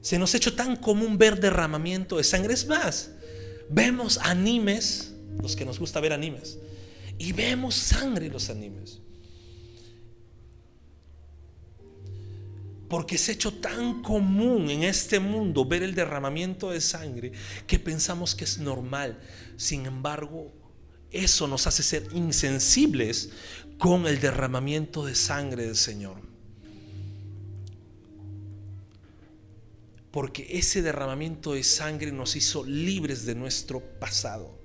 Se 0.02 0.20
nos 0.20 0.34
ha 0.34 0.38
hecho 0.38 0.56
tan 0.56 0.76
común 0.76 1.18
ver 1.18 1.40
derramamiento 1.40 2.18
de 2.18 2.24
sangre. 2.24 2.54
Es 2.54 2.68
más, 2.68 3.12
vemos 3.70 4.18
animes, 4.18 5.14
los 5.42 5.56
que 5.56 5.66
nos 5.66 5.80
gusta 5.80 6.00
ver 6.00 6.14
animes, 6.14 6.58
y 7.18 7.32
vemos 7.32 7.76
sangre 7.76 8.28
en 8.28 8.34
los 8.34 8.50
animes. 8.50 9.02
Porque 12.90 13.16
ha 13.16 13.32
hecho 13.32 13.54
tan 13.54 14.02
común 14.02 14.70
en 14.70 14.84
este 14.84 15.20
mundo 15.20 15.66
ver 15.66 15.84
el 15.84 15.94
derramamiento 15.94 16.72
de 16.72 16.82
sangre 16.82 17.32
que 17.66 17.80
pensamos 17.80 18.34
que 18.34 18.46
es 18.46 18.60
normal. 18.60 19.20
Sin 19.58 19.86
embargo, 19.86 20.54
eso 21.12 21.48
nos 21.48 21.68
hace 21.68 21.84
ser 21.84 22.08
insensibles 22.14 23.32
con 23.78 24.08
el 24.08 24.20
derramamiento 24.20 25.06
de 25.06 25.16
sangre 25.16 25.66
del 25.66 25.76
Señor. 25.76 26.28
porque 30.18 30.48
ese 30.50 30.82
derramamiento 30.82 31.54
de 31.54 31.64
sangre 31.64 32.12
nos 32.12 32.36
hizo 32.36 32.64
libres 32.64 33.24
de 33.28 33.36
nuestro 33.36 33.82
pasado. 34.00 34.60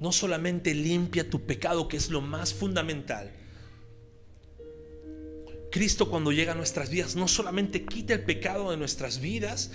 No 0.00 0.12
solamente 0.12 0.74
limpia 0.74 1.30
tu 1.30 1.46
pecado, 1.46 1.88
que 1.88 1.96
es 1.96 2.10
lo 2.10 2.20
más 2.20 2.52
fundamental. 2.52 3.32
Cristo 5.70 6.08
cuando 6.08 6.32
llega 6.32 6.52
a 6.52 6.54
nuestras 6.54 6.90
vidas 6.90 7.14
no 7.16 7.28
solamente 7.28 7.84
quita 7.84 8.14
el 8.14 8.24
pecado 8.24 8.70
de 8.70 8.76
nuestras 8.76 9.20
vidas, 9.20 9.70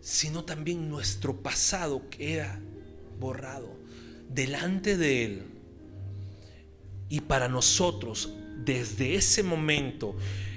sino 0.00 0.44
también 0.44 0.88
nuestro 0.88 1.42
pasado 1.42 2.08
queda 2.08 2.60
borrado 3.18 3.76
delante 4.28 4.96
de 4.96 5.24
Él. 5.24 5.42
Y 7.08 7.20
para 7.20 7.48
nosotros, 7.48 8.32
desde 8.64 9.14
ese 9.14 9.42
momento, 9.42 10.16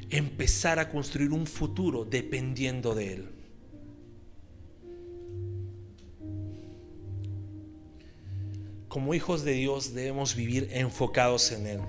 empezar 0.10 0.80
a 0.80 0.90
construir 0.90 1.32
un 1.32 1.46
futuro 1.46 2.06
dependiendo 2.06 2.96
de 2.96 3.14
Él. 3.14 3.30
Como 8.88 9.14
hijos 9.14 9.44
de 9.44 9.54
Dios 9.54 9.94
debemos 9.94 10.36
vivir 10.36 10.70
enfocados 10.72 11.52
en 11.52 11.68
Él. 11.68 11.82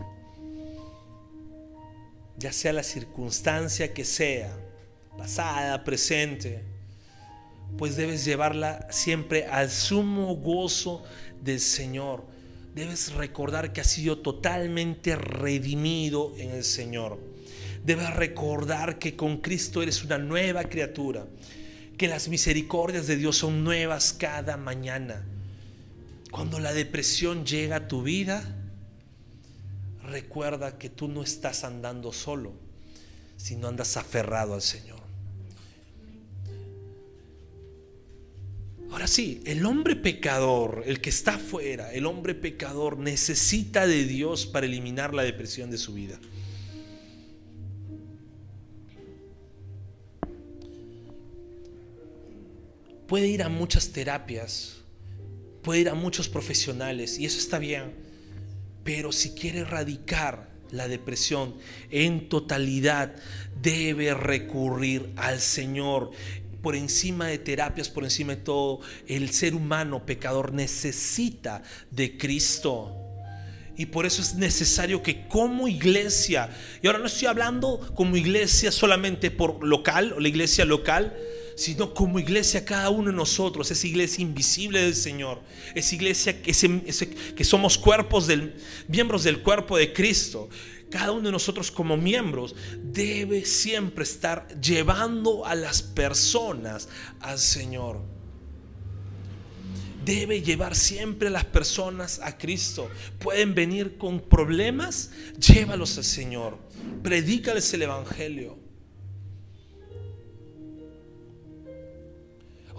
Ya 2.40 2.52
sea 2.52 2.72
la 2.72 2.82
circunstancia 2.82 3.94
que 3.94 4.04
sea, 4.04 4.50
pasada, 5.16 5.84
presente, 5.84 6.64
pues 7.78 7.94
debes 7.94 8.24
llevarla 8.24 8.88
siempre 8.90 9.46
al 9.46 9.70
sumo 9.70 10.34
gozo 10.34 11.04
del 11.40 11.60
Señor. 11.60 12.26
Debes 12.74 13.12
recordar 13.12 13.72
que 13.72 13.80
has 13.80 13.90
sido 13.92 14.18
totalmente 14.18 15.14
redimido 15.14 16.34
en 16.38 16.50
el 16.50 16.64
Señor 16.64 17.30
Debes 17.84 18.14
recordar 18.14 18.98
que 18.98 19.16
con 19.16 19.38
Cristo 19.38 19.82
eres 19.82 20.04
una 20.04 20.18
nueva 20.18 20.64
criatura, 20.64 21.26
que 21.96 22.08
las 22.08 22.28
misericordias 22.28 23.06
de 23.06 23.16
Dios 23.16 23.38
son 23.38 23.64
nuevas 23.64 24.12
cada 24.12 24.56
mañana. 24.56 25.24
Cuando 26.30 26.60
la 26.60 26.74
depresión 26.74 27.46
llega 27.46 27.76
a 27.76 27.88
tu 27.88 28.02
vida, 28.02 28.42
recuerda 30.10 30.78
que 30.78 30.90
tú 30.90 31.08
no 31.08 31.22
estás 31.22 31.64
andando 31.64 32.12
solo, 32.12 32.52
sino 33.36 33.68
andas 33.68 33.96
aferrado 33.96 34.54
al 34.54 34.62
Señor. 34.62 35.00
Ahora 38.90 39.06
sí, 39.06 39.40
el 39.46 39.64
hombre 39.64 39.94
pecador, 39.96 40.82
el 40.84 41.00
que 41.00 41.10
está 41.10 41.36
afuera, 41.36 41.92
el 41.92 42.06
hombre 42.06 42.34
pecador 42.34 42.98
necesita 42.98 43.86
de 43.86 44.04
Dios 44.04 44.46
para 44.46 44.66
eliminar 44.66 45.14
la 45.14 45.22
depresión 45.22 45.70
de 45.70 45.78
su 45.78 45.94
vida. 45.94 46.18
puede 53.10 53.26
ir 53.26 53.42
a 53.42 53.48
muchas 53.48 53.88
terapias, 53.88 54.76
puede 55.62 55.80
ir 55.80 55.88
a 55.88 55.94
muchos 55.94 56.28
profesionales 56.28 57.18
y 57.18 57.26
eso 57.26 57.38
está 57.38 57.58
bien, 57.58 57.92
pero 58.92 59.12
si 59.12 59.30
quiere 59.34 59.60
erradicar 59.60 60.48
la 60.72 60.88
depresión 60.88 61.54
en 61.92 62.28
totalidad, 62.28 63.14
debe 63.62 64.14
recurrir 64.14 65.12
al 65.14 65.38
Señor. 65.38 66.10
Por 66.60 66.74
encima 66.74 67.28
de 67.28 67.38
terapias, 67.38 67.88
por 67.88 68.02
encima 68.02 68.34
de 68.34 68.42
todo, 68.42 68.80
el 69.06 69.30
ser 69.30 69.54
humano 69.54 70.04
pecador 70.04 70.52
necesita 70.52 71.62
de 71.92 72.18
Cristo. 72.18 72.96
Y 73.76 73.86
por 73.86 74.06
eso 74.06 74.22
es 74.22 74.34
necesario 74.34 75.04
que 75.04 75.28
como 75.28 75.68
iglesia, 75.68 76.50
y 76.82 76.88
ahora 76.88 76.98
no 76.98 77.06
estoy 77.06 77.28
hablando 77.28 77.92
como 77.94 78.16
iglesia 78.16 78.72
solamente 78.72 79.30
por 79.30 79.64
local 79.64 80.14
o 80.14 80.20
la 80.20 80.26
iglesia 80.26 80.64
local, 80.64 81.16
sino 81.60 81.92
como 81.92 82.18
iglesia 82.18 82.64
cada 82.64 82.88
uno 82.88 83.10
de 83.10 83.16
nosotros, 83.16 83.70
esa 83.70 83.86
iglesia 83.86 84.22
invisible 84.22 84.80
del 84.80 84.94
Señor, 84.94 85.42
esa 85.74 85.94
iglesia 85.94 86.40
que, 86.40 87.44
somos 87.44 87.76
cuerpos 87.76 88.26
del, 88.26 88.54
miembros 88.88 89.24
del 89.24 89.42
cuerpo 89.42 89.76
de 89.76 89.92
Cristo. 89.92 90.48
Cada 90.88 91.12
uno 91.12 91.24
de 91.24 91.32
nosotros 91.32 91.70
como 91.70 91.98
miembros 91.98 92.54
debe 92.82 93.44
siempre 93.44 94.04
estar 94.04 94.48
llevando 94.58 95.44
a 95.44 95.54
las 95.54 95.82
personas 95.82 96.88
al 97.20 97.38
Señor. 97.38 98.00
Debe 100.02 100.40
llevar 100.40 100.74
siempre 100.74 101.28
a 101.28 101.30
las 101.30 101.44
personas 101.44 102.20
a 102.22 102.38
Cristo. 102.38 102.88
Pueden 103.18 103.54
venir 103.54 103.98
con 103.98 104.18
problemas, 104.18 105.10
llévalos 105.38 105.98
al 105.98 106.04
Señor. 106.04 106.56
Predícales 107.02 107.74
el 107.74 107.82
Evangelio. 107.82 108.59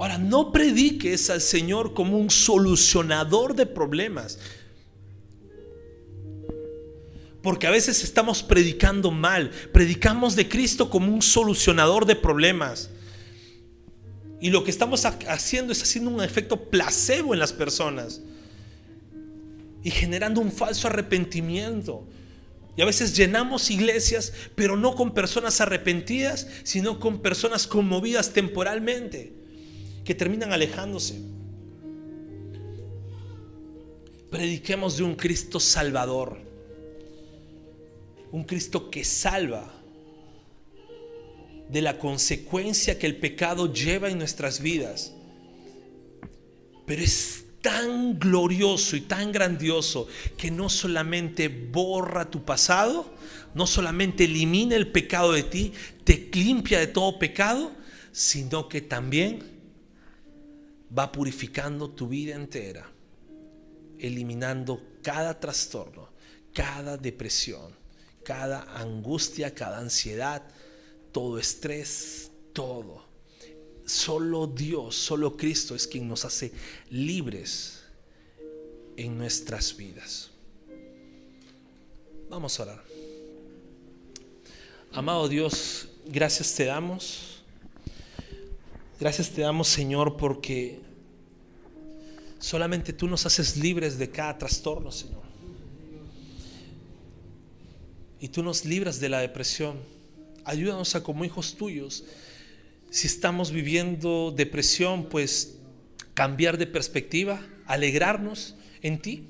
Ahora, 0.01 0.17
no 0.17 0.51
prediques 0.51 1.29
al 1.29 1.41
Señor 1.41 1.93
como 1.93 2.17
un 2.17 2.31
solucionador 2.31 3.53
de 3.55 3.67
problemas. 3.67 4.39
Porque 7.43 7.67
a 7.67 7.69
veces 7.69 8.03
estamos 8.03 8.41
predicando 8.41 9.11
mal. 9.11 9.51
Predicamos 9.71 10.35
de 10.35 10.49
Cristo 10.49 10.89
como 10.89 11.13
un 11.13 11.21
solucionador 11.21 12.07
de 12.07 12.15
problemas. 12.15 12.89
Y 14.39 14.49
lo 14.49 14.63
que 14.63 14.71
estamos 14.71 15.05
haciendo 15.05 15.71
es 15.71 15.83
haciendo 15.83 16.09
un 16.09 16.23
efecto 16.23 16.71
placebo 16.71 17.35
en 17.35 17.39
las 17.39 17.53
personas. 17.53 18.21
Y 19.83 19.91
generando 19.91 20.41
un 20.41 20.51
falso 20.51 20.87
arrepentimiento. 20.87 22.07
Y 22.75 22.81
a 22.81 22.85
veces 22.85 23.15
llenamos 23.15 23.69
iglesias, 23.69 24.33
pero 24.55 24.77
no 24.77 24.95
con 24.95 25.13
personas 25.13 25.61
arrepentidas, 25.61 26.47
sino 26.63 26.99
con 26.99 27.21
personas 27.21 27.67
conmovidas 27.67 28.33
temporalmente, 28.33 29.40
que 30.11 30.15
terminan 30.15 30.51
alejándose. 30.51 31.21
Prediquemos 34.29 34.97
de 34.97 35.03
un 35.03 35.15
Cristo 35.15 35.57
salvador 35.57 36.51
un 38.33 38.43
Cristo 38.43 38.89
que 38.89 39.05
salva 39.05 39.71
de 41.69 41.81
la 41.81 41.97
consecuencia 41.97 42.99
que 42.99 43.07
el 43.07 43.17
pecado 43.17 43.71
lleva 43.71 44.09
en 44.09 44.17
nuestras 44.17 44.61
vidas. 44.61 45.13
Pero 46.85 47.01
es 47.01 47.45
tan 47.61 48.19
glorioso 48.19 48.97
y 48.97 49.01
tan 49.01 49.31
grandioso 49.31 50.07
que 50.35 50.51
no 50.51 50.67
solamente 50.67 51.47
borra 51.47 52.29
tu 52.29 52.43
pasado, 52.43 53.13
no 53.53 53.65
solamente 53.65 54.25
elimina 54.25 54.75
el 54.75 54.91
pecado 54.91 55.31
de 55.31 55.43
ti, 55.43 55.71
te 56.03 56.29
limpia 56.33 56.79
de 56.79 56.87
todo 56.87 57.17
pecado, 57.17 57.71
sino 58.11 58.67
que 58.67 58.81
también 58.81 59.60
va 60.97 61.11
purificando 61.11 61.89
tu 61.89 62.07
vida 62.07 62.35
entera, 62.35 62.89
eliminando 63.97 64.81
cada 65.01 65.39
trastorno, 65.39 66.09
cada 66.53 66.97
depresión, 66.97 67.73
cada 68.23 68.63
angustia, 68.77 69.53
cada 69.53 69.79
ansiedad, 69.79 70.43
todo 71.11 71.39
estrés, 71.39 72.31
todo. 72.53 73.05
Solo 73.85 74.47
Dios, 74.47 74.95
solo 74.95 75.35
Cristo 75.35 75.75
es 75.75 75.87
quien 75.87 76.07
nos 76.07 76.25
hace 76.25 76.51
libres 76.89 77.81
en 78.97 79.17
nuestras 79.17 79.75
vidas. 79.75 80.29
Vamos 82.29 82.59
a 82.59 82.63
orar. 82.63 82.83
Amado 84.93 85.27
Dios, 85.27 85.87
gracias 86.05 86.53
te 86.53 86.65
damos. 86.65 87.30
Gracias 89.01 89.31
te 89.31 89.41
damos, 89.41 89.67
Señor, 89.67 90.15
porque 90.15 90.79
solamente 92.39 92.93
tú 92.93 93.07
nos 93.07 93.25
haces 93.25 93.57
libres 93.57 93.97
de 93.97 94.09
cada 94.09 94.37
trastorno, 94.37 94.91
Señor 94.91 95.21
y 98.21 98.27
tú 98.27 98.43
nos 98.43 98.65
libras 98.65 98.99
de 98.99 99.09
la 99.09 99.19
depresión. 99.19 99.79
Ayúdanos 100.45 100.93
a 100.93 101.01
como 101.01 101.25
hijos 101.25 101.55
tuyos, 101.55 102.05
si 102.91 103.07
estamos 103.07 103.51
viviendo 103.51 104.31
depresión, 104.31 105.05
pues 105.05 105.57
cambiar 106.13 106.59
de 106.59 106.67
perspectiva, 106.67 107.43
alegrarnos 107.65 108.55
en 108.83 109.01
ti. 109.01 109.27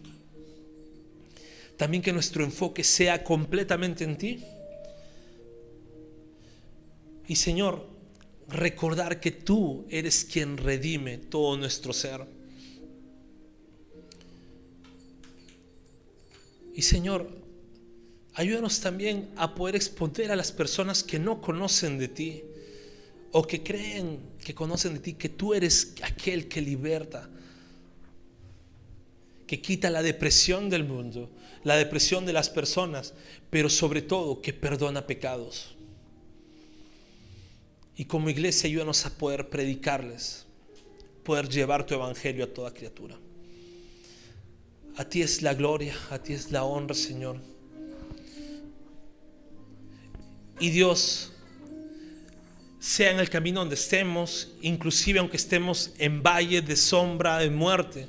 También 1.77 2.03
que 2.03 2.11
nuestro 2.11 2.43
enfoque 2.43 2.83
sea 2.83 3.23
completamente 3.23 4.03
en 4.03 4.17
ti. 4.17 4.43
Y 7.27 7.37
Señor, 7.37 7.87
recordar 8.51 9.19
que 9.19 9.31
tú 9.31 9.85
eres 9.89 10.25
quien 10.25 10.57
redime 10.57 11.17
todo 11.17 11.57
nuestro 11.57 11.93
ser. 11.93 12.25
Y 16.73 16.81
Señor, 16.81 17.41
Ayúdanos 18.33 18.79
también 18.79 19.29
a 19.35 19.53
poder 19.55 19.75
exponer 19.75 20.31
a 20.31 20.35
las 20.35 20.51
personas 20.51 21.03
que 21.03 21.19
no 21.19 21.41
conocen 21.41 21.97
de 21.99 22.07
ti 22.07 22.43
o 23.33 23.45
que 23.45 23.61
creen 23.61 24.19
que 24.43 24.55
conocen 24.55 24.93
de 24.93 24.99
ti 24.99 25.13
que 25.13 25.29
tú 25.29 25.53
eres 25.53 25.93
aquel 26.01 26.47
que 26.47 26.61
liberta, 26.61 27.29
que 29.45 29.61
quita 29.61 29.89
la 29.89 30.01
depresión 30.01 30.69
del 30.69 30.85
mundo, 30.85 31.29
la 31.65 31.75
depresión 31.75 32.25
de 32.25 32.33
las 32.33 32.49
personas, 32.49 33.13
pero 33.49 33.69
sobre 33.69 34.01
todo 34.01 34.41
que 34.41 34.53
perdona 34.53 35.05
pecados. 35.05 35.75
Y 37.95 38.05
como 38.05 38.29
iglesia 38.29 38.67
ayúdanos 38.67 39.05
a 39.05 39.17
poder 39.17 39.49
predicarles, 39.49 40.45
poder 41.23 41.49
llevar 41.49 41.85
tu 41.85 41.93
evangelio 41.93 42.45
a 42.45 42.47
toda 42.47 42.73
criatura. 42.73 43.17
A 44.97 45.05
ti 45.05 45.21
es 45.21 45.41
la 45.41 45.53
gloria, 45.53 45.95
a 46.09 46.19
ti 46.19 46.33
es 46.33 46.51
la 46.51 46.63
honra, 46.63 46.95
Señor. 46.95 47.37
Y 50.59 50.69
Dios, 50.69 51.31
sea 52.79 53.11
en 53.11 53.19
el 53.19 53.29
camino 53.29 53.59
donde 53.59 53.75
estemos, 53.75 54.49
inclusive 54.61 55.19
aunque 55.19 55.37
estemos 55.37 55.91
en 55.97 56.21
valle 56.21 56.61
de 56.61 56.75
sombra 56.75 57.37
de 57.39 57.49
muerte, 57.49 58.07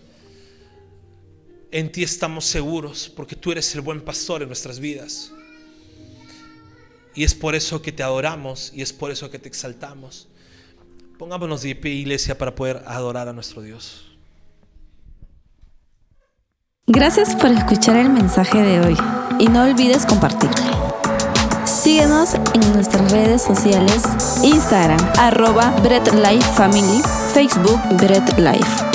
en 1.71 1.91
ti 1.91 2.03
estamos 2.03 2.45
seguros, 2.45 3.11
porque 3.15 3.37
tú 3.37 3.53
eres 3.53 3.75
el 3.75 3.81
buen 3.81 4.03
pastor 4.03 4.43
en 4.43 4.49
nuestras 4.49 4.79
vidas. 4.79 5.33
Y 7.15 7.25
es 7.25 7.35
por 7.35 7.55
eso 7.55 7.83
que 7.83 7.93
te 7.93 8.03
adoramos 8.03 8.73
y 8.75 8.83
es 8.83 8.93
por 8.93 9.11
eso 9.11 9.31
que 9.31 9.39
te 9.39 9.49
exaltamos. 9.49 10.29
Pongámonos 11.19 11.63
de 11.63 11.75
pie, 11.75 11.93
iglesia, 11.93 12.37
para 12.37 12.55
poder 12.55 12.83
adorar 12.87 13.29
a 13.29 13.33
nuestro 13.33 13.63
Dios. 13.63 14.13
Gracias 16.87 17.37
por 17.37 17.51
escuchar 17.51 17.97
el 17.97 18.11
mensaje 18.11 18.61
de 18.61 18.81
hoy 18.81 18.97
y 19.39 19.47
no 19.49 19.63
olvides 19.63 20.05
compartirlo. 20.05 20.83
Síguenos 21.65 22.35
en 22.55 22.73
nuestras 22.73 23.11
redes 23.13 23.43
sociales, 23.43 24.03
Instagram, 24.43 25.01
arroba 25.19 25.75
Life 25.83 26.49
Family, 26.55 27.03
Facebook 27.33 27.81
Bread 27.99 28.39
Life. 28.39 28.92